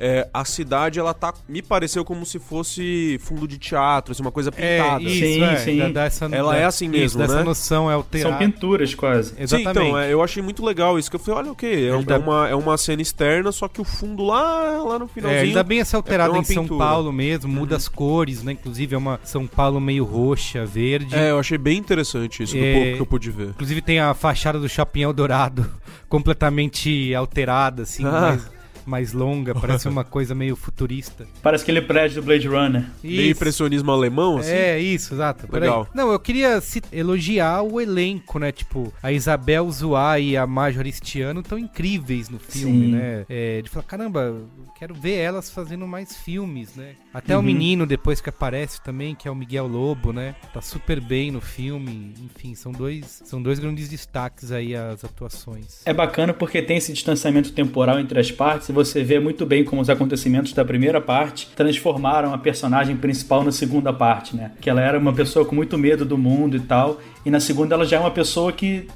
é, 0.03 0.27
a 0.33 0.43
cidade, 0.43 0.99
ela 0.99 1.13
tá. 1.13 1.31
Me 1.47 1.61
pareceu 1.61 2.03
como 2.03 2.25
se 2.25 2.39
fosse 2.39 3.19
fundo 3.21 3.47
de 3.47 3.59
teatro, 3.59 4.13
assim, 4.13 4.23
uma 4.23 4.31
coisa 4.31 4.51
é, 4.57 4.81
pintada. 4.81 5.03
É, 5.03 5.05
isso, 5.05 5.19
sim, 5.19 5.43
é, 5.43 5.55
sim. 5.57 5.77
Dá, 5.77 5.89
dá 5.89 6.03
essa, 6.05 6.25
ela 6.25 6.53
dá, 6.53 6.57
é 6.57 6.65
assim 6.65 6.89
mesmo, 6.89 7.05
isso, 7.05 7.17
né? 7.19 7.25
Essa 7.25 7.43
noção 7.43 7.91
é 7.91 7.95
o 7.95 8.01
teatro. 8.01 8.31
São 8.31 8.37
pinturas 8.39 8.95
quase. 8.95 9.35
Exatamente. 9.37 9.79
Sim, 9.79 9.85
então, 9.85 9.99
é, 9.99 10.11
eu 10.11 10.23
achei 10.23 10.41
muito 10.41 10.65
legal 10.65 10.97
isso, 10.97 11.07
que 11.07 11.17
eu 11.17 11.19
falei, 11.19 11.41
olha 11.41 11.49
o 11.49 11.51
okay, 11.51 11.75
que, 11.75 11.87
é, 11.87 12.01
dá... 12.01 12.17
uma, 12.17 12.49
é 12.49 12.55
uma 12.55 12.75
cena 12.79 12.99
externa, 12.99 13.51
só 13.51 13.67
que 13.67 13.79
o 13.79 13.83
fundo 13.83 14.23
lá, 14.23 14.81
lá 14.81 14.97
no 14.97 15.07
finalzinho... 15.07 15.39
É, 15.39 15.43
ainda 15.43 15.61
bem 15.63 15.81
essa 15.81 15.97
alterada 15.97 16.35
em 16.35 16.43
São 16.43 16.67
Paulo 16.67 17.13
mesmo, 17.13 17.47
muda 17.47 17.75
uhum. 17.75 17.77
as 17.77 17.87
cores, 17.87 18.41
né? 18.41 18.53
Inclusive 18.53 18.95
é 18.95 18.97
uma 18.97 19.19
São 19.23 19.45
Paulo 19.45 19.79
meio 19.79 20.03
roxa, 20.03 20.65
verde. 20.65 21.13
É, 21.13 21.29
eu 21.29 21.37
achei 21.37 21.59
bem 21.59 21.77
interessante 21.77 22.41
isso, 22.41 22.55
do 22.55 22.59
pouco 22.59 22.95
que 22.95 23.01
eu 23.01 23.05
pude 23.05 23.29
ver. 23.29 23.49
Inclusive 23.49 23.83
tem 23.83 23.99
a 23.99 24.15
fachada 24.15 24.59
do 24.59 24.67
Shopping 24.67 25.01
Eldorado 25.01 25.69
completamente 26.09 27.13
alterada, 27.13 27.83
assim, 27.83 28.03
ah. 28.03 28.39
mas 28.39 28.60
mais 28.91 29.13
longa, 29.13 29.55
parece 29.55 29.87
uma 29.87 30.03
coisa 30.03 30.35
meio 30.35 30.57
futurista. 30.57 31.25
Parece 31.41 31.63
aquele 31.63 31.81
prédio 31.81 32.21
do 32.21 32.25
Blade 32.25 32.47
Runner. 32.47 32.85
Meio 33.01 33.31
impressionismo 33.31 33.89
alemão, 33.89 34.37
assim? 34.37 34.51
É, 34.51 34.77
isso, 34.77 35.13
exato. 35.13 35.47
Legal. 35.51 35.85
Peraí. 35.85 35.95
Não, 35.95 36.11
eu 36.11 36.19
queria 36.19 36.61
elogiar 36.91 37.61
o 37.61 37.79
elenco, 37.79 38.37
né? 38.37 38.51
Tipo, 38.51 38.93
a 39.01 39.11
Isabel 39.11 39.69
Zuá 39.71 40.19
e 40.19 40.35
a 40.35 40.45
Majoristiano 40.45 41.39
estão 41.39 41.57
incríveis 41.57 42.29
no 42.29 42.37
filme, 42.37 42.87
Sim. 42.87 42.91
né? 42.91 43.25
É, 43.29 43.61
de 43.61 43.69
falar, 43.69 43.85
caramba, 43.85 44.35
quero 44.77 44.93
ver 44.93 45.15
elas 45.15 45.49
fazendo 45.49 45.87
mais 45.87 46.17
filmes, 46.17 46.75
né? 46.75 46.95
Até 47.13 47.35
o 47.35 47.39
Uhum. 47.39 47.45
menino, 47.45 47.85
depois 47.85 48.21
que 48.21 48.29
aparece 48.29 48.81
também, 48.81 49.13
que 49.13 49.27
é 49.27 49.31
o 49.31 49.35
Miguel 49.35 49.67
Lobo, 49.67 50.13
né? 50.13 50.33
Tá 50.53 50.61
super 50.61 51.01
bem 51.01 51.29
no 51.29 51.41
filme. 51.41 52.13
Enfim, 52.23 52.55
são 52.55 52.71
dois, 52.71 53.21
são 53.25 53.41
dois 53.41 53.59
grandes 53.59 53.89
destaques 53.89 54.51
aí 54.51 54.73
as 54.75 55.03
atuações. 55.03 55.81
É 55.85 55.93
bacana 55.93 56.33
porque 56.33 56.61
tem 56.61 56.77
esse 56.77 56.93
distanciamento 56.93 57.51
temporal 57.51 57.99
entre 57.99 58.17
as 58.19 58.31
partes 58.31 58.69
e 58.69 58.71
você 58.71 59.03
vê 59.03 59.19
muito 59.19 59.45
bem 59.45 59.65
como 59.65 59.81
os 59.81 59.89
acontecimentos 59.89 60.53
da 60.53 60.63
primeira 60.63 61.01
parte 61.01 61.47
transformaram 61.55 62.33
a 62.33 62.37
personagem 62.37 62.95
principal 62.95 63.43
na 63.43 63.51
segunda 63.51 63.91
parte, 63.91 64.35
né? 64.35 64.53
Que 64.61 64.69
ela 64.69 64.79
era 64.81 64.97
uma 64.97 65.11
pessoa 65.13 65.43
com 65.45 65.53
muito 65.53 65.77
medo 65.77 66.05
do 66.05 66.17
mundo 66.17 66.55
e 66.55 66.61
tal, 66.61 67.01
e 67.25 67.29
na 67.29 67.39
segunda 67.41 67.75
ela 67.75 67.85
já 67.85 67.97
é 67.97 67.99
uma 67.99 68.11
pessoa 68.11 68.53
que 68.53 68.87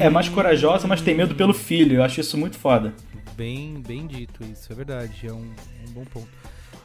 é 0.00 0.08
mais 0.08 0.28
corajosa, 0.28 0.86
mas 0.86 1.02
tem 1.02 1.14
medo 1.14 1.34
pelo 1.34 1.52
filho. 1.52 1.96
Eu 1.96 2.04
acho 2.04 2.20
isso 2.20 2.38
muito 2.38 2.56
foda. 2.56 2.94
Bem, 3.36 3.82
bem 3.86 4.06
dito 4.06 4.42
isso, 4.44 4.72
é 4.72 4.76
verdade. 4.76 5.26
É 5.26 5.32
um, 5.32 5.50
um 5.88 5.92
bom 5.92 6.04
ponto. 6.04 6.28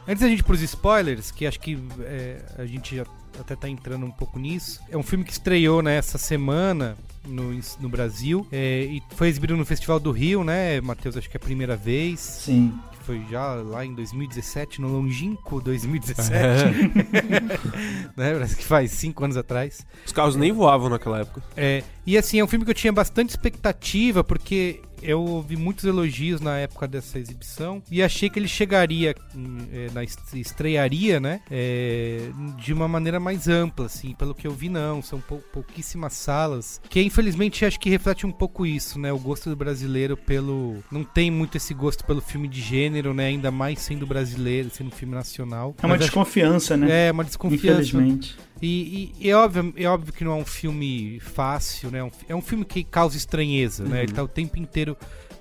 Antes 0.07 0.21
da 0.21 0.27
gente 0.27 0.39
ir 0.39 0.43
pros 0.43 0.61
spoilers, 0.61 1.31
que 1.31 1.45
acho 1.45 1.59
que 1.59 1.77
é, 2.01 2.41
a 2.57 2.65
gente 2.65 2.95
já 2.95 3.05
até 3.39 3.55
tá 3.55 3.69
entrando 3.69 4.05
um 4.05 4.11
pouco 4.11 4.39
nisso. 4.39 4.81
É 4.89 4.97
um 4.97 5.03
filme 5.03 5.23
que 5.23 5.31
estreou 5.31 5.81
nessa 5.81 6.17
semana 6.17 6.97
no, 7.27 7.57
no 7.79 7.89
Brasil 7.89 8.45
é, 8.51 8.83
e 8.83 9.01
foi 9.15 9.27
exibido 9.27 9.55
no 9.55 9.65
Festival 9.65 9.99
do 9.99 10.11
Rio, 10.11 10.43
né, 10.43 10.81
Matheus? 10.81 11.15
Acho 11.17 11.29
que 11.29 11.37
é 11.37 11.39
a 11.39 11.43
primeira 11.43 11.75
vez. 11.75 12.19
Sim. 12.19 12.73
Que 12.91 13.03
foi 13.03 13.25
já 13.29 13.53
lá 13.55 13.85
em 13.85 13.93
2017, 13.93 14.81
no 14.81 14.87
longínquo 14.89 15.61
2017. 15.61 16.31
né? 18.15 18.33
Parece 18.33 18.55
que 18.55 18.65
faz 18.65 18.91
cinco 18.91 19.23
anos 19.23 19.37
atrás. 19.37 19.85
Os 20.05 20.11
carros 20.11 20.35
nem 20.35 20.51
voavam 20.51 20.89
naquela 20.89 21.19
época. 21.19 21.41
É, 21.55 21.83
e 22.05 22.17
assim, 22.17 22.39
é 22.39 22.43
um 22.43 22.47
filme 22.47 22.65
que 22.65 22.71
eu 22.71 22.75
tinha 22.75 22.91
bastante 22.91 23.29
expectativa, 23.29 24.23
porque 24.23 24.81
eu 25.01 25.21
ouvi 25.21 25.55
muitos 25.55 25.85
elogios 25.85 26.41
na 26.41 26.57
época 26.57 26.87
dessa 26.87 27.17
exibição 27.19 27.81
e 27.91 28.01
achei 28.03 28.29
que 28.29 28.39
ele 28.39 28.47
chegaria, 28.47 29.15
hum, 29.35 29.57
é, 29.71 29.89
na 29.93 30.03
est- 30.03 30.33
estrearia, 30.35 31.19
né, 31.19 31.41
é, 31.49 32.29
de 32.57 32.73
uma 32.73 32.87
maneira 32.87 33.19
mais 33.19 33.47
ampla, 33.47 33.85
assim, 33.85 34.13
pelo 34.15 34.33
que 34.35 34.45
eu 34.47 34.51
vi 34.51 34.69
não, 34.69 35.01
são 35.01 35.19
pou- 35.19 35.43
pouquíssimas 35.53 36.13
salas, 36.13 36.81
que 36.89 37.01
infelizmente 37.01 37.65
acho 37.65 37.79
que 37.79 37.89
reflete 37.89 38.25
um 38.25 38.31
pouco 38.31 38.65
isso, 38.65 38.99
né, 38.99 39.11
o 39.11 39.19
gosto 39.19 39.49
do 39.49 39.55
brasileiro 39.55 40.17
pelo, 40.17 40.77
não 40.91 41.03
tem 41.03 41.29
muito 41.31 41.57
esse 41.57 41.73
gosto 41.73 42.03
pelo 42.05 42.21
filme 42.21 42.47
de 42.47 42.61
gênero, 42.61 43.13
né, 43.13 43.27
ainda 43.27 43.51
mais 43.51 43.79
sendo 43.79 44.05
brasileiro, 44.05 44.69
sendo 44.69 44.87
um 44.87 44.91
filme 44.91 45.13
nacional. 45.15 45.75
É 45.81 45.85
uma 45.85 45.89
Mas 45.95 46.01
acho- 46.01 46.09
desconfiança, 46.11 46.75
né? 46.77 47.07
É, 47.07 47.11
uma 47.11 47.23
desconfiança. 47.23 47.81
Infelizmente. 47.81 48.37
E, 48.61 49.13
e- 49.21 49.29
é, 49.29 49.35
óbvio, 49.35 49.73
é 49.77 49.85
óbvio 49.87 50.11
que 50.11 50.23
não 50.23 50.33
é 50.33 50.35
um 50.35 50.45
filme 50.45 51.17
fácil, 51.21 51.89
né? 51.91 51.99
É 52.27 52.35
um, 52.35 52.39
é 52.39 52.41
filme 52.41 52.65
que 52.65 52.83
causa 52.83 53.15
estranheza, 53.15 53.85
né? 53.85 53.97
Uhum. 53.97 54.03
Ele 54.03 54.11
tá 54.11 54.21
o 54.21 54.27
tempo 54.27 54.59
inteiro 54.59 54.88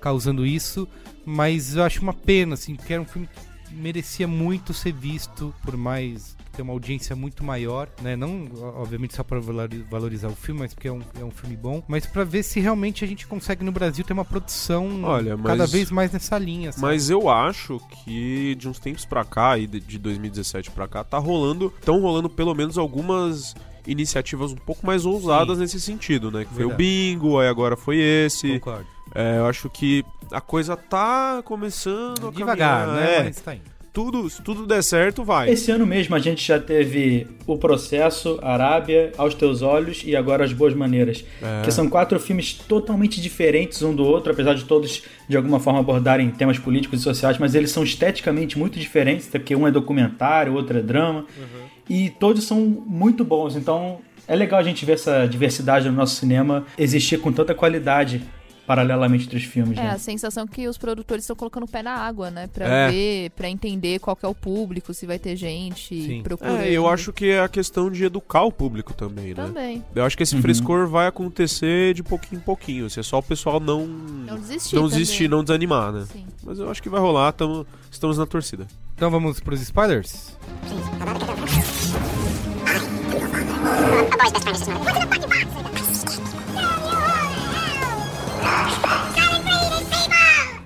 causando 0.01 0.45
isso, 0.45 0.87
mas 1.25 1.75
eu 1.75 1.83
acho 1.83 2.01
uma 2.01 2.13
pena, 2.13 2.53
assim, 2.55 2.75
porque 2.75 2.93
era 2.93 3.01
um 3.01 3.05
filme 3.05 3.27
que 3.27 3.73
merecia 3.75 4.27
muito 4.27 4.73
ser 4.73 4.91
visto, 4.93 5.53
por 5.63 5.77
mais 5.77 6.35
ter 6.53 6.63
uma 6.63 6.73
audiência 6.73 7.15
muito 7.15 7.43
maior, 7.43 7.87
né? 8.01 8.15
Não, 8.15 8.45
obviamente, 8.77 9.15
só 9.15 9.23
para 9.23 9.39
valorizar 9.39 10.27
o 10.27 10.35
filme, 10.35 10.61
mas 10.61 10.73
porque 10.73 10.87
é 10.87 10.91
um, 10.91 11.01
é 11.19 11.23
um 11.23 11.29
filme 11.31 11.55
bom, 11.55 11.83
mas 11.87 12.05
para 12.05 12.23
ver 12.23 12.41
se 12.43 12.59
realmente 12.59 13.03
a 13.05 13.07
gente 13.07 13.27
consegue 13.27 13.63
no 13.63 13.71
Brasil 13.71 14.03
ter 14.03 14.11
uma 14.13 14.25
produção 14.25 15.03
Olha, 15.03 15.37
mas- 15.37 15.45
cada 15.45 15.67
vez 15.67 15.91
mais 15.91 16.11
nessa 16.11 16.37
linha. 16.39 16.71
sabe? 16.71 16.81
Mas 16.81 17.09
eu 17.09 17.29
acho 17.29 17.79
que 18.03 18.55
de 18.55 18.67
uns 18.67 18.79
tempos 18.79 19.05
pra 19.05 19.23
cá, 19.23 19.57
e 19.57 19.67
de- 19.67 19.79
de 19.79 19.99
2017 19.99 20.71
pra 20.71 20.87
cá, 20.87 21.03
tá 21.03 21.17
rolando, 21.19 21.71
estão 21.79 22.01
rolando 22.01 22.29
pelo 22.29 22.55
menos 22.55 22.77
algumas 22.77 23.53
iniciativas 23.87 24.51
um 24.51 24.55
pouco 24.57 24.85
mais 24.85 25.05
ousadas 25.05 25.59
nesse 25.59 25.79
sentido, 25.79 26.29
né? 26.31 26.43
Que 26.45 26.53
foi 26.53 26.65
o 26.65 26.69
Verdade. 26.69 26.83
bingo, 26.83 27.39
aí 27.39 27.47
agora 27.47 27.77
foi 27.77 27.97
esse. 27.99 28.53
Concordo. 28.59 28.85
É, 29.13 29.37
eu 29.37 29.45
acho 29.45 29.69
que 29.69 30.03
a 30.31 30.41
coisa 30.41 30.75
tá 30.75 31.41
começando 31.43 32.27
a 32.27 32.31
Devagar, 32.31 32.85
caminhar, 32.87 33.05
né? 33.05 33.15
é. 33.15 33.23
Mas 33.23 33.41
tá 33.41 33.55
indo. 33.55 33.79
Tudo, 33.91 34.29
se 34.29 34.41
tudo 34.43 34.67
der 34.67 34.83
certo, 34.83 35.23
vai. 35.23 35.49
Esse 35.49 35.71
ano 35.71 35.85
mesmo 35.85 36.15
a 36.15 36.19
gente 36.19 36.45
já 36.45 36.59
teve 36.59 37.27
O 37.47 37.57
Processo, 37.57 38.39
Arábia, 38.41 39.11
Aos 39.17 39.33
Teus 39.33 39.61
Olhos 39.63 40.03
e 40.05 40.15
agora 40.15 40.45
As 40.45 40.53
Boas 40.53 40.75
Maneiras. 40.75 41.25
É. 41.41 41.63
Que 41.63 41.71
são 41.71 41.89
quatro 41.89 42.19
filmes 42.19 42.53
totalmente 42.53 43.19
diferentes 43.19 43.81
um 43.81 43.93
do 43.93 44.05
outro, 44.05 44.31
apesar 44.31 44.53
de 44.53 44.65
todos 44.65 45.01
de 45.27 45.35
alguma 45.35 45.59
forma 45.59 45.79
abordarem 45.79 46.29
temas 46.29 46.59
políticos 46.59 46.99
e 46.99 47.03
sociais, 47.03 47.37
mas 47.39 47.55
eles 47.55 47.71
são 47.71 47.83
esteticamente 47.83 48.59
muito 48.59 48.77
diferentes, 48.77 49.27
até 49.27 49.39
porque 49.39 49.55
um 49.55 49.67
é 49.67 49.71
documentário, 49.71 50.53
o 50.53 50.55
outro 50.55 50.77
é 50.77 50.81
drama. 50.81 51.25
E 51.89 52.11
todos 52.11 52.43
são 52.43 52.61
muito 52.61 53.25
bons, 53.25 53.55
então 53.55 53.99
é 54.27 54.35
legal 54.35 54.59
a 54.59 54.63
gente 54.63 54.85
ver 54.85 54.93
essa 54.93 55.25
diversidade 55.25 55.89
no 55.89 55.95
nosso 55.95 56.15
cinema 56.15 56.63
existir 56.77 57.19
com 57.19 57.31
tanta 57.31 57.55
qualidade 57.55 58.21
paralelamente 58.69 59.25
entre 59.25 59.37
os 59.37 59.43
filmes. 59.45 59.75
É, 59.79 59.81
né? 59.81 59.89
a 59.89 59.97
sensação 59.97 60.45
que 60.45 60.67
os 60.67 60.77
produtores 60.77 61.23
estão 61.23 61.35
colocando 61.35 61.63
o 61.63 61.67
pé 61.67 61.81
na 61.81 61.95
água, 61.95 62.29
né? 62.29 62.45
Pra 62.45 62.67
É. 62.67 62.91
ver, 62.91 63.31
pra 63.31 63.49
entender 63.49 63.97
qual 63.97 64.15
que 64.15 64.23
é 64.23 64.29
o 64.29 64.35
público, 64.35 64.93
se 64.93 65.07
vai 65.07 65.17
ter 65.17 65.35
gente 65.35 66.21
procurando. 66.23 66.59
É, 66.61 66.69
eu 66.71 66.87
acho 66.87 67.11
que 67.11 67.31
é 67.31 67.39
a 67.41 67.49
questão 67.49 67.89
de 67.89 68.03
educar 68.03 68.43
o 68.43 68.51
público 68.51 68.93
também, 68.93 69.29
né? 69.29 69.33
Também. 69.33 69.83
Eu 69.95 70.05
acho 70.05 70.15
que 70.15 70.21
esse 70.21 70.35
Uhum. 70.35 70.41
frescor 70.43 70.87
vai 70.87 71.07
acontecer 71.07 71.95
de 71.95 72.03
pouquinho 72.03 72.37
em 72.37 72.43
pouquinho. 72.43 72.87
Se 72.91 72.99
é 72.99 73.03
só 73.03 73.17
o 73.17 73.23
pessoal 73.23 73.59
não. 73.59 73.87
Não 73.87 74.35
desistir 74.37 74.75
Não 74.75 74.83
também. 74.83 74.99
desistir, 74.99 75.27
não 75.27 75.43
desanimar, 75.43 75.91
né? 75.91 76.05
Sim. 76.13 76.27
Mas 76.43 76.59
eu 76.59 76.69
acho 76.69 76.83
que 76.83 76.89
vai 76.89 77.01
rolar, 77.01 77.31
tamo, 77.31 77.65
estamos 77.89 78.19
na 78.19 78.27
torcida. 78.27 78.67
Então 78.95 79.09
vamos 79.09 79.39
pros 79.39 79.61
spoilers? 79.61 80.37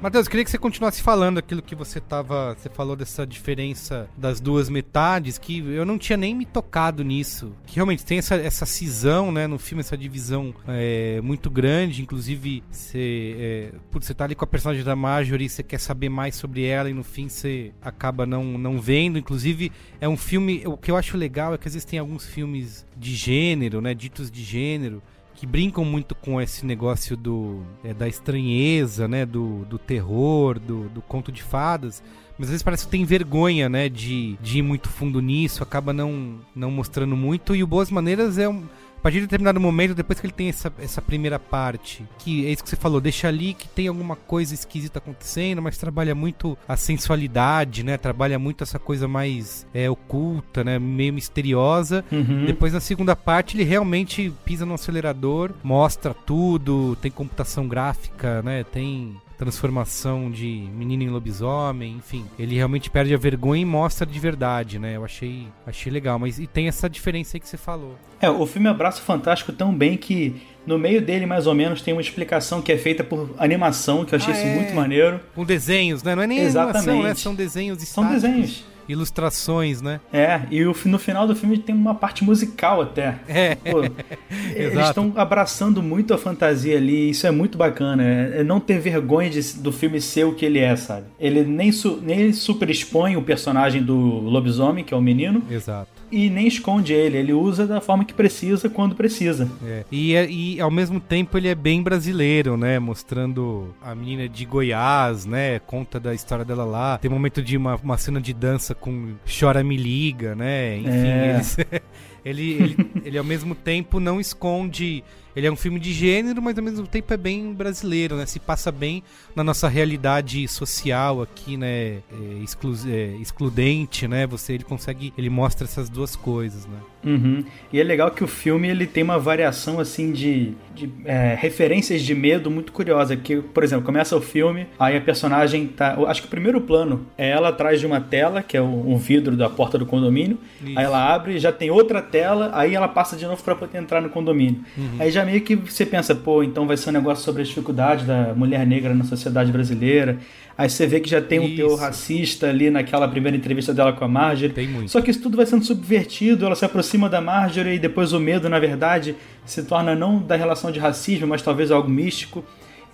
Matheus, 0.03 0.27
queria 0.27 0.43
que 0.43 0.51
você 0.51 0.57
continuasse 0.57 1.01
falando 1.01 1.37
aquilo 1.37 1.61
que 1.61 1.73
você 1.73 2.01
tava. 2.01 2.57
Você 2.59 2.67
falou 2.67 2.93
dessa 2.93 3.25
diferença 3.25 4.09
das 4.17 4.41
duas 4.41 4.67
metades, 4.67 5.37
que 5.37 5.59
eu 5.59 5.85
não 5.85 5.97
tinha 5.97 6.17
nem 6.17 6.35
me 6.35 6.45
tocado 6.45 7.05
nisso. 7.05 7.55
Que 7.65 7.77
realmente 7.77 8.03
tem 8.03 8.17
essa, 8.17 8.35
essa 8.35 8.65
cisão, 8.65 9.31
né, 9.31 9.47
no 9.47 9.57
filme, 9.57 9.79
essa 9.79 9.95
divisão 9.95 10.53
é, 10.67 11.21
muito 11.21 11.49
grande. 11.49 12.01
Inclusive, 12.01 12.61
você, 12.69 13.35
é, 13.39 13.73
você 13.93 14.13
tá 14.13 14.25
ali 14.25 14.35
com 14.35 14.43
a 14.43 14.47
personagem 14.47 14.83
da 14.83 14.93
Marjorie, 14.93 15.47
você 15.47 15.63
quer 15.63 15.79
saber 15.79 16.09
mais 16.09 16.35
sobre 16.35 16.65
ela 16.65 16.89
e 16.89 16.93
no 16.93 17.05
fim 17.05 17.29
você 17.29 17.71
acaba 17.81 18.25
não, 18.25 18.43
não 18.57 18.81
vendo. 18.81 19.17
Inclusive, 19.17 19.71
é 20.01 20.09
um 20.09 20.17
filme. 20.17 20.63
O 20.65 20.75
que 20.75 20.91
eu 20.91 20.97
acho 20.97 21.15
legal 21.15 21.53
é 21.53 21.57
que 21.57 21.69
às 21.69 21.75
vezes 21.75 21.85
tem 21.85 21.97
alguns 21.97 22.25
filmes 22.25 22.85
de 22.97 23.15
gênero, 23.15 23.79
né, 23.79 23.93
ditos 23.93 24.29
de 24.29 24.43
gênero 24.43 25.01
que 25.43 25.47
brincam 25.47 25.83
muito 25.83 26.15
com 26.15 26.39
esse 26.39 26.65
negócio 26.65 27.17
do 27.17 27.63
é, 27.83 27.93
da 27.93 28.07
estranheza, 28.07 29.09
né, 29.09 29.25
do, 29.25 29.65
do 29.65 29.77
terror, 29.77 30.57
do, 30.57 30.87
do 30.87 31.01
conto 31.01 31.33
de 31.33 31.43
fadas. 31.43 32.01
Mas 32.37 32.47
às 32.47 32.51
vezes 32.51 32.63
parece 32.63 32.85
que 32.85 32.91
tem 32.91 33.03
vergonha, 33.03 33.67
né, 33.67 33.89
de, 33.89 34.37
de 34.41 34.59
ir 34.59 34.61
muito 34.61 34.87
fundo 34.87 35.19
nisso, 35.21 35.61
acaba 35.61 35.91
não, 35.91 36.39
não 36.55 36.71
mostrando 36.71 37.17
muito. 37.17 37.53
E 37.53 37.61
o 37.61 37.67
Boas 37.67 37.91
Maneiras 37.91 38.37
é 38.37 38.47
um. 38.47 38.63
A 39.03 39.11
partir 39.11 39.17
de 39.17 39.25
determinado 39.25 39.59
momento, 39.59 39.93
depois 39.93 40.17
que 40.17 40.25
ele 40.25 40.31
tem 40.31 40.47
essa, 40.47 40.71
essa 40.79 41.01
primeira 41.01 41.37
parte, 41.37 42.05
que 42.19 42.47
é 42.47 42.51
isso 42.51 42.63
que 42.63 42.69
você 42.69 42.77
falou, 42.77 43.01
deixa 43.01 43.27
ali 43.27 43.53
que 43.53 43.67
tem 43.67 43.89
alguma 43.89 44.15
coisa 44.15 44.53
esquisita 44.53 44.99
acontecendo, 44.99 45.61
mas 45.61 45.77
trabalha 45.77 46.15
muito 46.15 46.57
a 46.65 46.77
sensualidade, 46.77 47.83
né? 47.83 47.97
Trabalha 47.97 48.39
muito 48.39 48.63
essa 48.63 48.79
coisa 48.79 49.05
mais 49.05 49.67
é, 49.73 49.89
oculta, 49.89 50.63
né? 50.63 50.79
Meio 50.79 51.11
misteriosa. 51.11 52.05
Uhum. 52.09 52.45
Depois 52.45 52.71
na 52.71 52.79
segunda 52.79 53.13
parte 53.13 53.57
ele 53.57 53.65
realmente 53.65 54.31
pisa 54.45 54.65
no 54.65 54.75
acelerador, 54.75 55.51
mostra 55.61 56.13
tudo, 56.13 56.95
tem 57.01 57.11
computação 57.11 57.67
gráfica, 57.67 58.41
né? 58.41 58.63
Tem 58.63 59.17
transformação 59.43 60.31
de 60.31 60.67
menino 60.73 61.03
em 61.03 61.09
lobisomem, 61.09 61.93
enfim. 61.97 62.25
Ele 62.37 62.55
realmente 62.55 62.89
perde 62.89 63.13
a 63.13 63.17
vergonha 63.17 63.61
e 63.61 63.65
mostra 63.65 64.05
de 64.05 64.19
verdade, 64.19 64.79
né? 64.79 64.95
Eu 64.95 65.03
achei, 65.05 65.47
achei 65.65 65.91
legal, 65.91 66.17
mas 66.17 66.39
e 66.39 66.47
tem 66.47 66.67
essa 66.67 66.89
diferença 66.89 67.35
aí 67.37 67.39
que 67.41 67.47
você 67.47 67.57
falou. 67.57 67.95
É, 68.21 68.29
o 68.29 68.45
filme 68.45 68.67
abraça 68.67 68.99
o 68.99 69.03
Fantástico 69.03 69.51
tão 69.51 69.73
bem 69.73 69.97
que 69.97 70.41
no 70.65 70.79
meio 70.79 71.01
dele, 71.01 71.25
mais 71.25 71.45
ou 71.45 71.53
menos, 71.53 71.81
tem 71.81 71.93
uma 71.93 72.01
explicação 72.01 72.61
que 72.61 72.71
é 72.71 72.77
feita 72.77 73.03
por 73.03 73.29
animação, 73.37 74.05
que 74.05 74.15
eu 74.15 74.17
achei 74.17 74.33
Ah, 74.33 74.37
isso 74.37 74.45
é. 74.47 74.55
muito 74.55 74.73
maneiro. 74.73 75.19
Com 75.35 75.43
desenhos, 75.43 76.01
né? 76.03 76.15
Não 76.15 76.23
é 76.23 76.27
nem 76.27 76.39
Exatamente. 76.39 76.89
animação, 76.89 77.03
né? 77.09 77.15
São 77.15 77.35
desenhos 77.35 77.77
São 77.87 78.03
estáticos, 78.03 78.21
desenhos. 78.23 78.72
Ilustrações, 78.87 79.81
né? 79.81 79.99
É, 80.11 80.41
e 80.51 80.63
o, 80.65 80.75
no 80.85 80.99
final 80.99 81.27
do 81.27 81.35
filme 81.35 81.57
tem 81.57 81.73
uma 81.75 81.95
parte 81.95 82.23
musical 82.23 82.81
até. 82.81 83.15
É. 83.27 83.55
Pô, 83.55 83.81
eles 84.55 84.77
estão 84.77 85.13
abraçando 85.15 85.81
muito 85.81 86.13
a 86.13 86.17
fantasia 86.17 86.77
ali, 86.77 87.09
isso 87.09 87.25
é 87.27 87.31
muito 87.31 87.57
bacana. 87.57 88.03
É, 88.03 88.39
é 88.39 88.43
não 88.43 88.59
ter 88.59 88.79
vergonha 88.79 89.29
de- 89.29 89.53
do 89.57 89.71
filme 89.71 89.99
ser 90.01 90.25
o 90.25 90.33
que 90.33 90.45
ele 90.45 90.59
é, 90.59 90.75
sabe? 90.75 91.05
Ele 91.19 91.43
nem, 91.43 91.71
su, 91.71 91.99
nem 92.01 92.31
super 92.33 92.69
expõe 92.69 93.15
o 93.15 93.21
personagem 93.21 93.81
do 93.81 93.95
lobisomem, 93.95 94.83
que 94.83 94.93
é 94.93 94.97
o 94.97 95.01
menino. 95.01 95.41
Exato. 95.49 95.92
E 96.15 96.29
nem 96.29 96.47
esconde 96.47 96.93
ele. 96.93 97.17
Ele 97.17 97.33
usa 97.33 97.65
da 97.65 97.81
forma 97.81 98.05
que 98.05 98.13
precisa, 98.13 98.69
quando 98.69 98.95
precisa. 98.95 99.49
É. 99.65 99.83
E, 99.91 100.15
é- 100.15 100.29
e 100.29 100.61
ao 100.61 100.69
mesmo 100.69 100.99
tempo 100.99 101.37
ele 101.37 101.47
é 101.47 101.55
bem 101.55 101.81
brasileiro, 101.81 102.55
né? 102.55 102.77
Mostrando 102.79 103.73
a 103.81 103.93
menina 103.95 104.29
de 104.29 104.45
Goiás, 104.45 105.25
né? 105.25 105.59
Conta 105.59 105.99
da 105.99 106.13
história 106.13 106.45
dela 106.45 106.63
lá. 106.65 106.97
Tem 106.97 107.09
um 107.09 107.13
momento 107.13 107.41
de 107.41 107.57
uma, 107.57 107.75
uma 107.77 107.97
cena 107.97 108.21
de 108.21 108.33
dança 108.33 108.73
com 108.75 109.13
Chora 109.39 109.63
Me 109.63 109.75
Liga, 109.77 110.35
né? 110.35 110.77
Enfim, 110.77 110.89
É. 110.89 111.33
eles- 111.35 111.57
ele, 112.23 112.51
ele, 112.53 112.77
ele 113.03 113.17
ao 113.17 113.23
mesmo 113.23 113.55
tempo 113.55 113.99
não 113.99 114.19
esconde. 114.19 115.03
Ele 115.35 115.47
é 115.47 115.51
um 115.51 115.55
filme 115.55 115.79
de 115.79 115.91
gênero, 115.93 116.41
mas 116.41 116.57
ao 116.57 116.63
mesmo 116.63 116.85
tempo 116.87 117.13
é 117.13 117.17
bem 117.17 117.53
brasileiro, 117.53 118.15
né? 118.15 118.25
Se 118.25 118.39
passa 118.39 118.71
bem 118.71 119.03
na 119.35 119.43
nossa 119.43 119.67
realidade 119.67 120.47
social 120.47 121.21
aqui, 121.21 121.57
né? 121.57 121.67
É, 121.67 122.01
exclu- 122.43 122.75
é, 122.87 123.15
excludente, 123.21 124.07
né? 124.07 124.27
Você 124.27 124.53
ele 124.53 124.63
consegue, 124.63 125.13
ele 125.17 125.29
mostra 125.29 125.65
essas 125.65 125.89
duas 125.89 126.15
coisas, 126.15 126.65
né? 126.65 126.77
Uhum. 127.03 127.43
E 127.71 127.79
é 127.81 127.83
legal 127.83 128.11
que 128.11 128.23
o 128.23 128.27
filme 128.27 128.69
ele 128.69 128.87
tem 128.87 129.03
uma 129.03 129.19
variação 129.19 129.79
assim 129.79 130.11
de, 130.13 130.53
de 130.73 130.89
é, 131.03 131.35
referências 131.37 132.01
de 132.01 132.15
medo 132.15 132.49
muito 132.49 132.71
curiosa. 132.71 133.15
Que, 133.17 133.37
por 133.41 133.63
exemplo, 133.63 133.85
começa 133.85 134.15
o 134.15 134.21
filme, 134.21 134.67
aí 134.79 134.95
a 134.95 135.01
personagem 135.01 135.67
tá. 135.67 135.97
Acho 136.07 136.21
que 136.21 136.27
o 136.27 136.31
primeiro 136.31 136.61
plano 136.61 137.05
é 137.17 137.29
ela 137.29 137.49
atrás 137.49 137.79
de 137.79 137.85
uma 137.85 137.99
tela, 137.99 138.41
que 138.41 138.55
é 138.55 138.61
um, 138.61 138.93
um 138.93 138.97
vidro 138.97 139.35
da 139.35 139.49
porta 139.49 139.77
do 139.77 139.85
condomínio. 139.85 140.37
Isso. 140.61 140.79
Aí 140.79 140.85
ela 140.85 141.13
abre, 141.13 141.37
já 141.39 141.51
tem 141.51 141.69
outra 141.69 142.01
tela, 142.01 142.51
aí 142.53 142.73
ela 142.73 142.87
passa 142.87 143.17
de 143.17 143.25
novo 143.25 143.43
pra 143.43 143.55
poder 143.55 143.77
entrar 143.79 144.01
no 144.01 144.09
condomínio. 144.09 144.61
Uhum. 144.77 144.95
Aí 144.99 145.11
já 145.11 145.22
meio 145.25 145.41
que 145.41 145.55
você 145.55 145.85
pensa, 145.85 146.13
pô, 146.13 146.43
então 146.43 146.67
vai 146.67 146.77
ser 146.77 146.89
um 146.89 146.93
negócio 146.93 147.23
sobre 147.23 147.41
as 147.41 147.47
dificuldades 147.47 148.05
da 148.05 148.33
mulher 148.33 148.65
negra 148.65 148.93
na 148.93 149.03
sociedade 149.03 149.51
brasileira. 149.51 150.19
Aí 150.57 150.69
você 150.69 150.85
vê 150.85 150.99
que 150.99 151.09
já 151.09 151.21
tem 151.21 151.39
um 151.39 151.55
teor 151.55 151.79
racista 151.79 152.47
ali 152.47 152.69
naquela 152.69 153.07
primeira 153.07 153.35
entrevista 153.35 153.73
dela 153.73 153.91
com 153.91 154.05
a 154.05 154.07
Marjorie. 154.07 154.53
Tem 154.53 154.67
muito. 154.67 154.91
Só 154.91 155.01
que 155.01 155.09
isso 155.09 155.21
tudo 155.21 155.35
vai 155.35 155.45
sendo 155.45 155.65
subvertido, 155.65 156.45
ela 156.45 156.55
se 156.55 156.63
aproxima 156.63 157.09
da 157.09 157.19
Marjorie 157.19 157.75
e 157.75 157.79
depois 157.79 158.13
o 158.13 158.19
medo, 158.19 158.47
na 158.47 158.59
verdade, 158.59 159.15
se 159.45 159.63
torna 159.63 159.95
não 159.95 160.19
da 160.19 160.35
relação 160.35 160.71
de 160.71 160.79
racismo, 160.79 161.27
mas 161.27 161.41
talvez 161.41 161.71
algo 161.71 161.89
místico. 161.89 162.43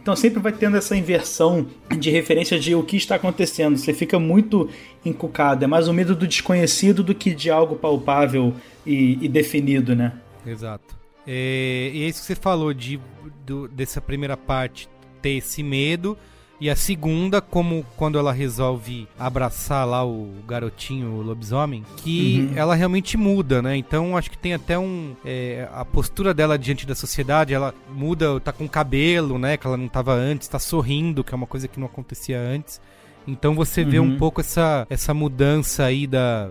Então 0.01 0.15
sempre 0.15 0.39
vai 0.39 0.53
tendo 0.53 0.77
essa 0.77 0.95
inversão 0.95 1.67
de 1.97 2.09
referência 2.09 2.57
de 2.57 2.73
o 2.73 2.83
que 2.83 2.95
está 2.95 3.15
acontecendo. 3.15 3.77
Você 3.77 3.93
fica 3.93 4.17
muito 4.17 4.69
encucado. 5.05 5.63
É 5.63 5.67
mais 5.67 5.87
o 5.89 5.93
medo 5.93 6.15
do 6.15 6.25
desconhecido 6.25 7.03
do 7.03 7.13
que 7.13 7.33
de 7.33 7.49
algo 7.49 7.75
palpável 7.75 8.53
e, 8.85 9.17
e 9.21 9.27
definido, 9.27 9.95
né? 9.95 10.13
Exato. 10.47 10.98
É, 11.31 11.91
e 11.93 12.03
é 12.03 12.07
isso 12.07 12.21
que 12.21 12.25
você 12.25 12.35
falou 12.35 12.73
de, 12.73 12.99
do- 13.45 13.67
dessa 13.67 14.01
primeira 14.01 14.35
parte 14.35 14.89
ter 15.21 15.31
esse 15.37 15.61
medo. 15.61 16.17
E 16.61 16.69
a 16.69 16.75
segunda, 16.75 17.39
como 17.39 17.85
quando 17.95 18.17
ela 18.19 18.33
resolve 18.33 19.07
abraçar 19.17 19.87
lá 19.87 20.03
o 20.05 20.29
garotinho, 20.45 21.11
o 21.11 21.21
lobisomem, 21.21 21.85
que 21.97 22.49
Uhum. 22.51 22.57
ela 22.57 22.75
realmente 22.75 23.15
muda, 23.15 23.61
né? 23.61 23.77
Então 23.77 24.17
acho 24.17 24.29
que 24.29 24.37
tem 24.37 24.53
até 24.55 24.77
um. 24.77 25.15
é, 25.23 25.69
a 25.71 25.85
postura 25.85 26.33
dela 26.33 26.57
diante 26.59 26.85
da 26.85 26.95
sociedade, 26.95 27.53
ela 27.53 27.73
muda, 27.93 28.39
tá 28.41 28.51
com 28.51 28.67
cabelo, 28.67 29.37
né? 29.39 29.55
Que 29.55 29.67
ela 29.67 29.77
não 29.77 29.87
tava 29.87 30.13
antes, 30.13 30.49
tá 30.49 30.59
sorrindo, 30.59 31.23
que 31.23 31.33
é 31.33 31.37
uma 31.37 31.47
coisa 31.47 31.65
que 31.67 31.79
não 31.79 31.85
acontecia 31.87 32.37
antes. 32.41 32.81
Então 33.25 33.53
você 33.55 33.85
vê 33.85 33.99
Uhum. 33.99 34.15
um 34.15 34.17
pouco 34.17 34.41
essa, 34.41 34.85
essa 34.89 35.13
mudança 35.13 35.85
aí 35.85 36.05
da. 36.07 36.49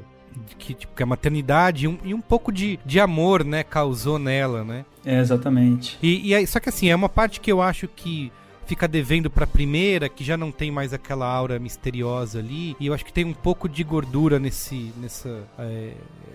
Que, 0.58 0.74
tipo, 0.74 0.94
que 0.94 1.02
a 1.02 1.06
maternidade 1.06 1.84
e 1.84 1.88
um, 1.88 1.98
e 2.04 2.14
um 2.14 2.20
pouco 2.20 2.52
de, 2.52 2.78
de 2.84 3.00
amor, 3.00 3.44
né, 3.44 3.62
causou 3.62 4.18
nela, 4.18 4.64
né? 4.64 4.84
É, 5.04 5.18
exatamente. 5.20 5.98
E, 6.02 6.28
e 6.28 6.34
aí, 6.34 6.46
só 6.46 6.60
que 6.60 6.68
assim, 6.68 6.88
é 6.88 6.96
uma 6.96 7.08
parte 7.08 7.40
que 7.40 7.50
eu 7.50 7.62
acho 7.62 7.88
que 7.88 8.30
fica 8.66 8.86
devendo 8.86 9.30
pra 9.30 9.46
primeira, 9.46 10.08
que 10.08 10.22
já 10.22 10.36
não 10.36 10.52
tem 10.52 10.70
mais 10.70 10.92
aquela 10.92 11.26
aura 11.26 11.58
misteriosa 11.58 12.38
ali. 12.38 12.76
E 12.78 12.86
eu 12.86 12.94
acho 12.94 13.04
que 13.04 13.12
tem 13.12 13.24
um 13.24 13.32
pouco 13.32 13.68
de 13.68 13.82
gordura 13.82 14.38
nesse. 14.38 14.92
nessa. 14.98 15.42
é, 15.58 15.94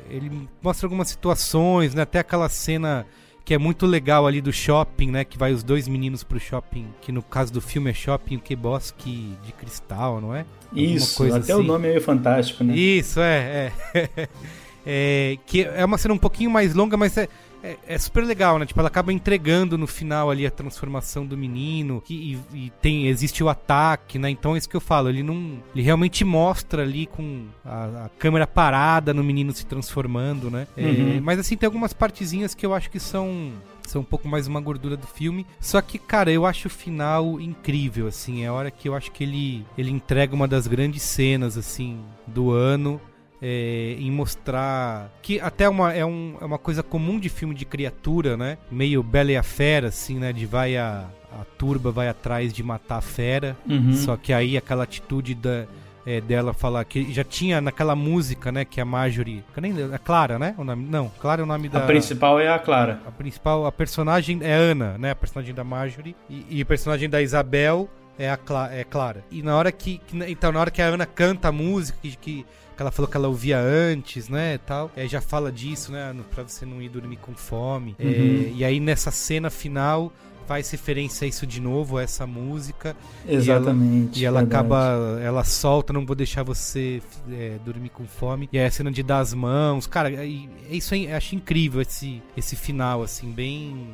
ele 0.10 0.48
mostra 0.62 0.88
algumas 0.88 1.08
situações, 1.08 1.94
né? 1.94 2.02
Até 2.02 2.20
aquela 2.20 2.50
cena 2.50 3.06
que 3.46 3.54
é 3.54 3.58
muito 3.58 3.86
legal 3.86 4.26
ali 4.26 4.42
do 4.42 4.54
shopping, 4.54 5.12
né? 5.12 5.24
Que 5.24 5.38
vai 5.38 5.52
os 5.52 5.64
dois 5.64 5.88
meninos 5.88 6.24
pro 6.24 6.40
shopping, 6.40 6.88
que 7.02 7.12
no 7.12 7.22
caso 7.22 7.52
do 7.52 7.62
filme 7.62 7.90
é 7.90 7.94
shopping 7.94 8.40
que 8.40 8.56
bosque 8.56 9.36
de 9.46 9.52
cristal, 9.52 10.22
não 10.22 10.34
é? 10.34 10.46
Isso, 10.74 11.32
até 11.34 11.56
o 11.56 11.62
nome 11.62 11.88
é 11.88 11.92
meio 11.92 12.02
fantástico, 12.02 12.64
né? 12.64 12.76
Isso, 12.76 13.20
é, 13.20 13.72
é. 13.94 14.30
É, 14.86 15.38
que 15.46 15.62
é 15.62 15.86
uma 15.86 15.98
cena 15.98 16.14
um 16.14 16.18
pouquinho 16.18 16.52
mais 16.52 16.74
longa, 16.74 16.98
mas 16.98 17.18
é, 17.18 17.30
é, 17.64 17.78
é 17.88 17.98
super 17.98 18.26
legal, 18.26 18.60
né? 18.60 18.66
Tipo, 18.66 18.80
ela 18.82 18.90
acaba 18.90 19.14
entregando 19.14 19.78
no 19.78 19.88
final 19.88 20.30
ali 20.30 20.46
a 20.46 20.52
transformação 20.52 21.26
do 21.26 21.38
menino 21.38 22.02
que, 22.02 22.38
e, 22.54 22.66
e 22.66 22.70
tem 22.82 23.08
existe 23.08 23.44
o 23.44 23.50
ataque, 23.50 24.20
né? 24.20 24.30
Então 24.30 24.54
é 24.54 24.58
isso 24.58 24.70
que 24.70 24.76
eu 24.76 24.82
falo. 24.82 25.08
Ele 25.10 25.24
não, 25.24 25.58
ele 25.74 25.84
realmente 25.84 26.26
mostra 26.26 26.84
ali 26.84 27.06
com 27.06 27.46
a, 27.66 28.06
a 28.06 28.10
câmera 28.20 28.46
parada 28.46 29.14
no 29.14 29.24
menino 29.24 29.54
se 29.54 29.66
transformando, 29.66 30.52
né? 30.52 30.68
É, 30.76 30.84
Uhum. 30.84 31.22
mas 31.24 31.40
assim 31.40 31.56
tem 31.58 31.66
algumas 31.66 31.94
partezinhas 31.94 32.54
que 32.54 32.66
eu 32.66 32.74
acho 32.74 32.90
que 32.92 33.00
são 33.00 33.52
são 33.88 34.02
um 34.02 34.06
pouco 34.06 34.28
mais 34.28 34.48
uma 34.48 34.62
gordura 34.62 34.96
do 34.96 35.06
filme. 35.08 35.46
Só 35.60 35.82
que, 35.82 35.98
cara, 36.00 36.32
eu 36.32 36.46
acho 36.46 36.68
o 36.68 36.72
final 36.72 37.40
incrível, 37.40 38.08
assim. 38.08 38.44
É 38.44 38.48
a 38.48 38.54
hora 38.54 38.72
que 38.72 38.88
eu 38.88 38.96
acho 38.96 39.12
que 39.12 39.24
ele, 39.24 39.66
ele 39.78 39.92
entrega 39.92 40.34
uma 40.34 40.48
das 40.48 40.68
grandes 40.68 41.02
cenas, 41.04 41.58
assim, 41.58 42.00
do 42.26 42.52
ano. 42.52 43.00
É, 43.46 43.98
em 44.00 44.10
mostrar 44.10 45.12
que 45.22 45.38
até 45.42 45.68
uma, 45.68 45.92
é, 45.94 46.06
um, 46.06 46.38
é 46.40 46.46
uma 46.46 46.58
coisa 46.58 46.82
comum 46.82 47.20
de 47.20 47.28
filme 47.28 47.54
de 47.54 47.66
criatura, 47.66 48.38
né? 48.38 48.58
Meio 48.72 49.04
Bela 49.04 49.32
e 49.34 49.36
a 49.38 49.44
Fera, 49.44 49.90
assim, 49.90 50.18
né? 50.18 50.32
De 50.32 50.46
vai 50.46 50.78
a, 50.78 51.06
a 51.32 51.44
turba 51.58 51.92
vai 51.92 52.08
atrás 52.08 52.54
de 52.54 52.64
matar 52.64 52.98
a 52.98 53.02
fera. 53.02 53.58
Uhum. 53.70 53.92
Só 53.94 54.16
que 54.16 54.32
aí 54.32 54.56
aquela 54.56 54.84
atitude 54.86 55.36
da, 55.36 55.66
é, 56.06 56.22
dela 56.22 56.54
falar 56.54 56.86
que 56.86 57.12
já 57.12 57.24
tinha 57.24 57.60
naquela 57.60 57.96
música, 57.98 58.50
né? 58.50 58.64
Que 58.64 58.80
a 58.80 58.86
Marjorie. 58.86 59.44
que 59.54 59.60
nem 59.60 59.74
lembro, 59.74 59.94
é 59.94 59.98
Clara, 59.98 60.40
né? 60.40 60.56
O 60.58 60.64
nome, 60.64 60.88
não, 60.90 61.10
Clara 61.20 61.42
é 61.42 61.44
o 61.44 61.48
nome 61.48 61.68
A 61.68 61.72
da. 61.72 61.82
principal 61.82 62.40
é 62.40 62.48
a 62.48 62.58
Clara. 62.60 63.02
A 63.06 63.12
principal, 63.12 63.66
a 63.66 63.72
personagem 63.74 64.40
é 64.42 64.54
Ana, 64.54 64.98
né? 64.98 65.12
A 65.12 65.16
personagem 65.16 65.54
da 65.54 65.66
Marjorie. 65.66 66.16
E, 66.30 66.46
e 66.50 66.62
o 66.62 66.66
personagem 66.66 67.10
da 67.10 67.22
Isabel 67.22 67.90
é 68.18 68.30
a 68.30 68.38
Cla 68.38 68.72
é 68.74 68.84
Clara. 68.86 69.22
E 69.30 69.42
na 69.44 69.58
hora 69.58 69.70
que, 69.70 69.98
que- 70.08 70.18
Então, 70.32 70.52
na 70.52 70.62
hora 70.62 70.72
que 70.72 70.82
a 70.82 70.86
Ana 70.86 71.06
canta 71.06 71.50
a 71.50 71.52
música, 71.52 71.98
que, 72.02 72.16
que, 72.16 72.46
que 72.76 72.82
ela 72.82 72.92
falou 72.92 73.10
que 73.10 73.16
ela 73.18 73.28
ouvia 73.28 73.60
antes, 73.60 74.28
né? 74.30 74.58
Tal, 74.60 74.92
é, 74.96 75.08
já 75.08 75.22
fala 75.22 75.52
disso, 75.52 75.92
né? 75.92 76.16
Pra 76.34 76.44
você 76.44 76.66
não 76.66 76.82
ir 76.82 76.90
dormir 76.90 77.18
com 77.18 77.34
fome. 77.36 77.96
É, 78.00 78.04
Uhum. 78.06 78.54
e 78.56 78.64
aí 78.66 78.80
nessa 78.80 79.12
cena 79.12 79.50
final. 79.50 80.12
Faz 80.46 80.70
referência 80.72 81.24
a 81.24 81.28
isso 81.30 81.48
de 81.48 81.62
novo, 81.62 81.98
a 81.98 82.04
essa 82.04 82.28
música. 82.28 82.98
Exatamente, 83.26 84.20
E 84.22 84.26
ela, 84.26 84.40
e 84.40 84.42
ela 84.42 84.42
acaba. 84.42 85.18
Ela 85.24 85.42
solta, 85.46 85.94
não 85.94 86.06
vou 86.06 86.18
deixar 86.18 86.44
você 86.44 87.02
é, 87.32 87.58
dormir 87.64 87.88
com 87.88 88.06
fome. 88.06 88.50
E 88.52 88.60
aí 88.60 88.66
a 88.66 88.70
cena 88.70 88.92
de 88.92 89.02
dar 89.02 89.20
as 89.20 89.34
mãos. 89.34 89.88
Cara, 89.88 90.10
e- 90.26 90.50
é 90.70 90.76
isso 90.76 90.94
aí, 90.94 91.10
acho 91.10 91.34
incrível 91.34 91.82
esse, 91.82 92.22
esse 92.36 92.58
final, 92.58 93.02
assim, 93.02 93.32
bem. 93.32 93.88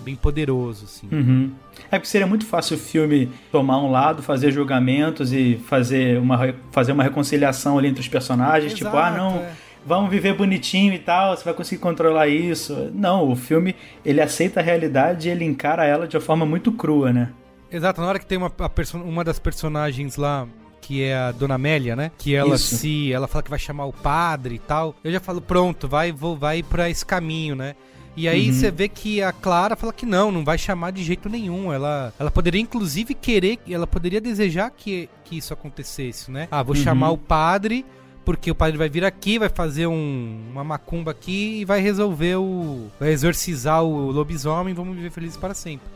Bem 0.00 0.16
poderoso, 0.16 0.84
assim. 0.86 1.08
Uhum. 1.12 1.52
É 1.90 1.96
porque 1.98 2.06
seria 2.08 2.26
muito 2.26 2.44
fácil 2.46 2.76
o 2.76 2.80
filme 2.80 3.28
tomar 3.52 3.78
um 3.78 3.90
lado, 3.90 4.22
fazer 4.22 4.50
julgamentos 4.50 5.32
e 5.32 5.60
fazer 5.68 6.18
uma, 6.18 6.54
fazer 6.72 6.92
uma 6.92 7.02
reconciliação 7.04 7.78
ali 7.78 7.88
entre 7.88 8.00
os 8.00 8.08
personagens. 8.08 8.74
tipo, 8.74 8.88
ah, 8.96 9.08
Exato, 9.10 9.16
não, 9.16 9.36
é. 9.36 9.52
vamos 9.86 10.10
viver 10.10 10.34
bonitinho 10.36 10.92
e 10.92 10.98
tal, 10.98 11.36
você 11.36 11.44
vai 11.44 11.54
conseguir 11.54 11.80
controlar 11.80 12.26
isso. 12.28 12.90
Não, 12.94 13.30
o 13.30 13.36
filme, 13.36 13.76
ele 14.04 14.20
aceita 14.20 14.58
a 14.60 14.62
realidade 14.62 15.28
e 15.28 15.30
ele 15.30 15.44
encara 15.44 15.84
ela 15.84 16.08
de 16.08 16.16
uma 16.16 16.22
forma 16.22 16.44
muito 16.44 16.72
crua, 16.72 17.12
né? 17.12 17.30
Exato, 17.70 18.00
na 18.00 18.06
hora 18.08 18.18
que 18.18 18.26
tem 18.26 18.36
uma, 18.38 18.52
a 18.58 18.68
perso- 18.68 18.98
uma 18.98 19.22
das 19.24 19.38
personagens 19.38 20.16
lá, 20.16 20.46
que 20.80 21.02
é 21.02 21.16
a 21.16 21.30
Dona 21.32 21.54
Amélia, 21.54 21.94
né? 21.94 22.10
Que 22.18 22.34
ela 22.34 22.56
Isso. 22.56 22.76
se. 22.76 23.12
Ela 23.12 23.28
fala 23.28 23.42
que 23.42 23.48
vai 23.50 23.58
chamar 23.58 23.86
o 23.86 23.92
padre 23.92 24.56
e 24.56 24.58
tal. 24.58 24.94
Eu 25.04 25.12
já 25.12 25.20
falo, 25.20 25.40
pronto, 25.40 25.86
vai, 25.86 26.10
vou, 26.12 26.36
vai 26.36 26.62
pra 26.62 26.90
esse 26.90 27.06
caminho, 27.06 27.54
né? 27.54 27.74
E 28.16 28.28
aí 28.28 28.48
Uhum. 28.48 28.52
você 28.54 28.70
vê 28.70 28.88
que 28.88 29.22
a 29.22 29.32
Clara 29.32 29.74
fala 29.74 29.92
que 29.92 30.04
não, 30.04 30.30
não 30.30 30.44
vai 30.44 30.58
chamar 30.58 30.90
de 30.92 31.02
jeito 31.02 31.28
nenhum. 31.28 31.72
Ela, 31.72 32.12
ela 32.18 32.30
poderia 32.30 32.60
inclusive 32.60 33.14
querer, 33.14 33.58
ela 33.68 33.86
poderia 33.86 34.20
desejar 34.20 34.70
que, 34.70 35.08
que 35.24 35.38
isso 35.38 35.52
acontecesse, 35.54 36.30
né? 36.30 36.46
Ah, 36.50 36.62
vou 36.62 36.76
Uhum. 36.76 36.82
chamar 36.82 37.10
o 37.10 37.16
padre, 37.18 37.86
porque 38.24 38.50
o 38.50 38.54
padre 38.54 38.76
vai 38.76 38.88
vir 38.88 39.04
aqui, 39.04 39.38
vai 39.38 39.48
fazer 39.48 39.86
um- 39.86 40.42
uma 40.52 40.62
macumba 40.62 41.10
aqui 41.10 41.60
e 41.60 41.64
vai 41.64 41.80
resolver 41.80 42.36
o. 42.36 42.88
vai 43.00 43.10
exorcizar 43.12 43.82
o 43.82 44.10
lobisomem, 44.10 44.74
vamos 44.74 44.94
viver 44.94 45.10
felizes 45.10 45.36
para 45.38 45.54
sempre. 45.54 45.86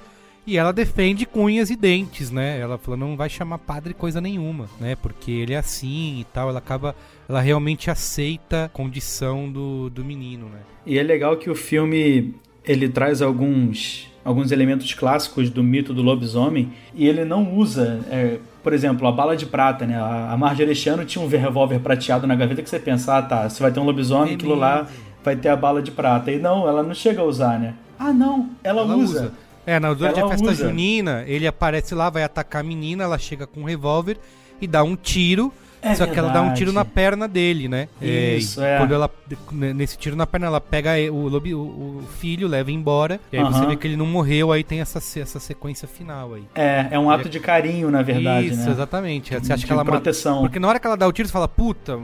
E 0.47 0.57
ela 0.57 0.73
defende 0.73 1.27
com 1.27 1.45
unhas 1.45 1.71
e 1.71 1.77
dentes, 1.77 2.31
né? 2.31 2.61
Ela 2.61 2.79
fala, 2.79 2.97
não 2.97 3.17
vai 3.17 3.29
chamar 3.29 3.59
padre 3.59 3.93
coisa 3.93 4.21
nenhuma, 4.21 4.67
né? 4.81 4.95
Porque 4.95 5.31
ele 5.33 5.55
é 5.55 5.57
assim 5.57 6.21
e 6.21 6.25
tal. 6.25 6.49
Ela 6.49 6.59
acaba. 6.59 6.95
Ela 7.29 7.41
realmente 7.41 7.91
aceita 7.91 8.67
a 8.67 8.69
condição 8.69 9.51
do, 9.51 9.91
do 9.91 10.05
menino, 10.05 10.47
né? 10.47 10.61
E 10.87 10.99
é 10.99 11.03
legal 11.03 11.37
que 11.37 11.51
o 11.51 11.55
filme 11.57 12.35
ele 12.65 12.89
traz 12.89 13.21
alguns 13.21 14.09
alguns 14.25 14.51
elementos 14.51 14.93
clássicos 14.93 15.51
do 15.51 15.63
mito 15.63 15.95
do 15.95 16.03
lobisomem 16.03 16.73
e 16.93 17.07
ele 17.07 17.25
não 17.25 17.55
usa, 17.55 18.01
é, 18.11 18.39
por 18.61 18.73
exemplo, 18.73 19.07
a 19.07 19.13
bala 19.13 19.37
de 19.37 19.47
prata, 19.47 19.87
né? 19.87 19.97
A 19.97 20.33
a 20.33 20.37
Marjorie 20.37 20.73
Estiano 20.73 21.05
tinha 21.05 21.25
um 21.25 21.29
revólver 21.29 21.79
prateado 21.79 22.27
na 22.27 22.35
gaveta 22.35 22.61
que 22.61 22.69
você 22.69 22.81
pensa, 22.81 23.19
ah, 23.19 23.23
tá, 23.23 23.49
se 23.49 23.61
vai 23.63 23.71
ter 23.71 23.79
um 23.79 23.85
lobisomem, 23.85 24.35
aquilo 24.35 24.57
lá 24.57 24.89
vai 25.23 25.37
ter 25.37 25.49
a 25.49 25.57
bala 25.57 25.81
de 25.81 25.93
prata. 25.93 26.31
E 26.33 26.39
não, 26.39 26.69
ela 26.69 26.83
não 26.83 26.93
chega 26.95 27.21
a 27.21 27.25
usar, 27.25 27.59
né? 27.59 27.75
Ah, 27.99 28.13
não, 28.13 28.51
ela, 28.63 28.83
Ela 28.83 28.97
usa. 28.97 29.21
usa. 29.21 29.33
É, 29.67 29.81
na 29.81 29.93
durante 29.93 30.19
Ela 30.21 30.29
a 30.29 30.31
festa 30.31 30.51
usa. 30.53 30.69
junina, 30.69 31.25
ele 31.27 31.47
aparece 31.47 31.95
lá, 31.95 32.09
vai 32.09 32.23
atacar 32.23 32.61
a 32.61 32.65
menina, 32.65 33.03
ela 33.05 33.19
chega 33.19 33.47
com 33.47 33.61
um 33.61 33.65
revólver 33.65 34.17
e 34.61 34.67
dá 34.67 34.83
um 34.85 34.95
tiro. 34.97 35.53
É 35.83 35.95
Só 35.95 36.07
que 36.07 36.19
ela 36.19 36.29
dá 36.31 36.41
um 36.41 36.45
verdade. 36.45 36.59
tiro 36.59 36.73
na 36.73 36.85
perna 36.85 37.29
dele, 37.29 37.69
né? 37.69 37.87
Isso, 38.01 38.61
e 38.61 38.65
é. 38.65 38.79
Quando 38.79 38.93
ela, 38.95 39.09
nesse 39.53 39.97
tiro 39.97 40.17
na 40.17 40.27
perna, 40.27 40.47
ela 40.47 40.61
pega 40.61 40.93
o, 41.13 41.29
lobi, 41.29 41.55
o, 41.55 41.61
o 41.61 42.05
filho, 42.19 42.49
leva 42.49 42.73
embora. 42.73 43.21
E 43.33 43.37
aí 43.37 43.45
você 43.45 43.65
vê 43.67 43.77
que 43.77 43.87
ele 43.87 43.97
não 43.97 44.07
morreu, 44.07 44.51
aí 44.51 44.65
tem 44.65 44.81
essa, 44.81 44.99
essa 45.21 45.39
sequência 45.39 45.87
final 45.87 46.35
aí. 46.35 46.45
É, 46.57 46.89
é 46.93 46.99
um 46.99 47.09
ato 47.11 47.29
de 47.29 47.39
carinho, 47.39 47.89
na 47.91 48.03
verdade, 48.03 48.49
Isso, 48.49 48.65
né? 48.65 48.71
exatamente. 48.73 49.31
Você 49.35 49.53
acha 49.53 49.61
De 49.61 49.67
que 49.67 49.73
ela 49.73 49.85
mata- 49.85 49.99
proteção. 49.99 50.41
Porque 50.41 50.59
na 50.59 50.67
hora 50.69 50.81
que 50.81 50.87
ela 50.87 50.97
dá 50.97 51.07
o 51.07 51.13
tiro, 51.13 51.29
você 51.29 51.33
fala, 51.33 51.47
puta, 51.47 52.01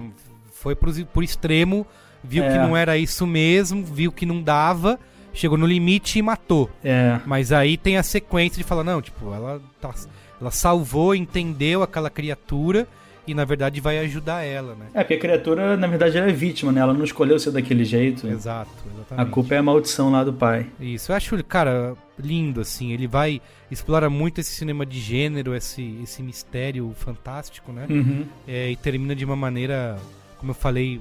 foi 0.53 0.77
por, 0.77 0.93
por 1.07 1.25
extremo, 1.25 1.85
viu 2.23 2.45
É. 2.45 2.53
que 2.53 2.59
não 2.59 2.77
era 2.77 2.97
isso 2.97 3.27
mesmo, 3.27 3.85
viu 3.85 4.13
que 4.13 4.25
não 4.27 4.41
dava, 4.43 5.01
chegou 5.33 5.57
no 5.59 5.67
limite 5.67 6.19
e 6.19 6.23
matou. 6.23 6.71
É. 6.85 7.21
Mas 7.27 7.53
aí 7.53 7.77
tem 7.77 7.97
a 7.97 8.03
sequência 8.03 8.59
de 8.59 8.65
falar, 8.65 8.85
não, 8.85 9.01
tipo, 9.03 9.33
ela, 9.33 9.61
tá- 9.81 9.95
ela 10.41 10.51
salvou, 10.51 11.15
entendeu 11.15 11.83
aquela 11.83 12.11
criatura 12.11 12.87
e 13.25 13.35
na 13.35 13.45
verdade 13.45 13.81
vai 13.81 13.99
ajudar 14.01 14.43
ela, 14.43 14.75
né? 14.75 14.87
É, 14.95 15.05
porque 15.05 15.15
a 15.15 15.19
criatura, 15.21 15.77
na 15.77 15.87
verdade, 15.87 16.19
ela 16.19 16.29
é 16.29 16.33
vítima, 16.33 16.73
né? 16.73 16.81
Ela 16.81 16.93
não 16.93 17.05
escolheu 17.05 17.39
ser 17.39 17.53
daquele 17.53 17.85
jeito. 17.85 18.27
Exato, 18.27 18.69
A 18.91 18.95
exatamente. 18.97 19.31
culpa 19.31 19.55
é 19.55 19.59
a 19.59 19.63
maldição 19.63 20.11
lá 20.11 20.25
do 20.25 20.33
pai. 20.33 20.67
Isso, 20.81 21.13
eu 21.13 21.17
acho, 21.17 21.45
cara, 21.45 21.95
lindo, 22.19 22.61
assim. 22.61 22.91
Ele 22.93 23.07
vai, 23.07 23.41
explora 23.71 24.11
muito 24.11 24.41
esse 24.41 24.51
cinema 24.53 24.85
de 24.85 24.99
gênero, 24.99 25.55
esse, 25.55 26.01
esse 26.03 26.21
mistério 26.21 26.93
fantástico, 26.97 27.71
né? 27.73 27.87
Uhum. 27.89 28.27
É, 28.49 28.71
e 28.73 28.77
termina 28.77 29.15
de 29.15 29.25
uma 29.25 29.37
maneira, 29.37 29.97
como 30.39 30.51
eu 30.51 30.55
falei, 30.57 31.01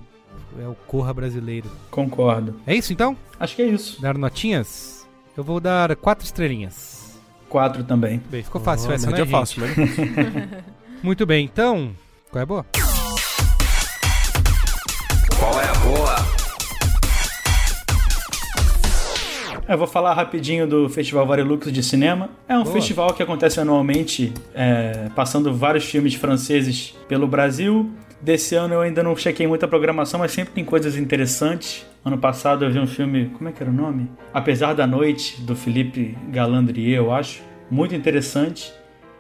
é 0.62 0.68
o 0.68 0.76
Corra 0.88 1.14
brasileiro. 1.14 1.70
Concordo. 1.90 2.56
É 2.68 2.76
isso 2.76 2.92
então? 2.94 3.16
Acho 3.40 3.56
que 3.56 3.62
é 3.62 3.68
isso. 3.68 4.02
Dar 4.02 4.18
notinhas? 4.18 5.08
Eu 5.36 5.44
vou 5.44 5.60
dar 5.60 5.96
quatro 5.96 6.26
estrelinhas. 6.26 7.20
Quatro 7.50 7.84
também. 7.84 8.22
Bem, 8.30 8.44
ficou 8.44 8.62
fácil 8.62 8.90
Oh, 8.90 8.94
essa, 8.94 9.06
né, 9.08 9.12
média 9.12 9.26
gente? 9.26 9.32
fácil, 9.32 9.62
média 9.62 10.64
Muito 11.04 11.26
bem, 11.26 11.46
então, 11.46 11.92
qual 12.30 12.40
é 12.40 12.44
a 12.44 12.46
boa? 12.46 12.66
Qual 15.40 15.60
é 15.60 15.66
a 15.66 15.74
boa? 15.74 16.16
Eu 19.68 19.78
vou 19.78 19.88
falar 19.88 20.14
rapidinho 20.14 20.68
do 20.68 20.90
Festival 20.90 21.26
Varilux 21.26 21.72
de 21.72 21.82
Cinema. 21.82 22.30
É 22.48 22.58
um 22.58 22.64
Boa. 22.64 22.74
festival 22.74 23.14
que 23.14 23.24
acontece 23.24 23.60
anualmente, 23.60 24.34
é, 24.54 25.08
passando 25.16 25.54
vários 25.54 25.86
filmes 25.86 26.14
franceses 26.14 26.94
pelo 27.08 27.26
Brasil. 27.26 27.90
Desse 28.22 28.54
ano 28.54 28.76
eu 28.76 28.82
ainda 28.82 29.02
não 29.02 29.16
chequei 29.16 29.48
muita 29.48 29.68
programação, 29.68 30.20
mas 30.20 30.32
sempre 30.32 30.54
tem 30.54 30.64
coisas 30.64 30.96
interessantes. 30.96 31.86
Ano 32.06 32.20
passado 32.20 32.64
eu 32.64 32.70
vi 32.70 32.78
um 32.78 32.86
filme, 32.86 33.32
como 33.38 33.50
é 33.50 33.52
que 33.52 33.64
era 33.64 33.72
o 33.72 33.74
nome? 33.74 34.12
Apesar 34.32 34.74
da 34.74 34.86
Noite, 34.86 35.42
do 35.42 35.56
Philippe 35.56 36.16
Galandrier, 36.30 36.98
eu 36.98 37.12
acho. 37.12 37.42
Muito 37.70 37.96
interessante. 37.96 38.72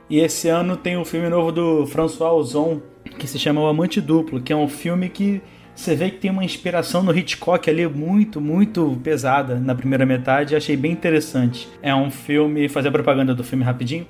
E 0.08 0.20
esse 0.20 0.50
ano 0.50 0.78
tem 0.78 0.98
um 0.98 1.06
filme 1.06 1.30
novo 1.30 1.52
do 1.52 1.88
François 1.88 2.32
Ozon, 2.34 2.82
que 3.18 3.26
se 3.26 3.40
chama 3.40 3.62
O 3.62 3.68
Amante 3.68 4.00
Duplo, 4.00 4.42
que 4.42 4.54
é 4.54 4.56
um 4.56 4.68
filme 4.68 5.10
que 5.10 5.42
você 5.74 5.96
vê 5.96 6.12
que 6.12 6.18
tem 6.18 6.30
uma 6.30 6.44
inspiração 6.44 7.02
no 7.02 7.18
Hitchcock 7.18 7.70
ali 7.70 7.88
muito, 7.88 8.40
muito 8.40 9.00
pesada 9.04 9.56
na 9.56 9.74
primeira 9.74 10.06
metade. 10.06 10.56
Achei 10.56 10.78
bem 10.78 10.92
interessante. 10.92 11.68
É 11.82 11.96
um 11.96 12.12
filme, 12.12 12.70
fazer 12.70 12.90
a 12.90 12.92
propaganda 12.92 13.34
do 13.34 13.44
filme 13.44 13.64
rapidinho. 13.64 14.06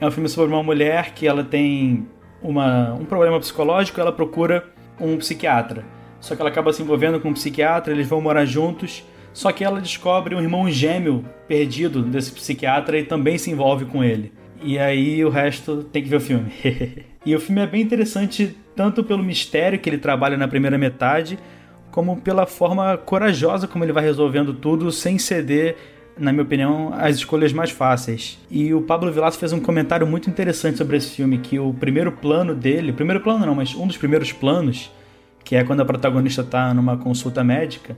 É 0.00 0.06
um 0.06 0.10
filme 0.10 0.30
sobre 0.30 0.54
uma 0.54 0.62
mulher 0.62 1.12
que 1.12 1.26
ela 1.26 1.44
tem 1.44 2.06
uma, 2.42 2.94
um 2.94 3.04
problema 3.04 3.38
psicológico, 3.38 4.00
ela 4.00 4.12
procura 4.12 4.64
um 5.00 5.16
psiquiatra. 5.16 5.84
Só 6.20 6.34
que 6.34 6.42
ela 6.42 6.50
acaba 6.50 6.72
se 6.72 6.82
envolvendo 6.82 7.18
com 7.20 7.30
um 7.30 7.34
psiquiatra, 7.34 7.92
eles 7.92 8.08
vão 8.08 8.20
morar 8.20 8.44
juntos. 8.44 9.04
Só 9.32 9.52
que 9.52 9.64
ela 9.64 9.80
descobre 9.80 10.34
um 10.34 10.40
irmão 10.40 10.68
gêmeo 10.68 11.24
perdido 11.46 12.02
desse 12.02 12.32
psiquiatra 12.32 12.98
e 12.98 13.04
também 13.04 13.38
se 13.38 13.50
envolve 13.50 13.84
com 13.84 14.02
ele. 14.02 14.32
E 14.62 14.78
aí 14.78 15.24
o 15.24 15.30
resto 15.30 15.84
tem 15.84 16.02
que 16.02 16.08
ver 16.08 16.16
o 16.16 16.20
filme. 16.20 16.52
e 17.24 17.34
o 17.34 17.40
filme 17.40 17.62
é 17.62 17.66
bem 17.66 17.80
interessante 17.80 18.56
tanto 18.76 19.02
pelo 19.04 19.22
mistério 19.22 19.78
que 19.78 19.88
ele 19.88 19.98
trabalha 19.98 20.36
na 20.36 20.48
primeira 20.48 20.76
metade, 20.76 21.38
como 21.90 22.20
pela 22.20 22.46
forma 22.46 22.96
corajosa 22.96 23.66
como 23.66 23.84
ele 23.84 23.92
vai 23.92 24.04
resolvendo 24.04 24.54
tudo 24.54 24.90
sem 24.92 25.18
ceder, 25.18 25.76
na 26.20 26.32
minha 26.32 26.44
opinião, 26.44 26.92
às 26.94 27.16
escolhas 27.16 27.52
mais 27.52 27.70
fáceis. 27.70 28.38
E 28.50 28.72
o 28.74 28.82
Pablo 28.82 29.10
Vilaça 29.10 29.38
fez 29.38 29.52
um 29.52 29.60
comentário 29.60 30.06
muito 30.06 30.28
interessante 30.28 30.78
sobre 30.78 30.96
esse 30.96 31.10
filme, 31.10 31.38
que 31.38 31.58
o 31.58 31.72
primeiro 31.72 32.12
plano 32.12 32.54
dele, 32.54 32.92
primeiro 32.92 33.20
plano 33.20 33.46
não, 33.46 33.54
mas 33.54 33.74
um 33.74 33.86
dos 33.86 33.96
primeiros 33.96 34.30
planos, 34.30 34.90
que 35.42 35.56
é 35.56 35.64
quando 35.64 35.80
a 35.80 35.84
protagonista 35.84 36.42
está 36.42 36.72
numa 36.74 36.96
consulta 36.98 37.42
médica, 37.42 37.96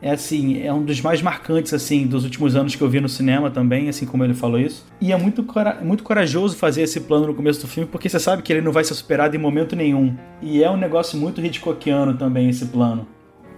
é 0.00 0.10
assim, 0.10 0.62
é 0.62 0.72
um 0.72 0.84
dos 0.84 1.00
mais 1.00 1.22
marcantes 1.22 1.72
assim 1.72 2.06
dos 2.06 2.22
últimos 2.22 2.54
anos 2.54 2.76
que 2.76 2.82
eu 2.82 2.88
vi 2.88 3.00
no 3.00 3.08
cinema 3.08 3.50
também, 3.50 3.88
assim 3.88 4.04
como 4.04 4.22
ele 4.22 4.34
falou 4.34 4.60
isso. 4.60 4.86
E 5.00 5.10
é 5.10 5.16
muito, 5.16 5.42
cora 5.42 5.80
muito 5.82 6.04
corajoso 6.04 6.56
fazer 6.56 6.82
esse 6.82 7.00
plano 7.00 7.26
no 7.26 7.34
começo 7.34 7.60
do 7.62 7.66
filme, 7.66 7.88
porque 7.90 8.08
você 8.08 8.20
sabe 8.20 8.42
que 8.42 8.52
ele 8.52 8.60
não 8.60 8.72
vai 8.72 8.84
ser 8.84 8.94
superado 8.94 9.34
em 9.34 9.38
momento 9.38 9.74
nenhum. 9.74 10.14
E 10.40 10.62
é 10.62 10.70
um 10.70 10.76
negócio 10.76 11.18
muito 11.18 11.40
Hitchcockiano 11.40 12.14
também 12.14 12.48
esse 12.48 12.66
plano. 12.66 13.08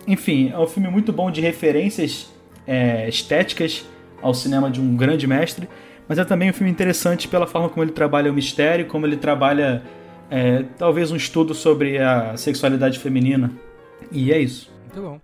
Enfim, 0.06 0.50
é 0.50 0.58
um 0.58 0.66
filme 0.66 0.88
muito 0.88 1.12
bom 1.12 1.30
de 1.30 1.40
referências 1.40 2.32
é, 2.66 3.08
estéticas 3.08 3.84
ao 4.22 4.34
cinema 4.34 4.70
de 4.70 4.80
um 4.80 4.96
grande 4.96 5.26
mestre, 5.26 5.68
mas 6.08 6.18
é 6.18 6.24
também 6.24 6.50
um 6.50 6.52
filme 6.52 6.70
interessante 6.70 7.28
pela 7.28 7.46
forma 7.46 7.68
como 7.68 7.84
ele 7.84 7.92
trabalha 7.92 8.30
o 8.30 8.34
mistério, 8.34 8.86
como 8.86 9.06
ele 9.06 9.16
trabalha 9.16 9.82
é, 10.30 10.64
talvez 10.76 11.10
um 11.10 11.16
estudo 11.16 11.54
sobre 11.54 11.98
a 11.98 12.36
sexualidade 12.36 12.98
feminina. 12.98 13.52
E 14.10 14.32
é 14.32 14.38
isso. 14.40 14.72
Muito 14.84 15.00
bom. 15.02 15.20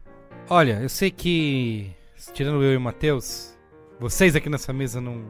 Olha, 0.49 0.79
eu 0.83 0.89
sei 0.89 1.11
que, 1.11 1.91
tirando 2.33 2.63
eu 2.63 2.75
e 2.75 2.77
o 2.77 2.81
Matheus, 2.81 3.57
vocês 3.99 4.37
aqui 4.37 4.51
nessa 4.51 4.73
mesa 4.73 5.01
não 5.01 5.23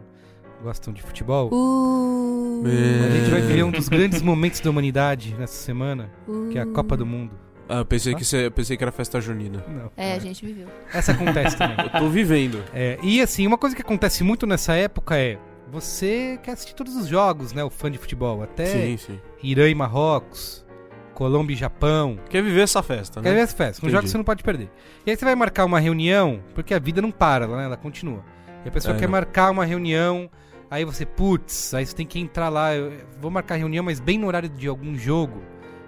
gostam 0.63 0.93
de 0.93 1.03
futebol. 1.03 1.51
Uh, 1.53 2.65
A 2.67 3.11
gente 3.17 3.31
vai 3.31 3.41
viver 3.43 3.63
um 3.63 3.71
dos 3.71 3.87
grandes 3.91 4.23
momentos 4.23 4.61
da 4.61 4.71
humanidade 4.71 5.35
nessa 5.39 5.55
semana, 5.55 6.11
que 6.51 6.59
é 6.59 6.63
a 6.63 6.67
Copa 6.67 6.97
do 6.97 7.07
Mundo. 7.07 7.44
Ah, 7.69 7.79
eu 7.79 7.85
pensei, 7.85 8.13
Tá? 8.13 8.19
que 8.19 8.25
cê- 8.25 8.47
eu 8.47 8.51
pensei 8.51 8.77
que 8.77 8.85
era 8.85 8.93
festa 8.93 9.21
junina. 9.21 9.65
Não. 9.67 9.91
É, 9.97 10.15
a 10.15 10.19
gente 10.19 10.45
viveu. 10.45 10.69
Essa 10.93 11.13
acontece 11.13 11.57
também. 11.57 11.77
Eu 11.95 12.01
tô 12.01 12.09
vivendo. 12.09 12.63
É, 12.75 12.99
e 13.03 13.21
assim, 13.23 13.47
uma 13.47 13.57
coisa 13.57 13.75
que 13.75 13.81
acontece 13.83 14.23
muito 14.23 14.47
nessa 14.47 14.75
época 14.75 15.17
é 15.17 15.39
você 15.71 16.39
quer 16.43 16.53
assistir 16.53 16.75
todos 16.75 16.95
os 16.95 17.07
jogos, 17.07 17.53
né? 17.53 17.65
O 17.65 17.71
fã 17.71 17.91
de 17.91 17.97
futebol. 17.99 18.43
Até 18.43 18.67
Sim, 18.67 18.97
sim. 18.99 19.21
Irã 19.43 19.69
e 19.69 19.75
Marrocos, 19.75 20.65
Colômbia 21.15 21.55
e 21.55 21.57
Japão. 21.57 22.19
Quer 22.29 22.43
viver 22.43 22.61
essa 22.61 22.83
festa, 22.83 23.21
né? 23.21 23.29
Quer 23.31 23.35
ver 23.35 23.41
essa 23.43 23.57
festa? 23.57 23.81
Um 23.81 23.89
Entendi. 23.89 23.93
jogo 23.93 24.03
que 24.05 24.11
você 24.11 24.17
não 24.19 24.25
pode 24.25 24.43
perder. 24.43 24.71
E 25.07 25.11
aí 25.11 25.17
você 25.17 25.25
vai 25.25 25.35
marcar 25.35 25.65
uma 25.65 25.81
reunião, 25.81 26.41
porque 26.55 26.75
a 26.75 26.79
vida 26.79 27.01
não 27.01 27.11
para, 27.11 27.47
né? 27.49 27.65
Ela 27.65 27.77
continua. 27.79 28.23
E 28.65 28.69
a 28.69 28.71
pessoa 28.71 28.95
É, 28.95 28.99
quer 28.99 29.07
não. 29.07 29.13
marcar 29.13 29.51
uma 29.51 29.65
reunião, 29.65 30.31
aí 30.71 30.85
você, 30.85 31.05
putz, 31.07 31.73
aí 31.75 31.85
você 31.87 31.95
tem 31.97 32.07
que 32.07 32.19
entrar 32.21 32.51
lá. 32.51 32.75
eu 32.75 32.93
vou 33.21 33.31
marcar 33.31 33.55
a 33.55 33.59
reunião, 33.59 33.83
mas 33.85 34.01
bem 34.01 34.19
no 34.19 34.27
horário 34.27 34.49
de 34.51 34.69
algum 34.69 34.95
jogo. 34.97 35.43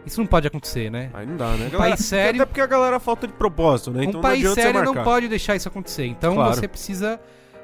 Isso 0.07 0.21
não 0.21 0.27
pode 0.27 0.47
acontecer, 0.47 0.91
né? 0.91 1.11
Aí 1.13 1.27
não 1.27 1.37
dá, 1.37 1.49
né? 1.49 1.67
Um 1.67 1.71
Galera- 1.71 1.79
país 1.79 2.05
sério. 2.05 2.41
Até 2.41 2.47
porque 2.47 2.61
a 2.61 2.67
galera 2.67 3.01
falta 3.01 3.27
de 3.27 3.33
propósito, 3.33 3.91
né? 3.91 4.05
Então 4.05 4.21
um 4.21 4.23
país 4.23 4.49
sério 4.53 4.83
não 4.85 4.95
pode 4.95 5.27
deixar 5.29 5.57
isso 5.57 5.67
acontecer. 5.69 6.07
Então 6.07 6.35
Claro. 6.35 6.55
você 6.55 6.69
precisa 6.69 7.21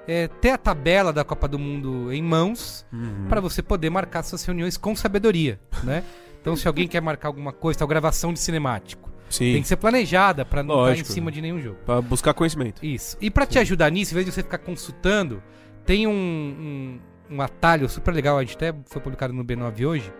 é, 0.08 0.26
ter 0.26 0.50
a 0.50 0.58
tabela 0.58 1.12
da 1.12 1.22
Copa 1.22 1.46
do 1.46 1.56
Mundo 1.60 2.12
em 2.12 2.20
mãos 2.20 2.84
Uhum. 2.92 3.26
para 3.28 3.40
você 3.40 3.62
poder 3.62 3.88
marcar 3.88 4.24
suas 4.24 4.44
reuniões 4.44 4.76
com 4.76 4.96
sabedoria, 4.96 5.60
né? 5.84 6.02
Então 6.40 6.56
se 6.56 6.66
alguém 6.66 6.88
quer 6.88 7.00
marcar 7.00 7.28
alguma 7.28 7.52
coisa, 7.52 7.78
tal 7.78 7.86
gravação 7.86 8.32
de 8.32 8.40
cinemático, 8.40 9.08
Sim. 9.30 9.52
tem 9.52 9.62
que 9.62 9.68
ser 9.68 9.76
planejada 9.76 10.44
para 10.44 10.60
não 10.64 10.88
estar 10.90 11.00
em 11.00 11.04
cima 11.04 11.30
de 11.30 11.40
nenhum 11.40 11.60
jogo. 11.60 11.76
Pra 11.86 12.00
buscar 12.02 12.34
conhecimento. 12.34 12.84
Isso. 12.84 13.16
E 13.20 13.30
pra 13.30 13.46
te 13.46 13.60
ajudar 13.60 13.90
nisso, 13.90 14.12
em 14.12 14.14
vez 14.16 14.26
de 14.26 14.32
você 14.32 14.42
ficar 14.42 14.58
consultando, 14.58 15.40
tem 15.86 16.08
um, 16.08 16.10
um, 16.10 17.36
um 17.36 17.40
atalho 17.40 17.88
super 17.88 18.12
legal, 18.12 18.38
a 18.38 18.42
gente 18.42 18.56
até 18.56 18.74
foi 18.86 19.00
publicado 19.00 19.32
no 19.32 19.44
B9 19.44 19.86
hoje, 19.86 20.12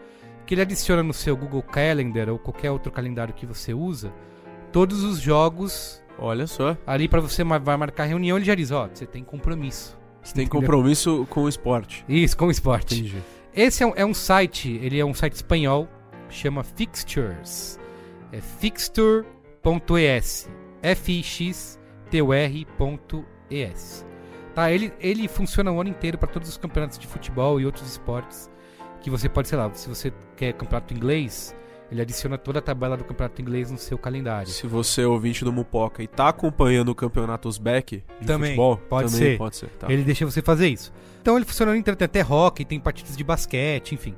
que 0.47 0.55
ele 0.55 0.62
adiciona 0.62 1.03
no 1.03 1.12
seu 1.12 1.36
Google 1.36 1.62
Calendar 1.62 2.28
ou 2.28 2.38
qualquer 2.38 2.70
outro 2.70 2.90
calendário 2.90 3.34
que 3.34 3.47
você 3.47 3.72
usa, 3.72 4.12
todos 4.70 5.05
os 5.05 5.20
jogos 5.20 6.03
Olha 6.18 6.47
só. 6.47 6.76
ali 6.86 7.09
pra 7.09 7.20
você 7.20 7.43
vai 7.45 7.76
marcar 7.76 8.05
reunião, 8.05 8.36
ele 8.36 8.47
já 8.47 8.55
diz, 8.55 8.70
ó, 8.70 8.88
você 8.93 9.07
tem 9.07 9.24
compromisso. 9.24 9.99
Você 10.22 10.34
tem 10.34 10.45
Entendeu? 10.45 10.61
compromisso 10.61 11.26
com 11.28 11.43
o 11.43 11.49
esporte. 11.49 12.05
Isso, 12.09 12.36
com 12.36 12.47
o 12.47 12.51
esporte. 12.51 12.95
Entendi. 12.95 13.16
Esse 13.55 13.82
é 13.82 13.86
um, 13.86 13.93
é 13.97 14.07
um 14.07 14.14
site, 14.14 14.78
ele 14.82 14.99
é 14.99 15.05
um 15.05 15.12
site 15.12 15.34
espanhol, 15.34 15.88
chama 16.28 16.62
Fixtures. 16.62 17.78
É 18.30 18.40
fixture.es. 18.40 20.49
F-I-X-T-U-R.es. 20.80 21.76
Tá, 24.55 24.70
ele, 24.70 24.93
ele 25.01 25.28
funciona 25.28 25.72
o 25.72 25.80
ano 25.80 25.90
inteiro 25.90 26.18
para 26.18 26.28
todos 26.28 26.49
os 26.49 26.57
campeonatos 26.57 26.99
de 26.99 27.07
futebol 27.07 27.61
e 27.61 27.66
outros 27.66 27.90
esportes 27.90 28.51
que 29.03 29.11
você 29.11 29.28
pode, 29.28 29.48
sei 29.48 29.59
lá, 29.59 29.72
se 29.74 29.88
você 29.88 30.12
quer 30.36 30.53
campeonato 30.53 30.94
inglês, 30.94 31.55
ele 31.90 32.00
adiciona 32.00 32.38
toda 32.38 32.59
a 32.61 32.62
tabela 32.62 32.96
do 32.96 33.05
campeonato 33.05 33.42
inglês 33.42 33.70
no 33.70 33.76
seu 33.76 33.98
calendário. 33.98 34.48
Se 34.48 34.66
você 34.66 35.03
é 35.03 35.07
ouvinte 35.07 35.44
do 35.44 35.53
Mupoca 35.53 36.03
e 36.03 36.07
tá 36.07 36.28
acompanhando 36.28 36.88
o 36.88 36.94
campeonato 36.94 37.48
Uzbek 37.48 38.03
de 38.18 38.26
Também, 38.26 38.50
futebol, 38.50 38.78
pode 38.78 39.12
também 39.12 39.32
ser. 39.32 39.38
pode 39.38 39.57
ser. 39.57 39.68
Tá. 39.70 39.92
Ele 39.92 40.03
deixa 40.03 40.24
você 40.24 40.40
fazer 40.40 40.68
isso. 40.68 40.92
Então 41.20 41.36
ele 41.36 41.44
funciona 41.44 41.72
no 41.72 41.78
inteiro, 41.78 41.96
tem 41.96 42.07
até 42.07 42.22
hockey, 42.22 42.64
tem 42.64 42.80
partidas 42.80 43.16
de 43.16 43.22
basquete, 43.22 43.94
enfim. 43.94 44.14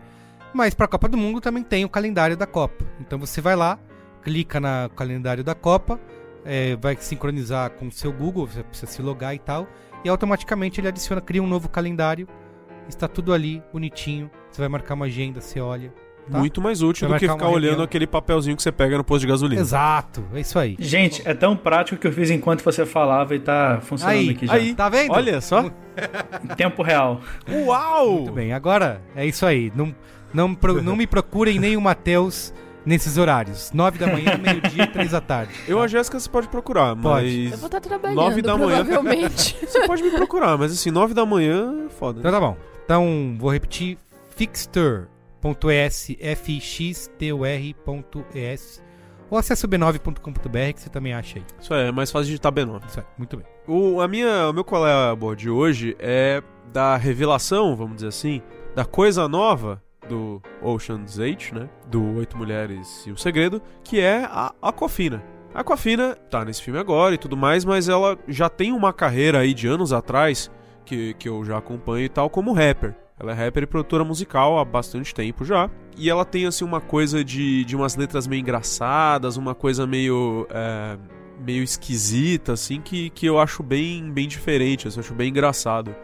Mas 0.53 0.72
pra 0.72 0.87
Copa 0.87 1.09
do 1.09 1.16
Mundo 1.16 1.41
também 1.41 1.64
tem 1.64 1.85
o 1.85 1.89
calendário 1.89 2.37
da 2.37 2.47
Copa. 2.47 2.85
Então 3.01 3.18
você 3.18 3.41
vai 3.41 3.57
lá, 3.57 3.76
clica 4.22 4.61
no 4.61 4.89
calendário 4.95 5.43
da 5.43 5.55
Copa, 5.55 5.99
é, 6.45 6.76
vai 6.76 6.97
sincronizar 7.01 7.70
com 7.70 7.89
o 7.89 7.93
seu 7.93 8.12
Google, 8.12 8.47
você 8.47 8.62
precisa 8.62 8.91
se 8.91 9.03
logar 9.03 9.35
e 9.35 9.39
tal, 9.41 9.66
e 10.05 10.09
automaticamente 10.09 10.80
ele 10.80 10.87
adiciona, 10.87 11.20
cria 11.20 11.43
um 11.43 11.47
novo 11.49 11.68
calendário, 11.68 12.28
está 12.89 13.09
tudo 13.09 13.32
ali, 13.32 13.61
bonitinho. 13.72 14.30
Você 14.55 14.61
vai 14.62 14.68
marcar 14.68 14.94
uma 14.94 15.07
agenda, 15.07 15.40
você 15.40 15.59
olha, 15.59 15.92
tá? 16.30 16.38
Muito 16.38 16.61
mais 16.62 16.80
útil 16.80 17.09
do 17.09 17.14
que 17.14 17.26
ficar 17.28 17.48
olhando 17.48 17.64
reunião. 17.64 17.82
aquele 17.82 18.07
papelzinho 18.07 18.57
que 18.57 18.62
você 18.62 18.70
pega 18.70 18.96
no 18.96 19.02
posto 19.02 19.22
de 19.22 19.26
gasolina. 19.26 19.61
Exato, 19.61 20.24
é 20.32 20.38
isso 20.38 20.57
aí. 20.57 20.76
Gente, 20.78 21.20
é 21.28 21.34
tão 21.34 21.57
prático 21.57 22.00
que 22.00 22.07
eu 22.07 22.12
fiz 22.12 22.30
enquanto 22.30 22.62
você 22.62 22.86
falava 22.86 23.34
e 23.34 23.40
tá 23.40 23.80
funcionando 23.82 24.16
Aí, 24.16 24.30
aqui 24.30 24.46
já. 24.46 24.52
aí, 24.52 24.72
tá 24.72 24.88
vendo? 24.88 25.11
Olha 25.11 25.40
só. 25.40 25.62
Em 26.44 26.55
tempo 26.55 26.84
real. 26.84 27.20
Uau! 27.66 28.12
Muito 28.12 28.32
bem, 28.32 28.52
agora 28.52 29.02
é 29.16 29.26
isso 29.26 29.44
aí. 29.44 29.72
Não, 29.74 29.92
não, 30.32 30.57
não 30.84 30.94
me 30.94 31.09
procurem 31.09 31.59
nem 31.59 31.76
o 31.76 31.80
Matheus 31.80 32.55
nesses 32.86 33.18
horários. 33.18 33.72
9 33.74 33.98
da 33.98 34.07
manhã, 34.07 34.38
meio-dia 34.40 34.84
e 34.84 34.86
3 34.86 35.11
da 35.11 35.20
tarde. 35.20 35.52
Eu, 35.66 35.82
a 35.82 35.88
Jéssica, 35.88 36.20
você 36.20 36.30
pode 36.30 36.46
procurar, 36.46 36.94
Pode. 36.94 37.26
mas... 37.26 37.52
Eu 37.55 37.59
vou 37.59 37.66
estar 37.66 37.80
trabalhando, 37.80 38.16
Nove 38.18 38.40
da 38.40 38.57
manhã. 38.57 38.84
provavelmente. 38.84 39.57
Você 39.66 39.84
pode 39.84 40.00
me 40.00 40.12
procurar, 40.12 40.57
mas 40.57 40.70
assim, 40.70 40.92
9 40.92 41.12
da 41.12 41.26
manhã, 41.26 41.88
foda. 41.98 42.20
Então 42.20 42.30
tá 42.30 42.38
bom. 42.38 42.57
Então, 42.84 43.34
vou 43.36 43.50
repetir. 43.50 43.98
Fixter.es, 44.37 46.16
F-X-T-U-R.es 46.20 47.14
ou 49.30 49.39
acesse 49.39 49.64
o 49.64 49.68
b9.com.br 49.68 50.72
que 50.74 50.80
você 50.80 50.89
também 50.89 51.12
acha 51.12 51.39
aí. 51.39 51.45
Isso 51.61 51.74
é, 51.74 51.89
é 51.89 51.93
mais 51.93 52.11
fácil 52.11 52.26
digitar 52.26 52.53
B9. 52.53 52.87
Isso 52.87 53.01
aí, 53.01 53.07
muito 53.16 53.37
bem. 53.37 53.47
O, 53.66 54.01
a 54.01 54.07
minha, 54.09 54.49
o 54.49 54.53
meu 54.53 54.64
é 54.87 55.16
boa 55.16 55.35
de 55.35 55.49
hoje 55.51 55.97
é 55.99 56.43
da 56.72 56.97
revelação, 56.97 57.74
vamos 57.74 57.97
dizer 57.97 58.09
assim, 58.09 58.43
da 58.74 58.85
coisa 58.85 59.26
nova 59.28 59.82
do 60.09 60.43
Ocean's 60.62 61.18
8, 61.18 61.55
né? 61.55 61.68
Do 61.87 62.16
Oito 62.16 62.37
Mulheres 62.37 63.05
e 63.07 63.11
o 63.11 63.16
Segredo, 63.16 63.62
que 63.82 64.01
é 64.01 64.24
a 64.24 64.55
Aquafina. 64.61 65.22
A 65.55 65.61
Aquafina 65.61 66.14
tá 66.28 66.45
nesse 66.45 66.62
filme 66.62 66.78
agora 66.78 67.14
e 67.14 67.18
tudo 67.18 67.37
mais, 67.37 67.64
mas 67.64 67.89
ela 67.89 68.18
já 68.28 68.49
tem 68.49 68.72
uma 68.72 68.93
carreira 68.93 69.39
aí 69.39 69.55
de 69.55 69.66
anos 69.66 69.93
atrás 69.93 70.51
que, 70.85 71.14
que 71.14 71.28
eu 71.28 71.45
já 71.45 71.57
acompanho 71.57 72.05
e 72.05 72.09
tal 72.09 72.28
como 72.28 72.53
rapper. 72.53 72.95
Ela 73.18 73.32
é 73.32 73.34
rapper 73.34 73.62
e 73.62 73.66
produtora 73.66 74.04
musical 74.04 74.58
há 74.58 74.64
bastante 74.64 75.14
tempo 75.14 75.44
já. 75.44 75.70
E 75.96 76.10
ela 76.10 76.24
tem, 76.24 76.46
assim, 76.46 76.64
uma 76.64 76.80
coisa 76.80 77.24
de, 77.24 77.64
de 77.64 77.76
umas 77.76 77.94
letras 77.96 78.26
meio 78.26 78.40
engraçadas, 78.40 79.36
uma 79.36 79.54
coisa 79.54 79.86
meio. 79.86 80.46
é, 80.50 80.98
meio 81.38 81.62
esquisita, 81.62 82.52
assim, 82.52 82.80
que, 82.80 83.10
que 83.10 83.26
eu 83.26 83.38
acho 83.38 83.62
bem, 83.62 84.10
bem 84.10 84.26
diferente, 84.26 84.88
assim, 84.88 84.98
eu 84.98 85.04
acho 85.04 85.14
bem 85.14 85.30
engraçado. 85.30 85.94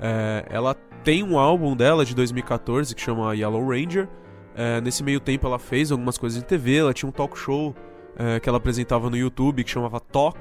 É, 0.00 0.44
ela 0.48 0.74
tem 1.04 1.22
um 1.22 1.38
álbum 1.38 1.74
dela 1.76 2.04
de 2.04 2.14
2014 2.14 2.94
que 2.94 3.00
chama 3.00 3.34
Yellow 3.34 3.66
Ranger. 3.68 4.08
É, 4.54 4.80
nesse 4.80 5.02
meio 5.02 5.20
tempo 5.20 5.46
ela 5.46 5.58
fez 5.58 5.90
algumas 5.92 6.18
coisas 6.18 6.42
em 6.42 6.44
TV, 6.44 6.76
ela 6.76 6.92
tinha 6.92 7.08
um 7.08 7.12
talk 7.12 7.38
show 7.38 7.74
é, 8.16 8.40
que 8.40 8.48
ela 8.48 8.58
apresentava 8.58 9.08
no 9.08 9.16
YouTube 9.16 9.64
que 9.64 9.70
chamava 9.70 10.00
Talk, 10.00 10.38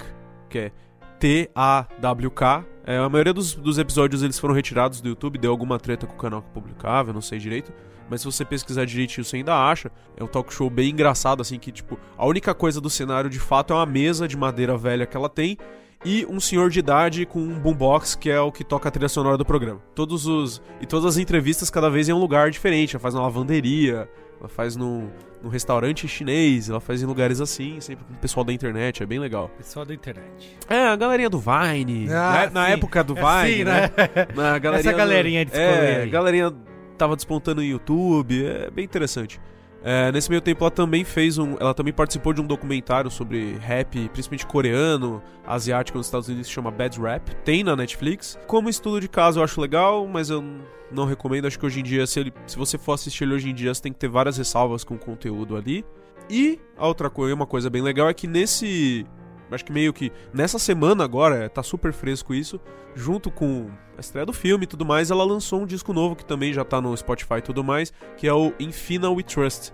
que 0.50 0.58
é 0.58 0.72
T-A-W-K. 1.20 2.66
É, 2.86 2.98
a 2.98 3.10
maioria 3.10 3.34
dos, 3.34 3.54
dos 3.54 3.78
episódios 3.78 4.24
eles 4.24 4.40
foram 4.40 4.54
retirados 4.54 5.02
do 5.02 5.10
YouTube, 5.10 5.38
deu 5.38 5.52
alguma 5.52 5.78
treta 5.80 6.08
com 6.08 6.16
o 6.16 6.18
canal 6.18 6.42
que 6.42 6.50
publicava, 6.50 7.10
eu 7.10 7.14
não 7.14 7.22
sei 7.22 7.38
direito. 7.38 7.72
Mas 8.10 8.22
se 8.22 8.26
você 8.26 8.44
pesquisar 8.44 8.86
direitinho, 8.86 9.24
você 9.24 9.38
ainda 9.38 9.56
acha. 9.56 9.92
É 10.18 10.24
um 10.24 10.28
talk 10.28 10.52
show 10.52 10.70
bem 10.70 10.90
engraçado, 10.90 11.42
assim, 11.42 11.60
que, 11.60 11.72
tipo, 11.72 12.00
a 12.18 12.26
única 12.26 12.56
coisa 12.56 12.82
do 12.82 12.90
cenário 12.90 13.30
de 13.30 13.40
fato 13.40 13.72
é 13.72 13.76
uma 13.76 13.86
mesa 13.86 14.28
de 14.28 14.36
madeira 14.36 14.76
velha 14.76 15.06
que 15.06 15.16
ela 15.16 15.30
tem 15.30 15.58
e 16.06 16.26
um 16.30 16.40
senhor 16.40 16.70
de 16.70 16.80
idade 16.80 17.26
com 17.26 17.40
um 17.40 17.60
boombox 17.60 18.16
que 18.16 18.30
é 18.30 18.40
o 18.40 18.52
que 18.52 18.64
toca 18.64 18.88
a 18.88 18.92
trilha 18.92 19.10
sonora 19.10 19.38
do 19.38 19.46
programa. 19.46 19.82
Todos 19.94 20.26
os. 20.26 20.62
E 20.80 20.86
todas 20.86 21.06
as 21.06 21.18
entrevistas 21.18 21.70
cada 21.70 21.90
vez 21.90 22.08
em 22.08 22.14
um 22.14 22.20
lugar 22.20 22.50
diferente. 22.52 22.96
Ela 22.96 23.02
faz 23.02 23.14
na 23.14 23.22
lavanderia, 23.22 24.10
ela 24.40 24.48
faz 24.48 24.76
num, 24.78 25.10
num 25.44 25.50
restaurante 25.50 26.08
chinês, 26.08 26.70
ela 26.70 26.80
faz 26.80 27.02
em 27.04 27.06
lugares 27.06 27.42
assim, 27.42 27.80
sempre 27.82 28.06
com 28.06 28.14
o 28.14 28.18
pessoal 28.18 28.44
da 28.46 28.54
internet, 28.54 29.04
é 29.04 29.06
bem 29.06 29.20
legal. 29.20 29.50
Pessoal 29.58 29.86
da 29.86 29.94
internet. 29.94 30.58
É, 30.70 30.88
a 30.88 30.96
galerinha 30.96 31.30
do 31.30 31.40
Vine. 31.40 32.08
Ah, 32.10 32.50
na, 32.54 32.62
na 32.62 32.66
sim. 32.68 32.72
época 32.74 33.04
do 33.04 33.18
É, 33.18 33.44
Vine, 33.44 33.58
sim, 33.58 33.64
né? 33.66 33.82
né? 33.82 34.28
Na 34.36 34.76
Essa 34.78 34.94
galerinha 34.94 35.44
de 35.44 35.52
escolher 35.52 35.84
É, 35.84 36.02
aí. 36.04 36.10
galerinha 36.10 36.54
tava 36.98 37.16
despontando 37.16 37.62
no 37.62 37.68
YouTube, 37.68 38.46
é 38.46 38.70
bem 38.72 38.86
interessante. 38.86 39.40
É, 39.84 40.12
nesse 40.12 40.30
meio 40.30 40.42
tempo 40.42 40.64
ela 40.64 40.72
também 40.72 41.04
fez 41.04 41.38
um. 41.38 41.56
Ela 41.60 41.74
também 41.74 41.94
participou 41.94 42.34
de 42.34 42.42
um 42.42 42.46
documentário 42.46 43.10
sobre 43.10 43.54
rap, 43.60 44.10
principalmente 44.10 44.46
coreano, 44.46 45.22
asiático 45.46 45.98
nos 45.98 46.08
Estados 46.08 46.28
Unidos, 46.28 46.48
que 46.48 46.54
chama 46.54 46.70
Bad 46.70 47.00
Rap. 47.00 47.34
Tem 47.44 47.64
na 47.64 47.76
Netflix. 47.76 48.38
Como 48.46 48.70
estudo 48.70 49.00
de 49.00 49.08
caso 49.08 49.40
eu 49.40 49.44
acho 49.44 49.60
legal, 49.62 50.08
mas 50.08 50.30
eu 50.30 50.44
não 50.92 51.06
recomendo. 51.06 51.46
Acho 51.46 51.58
que 51.58 51.66
hoje 51.66 51.80
em 51.80 51.84
dia, 51.84 52.06
se, 52.06 52.20
ele, 52.20 52.34
se 52.46 52.58
você 52.58 52.78
for 52.78 52.94
assistir 52.94 53.24
ele 53.24 53.36
hoje 53.36 53.50
em 53.50 53.54
dia, 53.54 53.74
você 53.74 53.82
tem 53.82 53.94
que 53.94 54.00
ter 54.00 54.10
várias 54.10 54.38
ressalvas 54.38 54.84
com 54.84 54.96
o 54.96 55.00
conteúdo 55.00 55.56
ali. 55.56 55.86
E 56.30 56.60
a 56.78 56.88
outra 56.88 57.10
coisa, 57.10 57.34
uma 57.34 57.48
coisa 57.48 57.70
bem 57.70 57.82
legal 57.82 58.10
é 58.10 58.14
que 58.14 58.28
nesse. 58.28 59.06
Acho 59.52 59.66
que 59.66 59.72
meio 59.72 59.92
que 59.92 60.12
nessa 60.34 60.60
semana 60.60 61.04
agora, 61.04 61.50
tá 61.50 61.64
super 61.64 61.92
fresco 61.92 62.34
isso, 62.34 62.60
junto 62.96 63.32
com 63.32 63.70
a 63.98 64.00
estreia 64.00 64.26
do 64.26 64.34
filme 64.34 64.64
e 64.64 64.68
tudo 64.68 64.86
mais, 64.86 65.12
ela 65.12 65.24
lançou 65.24 65.62
um 65.62 65.66
disco 65.66 65.94
novo 65.94 66.16
que 66.16 66.26
também 66.26 66.54
já 66.54 66.64
tá 66.64 66.80
no 66.80 66.96
Spotify 66.96 67.36
e 67.36 67.42
tudo 67.42 67.64
mais, 67.64 67.92
que 68.18 68.28
é 68.28 68.34
o 68.34 68.54
Infina 68.60 69.10
We 69.10 69.24
Trust. 69.24 69.74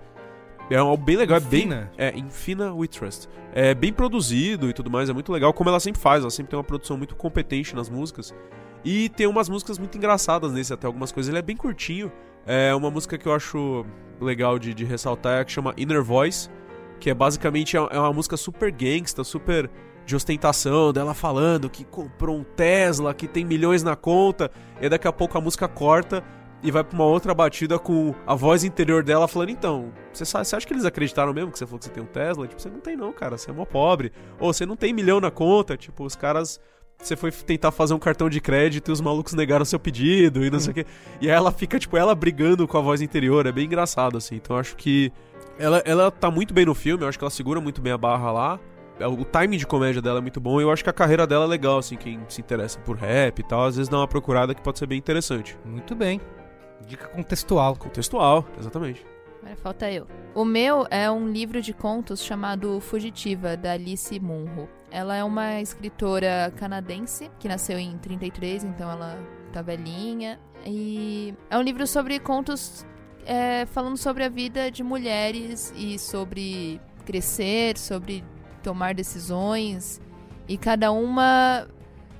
É 0.69 0.81
um 0.81 0.97
bem 0.97 1.15
legal, 1.15 1.37
Infina? 1.37 1.91
é 1.97 2.11
bem. 2.11 2.19
É, 2.19 2.19
Infina 2.19 2.73
We 2.73 2.87
Trust. 2.87 3.29
É 3.53 3.73
bem 3.73 3.93
produzido 3.93 4.69
e 4.69 4.73
tudo 4.73 4.89
mais, 4.89 5.09
é 5.09 5.13
muito 5.13 5.31
legal, 5.31 5.53
como 5.53 5.69
ela 5.69 5.79
sempre 5.79 6.01
faz, 6.01 6.21
ela 6.21 6.31
sempre 6.31 6.51
tem 6.51 6.57
uma 6.57 6.63
produção 6.63 6.97
muito 6.97 7.15
competente 7.15 7.75
nas 7.75 7.89
músicas. 7.89 8.33
E 8.83 9.09
tem 9.09 9.25
umas 9.25 9.49
músicas 9.49 9.79
muito 9.79 9.97
engraçadas 9.97 10.51
nesse, 10.51 10.71
até 10.71 10.85
algumas 10.85 11.11
coisas. 11.11 11.29
Ele 11.29 11.39
é 11.39 11.41
bem 11.41 11.57
curtinho. 11.57 12.11
É 12.45 12.73
uma 12.75 12.91
música 12.91 13.17
que 13.17 13.27
eu 13.27 13.33
acho 13.33 13.83
legal 14.21 14.59
de, 14.59 14.75
de 14.75 14.85
ressaltar 14.85 15.37
é 15.37 15.41
a 15.41 15.45
que 15.45 15.51
chama 15.51 15.73
Inner 15.75 16.03
Voice, 16.03 16.49
que 16.99 17.09
é 17.09 17.13
basicamente 17.13 17.77
é 17.77 17.79
é 17.91 17.99
uma 17.99 18.13
música 18.13 18.37
super 18.37 18.71
gangsta, 18.71 19.23
super 19.23 19.69
de 20.05 20.15
ostentação, 20.15 20.93
dela 20.93 21.13
falando 21.13 21.69
que 21.69 21.83
comprou 21.83 22.37
um 22.37 22.43
Tesla, 22.43 23.13
que 23.13 23.27
tem 23.27 23.43
milhões 23.43 23.81
na 23.81 23.95
conta, 23.95 24.51
e 24.79 24.87
daqui 24.87 25.07
a 25.07 25.11
pouco 25.11 25.37
a 25.37 25.41
música 25.41 25.67
corta 25.67 26.23
e 26.61 26.71
vai 26.71 26.83
pra 26.83 26.95
uma 26.95 27.05
outra 27.05 27.33
batida 27.33 27.77
com 27.77 28.13
a 28.25 28.33
voz 28.33 28.63
interior 28.63 29.03
dela 29.03 29.27
falando, 29.27 29.49
então, 29.49 29.93
você, 30.11 30.25
sabe, 30.25 30.45
você 30.45 30.55
acha 30.55 30.65
que 30.67 30.73
eles 30.73 30.85
acreditaram 30.85 31.33
mesmo 31.33 31.51
que 31.51 31.59
você 31.59 31.65
falou 31.65 31.79
que 31.79 31.85
você 31.85 31.91
tem 31.91 32.03
um 32.03 32.07
Tesla? 32.07 32.47
Tipo, 32.47 32.61
você 32.61 32.69
não 32.69 32.79
tem 32.79 32.95
não, 32.95 33.11
cara, 33.11 33.37
você 33.37 33.51
é 33.51 33.53
mó 33.53 33.65
pobre. 33.65 34.11
Ou 34.39 34.51
você 34.51 34.65
não 34.65 34.75
tem 34.75 34.93
milhão 34.93 35.19
na 35.19 35.29
conta, 35.29 35.77
tipo, 35.77 36.03
os 36.03 36.15
caras... 36.15 36.59
Você 36.97 37.15
foi 37.15 37.31
tentar 37.31 37.71
fazer 37.71 37.93
um 37.93 37.99
cartão 37.99 38.29
de 38.29 38.41
crédito 38.41 38.89
e 38.89 38.91
os 38.91 38.99
malucos 39.01 39.33
negaram 39.33 39.63
seu 39.63 39.79
pedido 39.79 40.43
e 40.43 40.49
não 40.49 40.59
sei 40.59 40.71
o 40.71 40.73
quê. 40.73 40.85
E 41.21 41.29
aí 41.29 41.35
ela 41.35 41.51
fica, 41.51 41.77
tipo, 41.77 41.95
ela 41.97 42.15
brigando 42.15 42.67
com 42.67 42.77
a 42.77 42.81
voz 42.81 43.01
interior, 43.01 43.45
é 43.45 43.51
bem 43.51 43.65
engraçado, 43.65 44.17
assim. 44.17 44.35
Então 44.35 44.55
eu 44.55 44.59
acho 44.59 44.75
que 44.75 45.11
ela, 45.59 45.83
ela 45.85 46.09
tá 46.09 46.31
muito 46.31 46.53
bem 46.53 46.65
no 46.65 46.73
filme, 46.73 47.03
eu 47.03 47.07
acho 47.07 47.17
que 47.17 47.23
ela 47.23 47.31
segura 47.31 47.61
muito 47.61 47.81
bem 47.81 47.93
a 47.93 47.97
barra 47.97 48.31
lá. 48.31 48.59
É, 48.99 49.05
O 49.07 49.23
timing 49.23 49.57
de 49.57 49.67
comédia 49.67 50.01
dela 50.01 50.19
é 50.19 50.21
muito 50.21 50.39
bom 50.39 50.59
e 50.59 50.63
eu 50.63 50.71
acho 50.71 50.83
que 50.83 50.89
a 50.89 50.93
carreira 50.93 51.27
dela 51.27 51.45
é 51.45 51.47
legal, 51.47 51.77
assim, 51.77 51.95
quem 51.95 52.19
se 52.27 52.41
interessa 52.41 52.79
por 52.79 52.95
rap 52.95 53.37
e 53.39 53.43
tal, 53.43 53.65
às 53.65 53.75
vezes 53.75 53.89
dá 53.89 53.97
uma 53.97 54.07
procurada 54.07 54.55
que 54.55 54.61
pode 54.61 54.79
ser 54.79 54.87
bem 54.87 54.97
interessante. 54.97 55.57
Muito 55.65 55.93
bem. 55.93 56.19
Dica 56.87 57.07
contextual. 57.07 57.75
Contextual, 57.75 58.45
exatamente. 58.59 59.05
Agora 59.41 59.55
falta 59.57 59.91
eu. 59.91 60.07
O 60.33 60.43
meu 60.43 60.87
é 60.89 61.09
um 61.11 61.27
livro 61.27 61.61
de 61.61 61.71
contos 61.73 62.23
chamado 62.23 62.79
Fugitiva, 62.79 63.55
da 63.55 63.73
Alice 63.73 64.19
Munro. 64.19 64.67
Ela 64.95 65.17
é 65.17 65.23
uma 65.25 65.59
escritora 65.59 66.53
canadense 66.55 67.29
que 67.37 67.49
nasceu 67.49 67.77
em 67.77 67.97
33, 67.97 68.63
então 68.63 68.89
ela 68.89 69.19
tá 69.51 69.61
velhinha. 69.61 70.39
E 70.65 71.33
é 71.49 71.57
um 71.57 71.61
livro 71.61 71.85
sobre 71.85 72.17
contos 72.17 72.85
é, 73.25 73.65
falando 73.65 73.97
sobre 73.97 74.23
a 74.23 74.29
vida 74.29 74.71
de 74.71 74.83
mulheres 74.83 75.73
e 75.75 75.99
sobre 75.99 76.79
crescer, 77.05 77.77
sobre 77.77 78.23
tomar 78.63 78.95
decisões. 78.95 79.99
E 80.47 80.57
cada 80.57 80.93
uma 80.93 81.67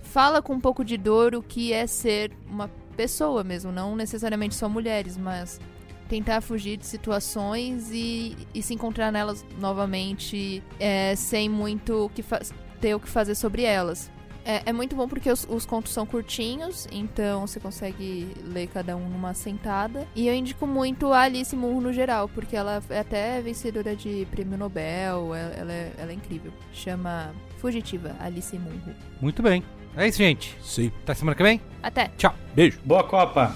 fala 0.03 0.41
com 0.41 0.51
um 0.55 0.59
pouco 0.59 0.83
de 0.83 0.97
dor 0.97 1.33
o 1.33 1.41
que 1.41 1.71
é 1.71 1.87
ser 1.87 2.33
uma 2.45 2.67
pessoa 2.97 3.41
mesmo, 3.41 3.71
não 3.71 3.95
necessariamente 3.95 4.53
só 4.53 4.67
mulheres, 4.67 5.15
mas 5.17 5.61
tentar 6.09 6.41
fugir 6.41 6.75
de 6.75 6.85
situações 6.85 7.89
e, 7.89 8.35
e 8.53 8.61
se 8.61 8.73
encontrar 8.73 9.13
nelas 9.13 9.45
novamente 9.59 10.61
é, 10.77 11.15
sem 11.15 11.47
muito 11.47 12.11
que 12.13 12.21
fa- 12.21 12.41
ter 12.85 12.93
o 12.93 12.99
que 12.99 13.09
fazer 13.09 13.33
sobre 13.33 13.63
elas. 13.63 14.11
É, 14.45 14.61
é 14.67 14.71
muito 14.71 14.95
bom 14.95 15.07
porque 15.07 15.31
os, 15.31 15.43
os 15.49 15.65
contos 15.65 15.91
são 15.91 16.05
curtinhos, 16.05 16.87
então 16.91 17.47
você 17.47 17.59
consegue 17.59 18.27
ler 18.43 18.67
cada 18.67 18.95
um 18.95 19.09
numa 19.09 19.33
sentada. 19.33 20.07
E 20.15 20.27
eu 20.27 20.35
indico 20.35 20.67
muito 20.67 21.11
a 21.11 21.21
Alice 21.21 21.55
Munro 21.55 21.87
no 21.87 21.91
geral, 21.93 22.29
porque 22.29 22.55
ela 22.55 22.83
é 22.91 22.99
até 22.99 23.41
vencedora 23.41 23.95
de 23.95 24.27
prêmio 24.29 24.55
Nobel, 24.55 25.33
ela, 25.33 25.53
ela 25.55 25.73
é, 25.73 25.91
ela 25.97 26.11
é 26.11 26.13
incrível. 26.13 26.53
Chama 26.71 27.33
Fugitiva, 27.57 28.15
Alice 28.19 28.55
Munro. 28.55 28.93
Muito 29.19 29.41
bem. 29.41 29.63
É 29.97 30.07
isso, 30.07 30.19
gente. 30.19 30.55
Sim. 30.61 30.91
Até 31.01 31.15
semana 31.15 31.35
que 31.35 31.41
vem. 31.41 31.59
Até. 31.81 32.11
Tchau. 32.15 32.35
Beijo. 32.53 32.77
Boa 32.85 33.03
Copa! 33.03 33.55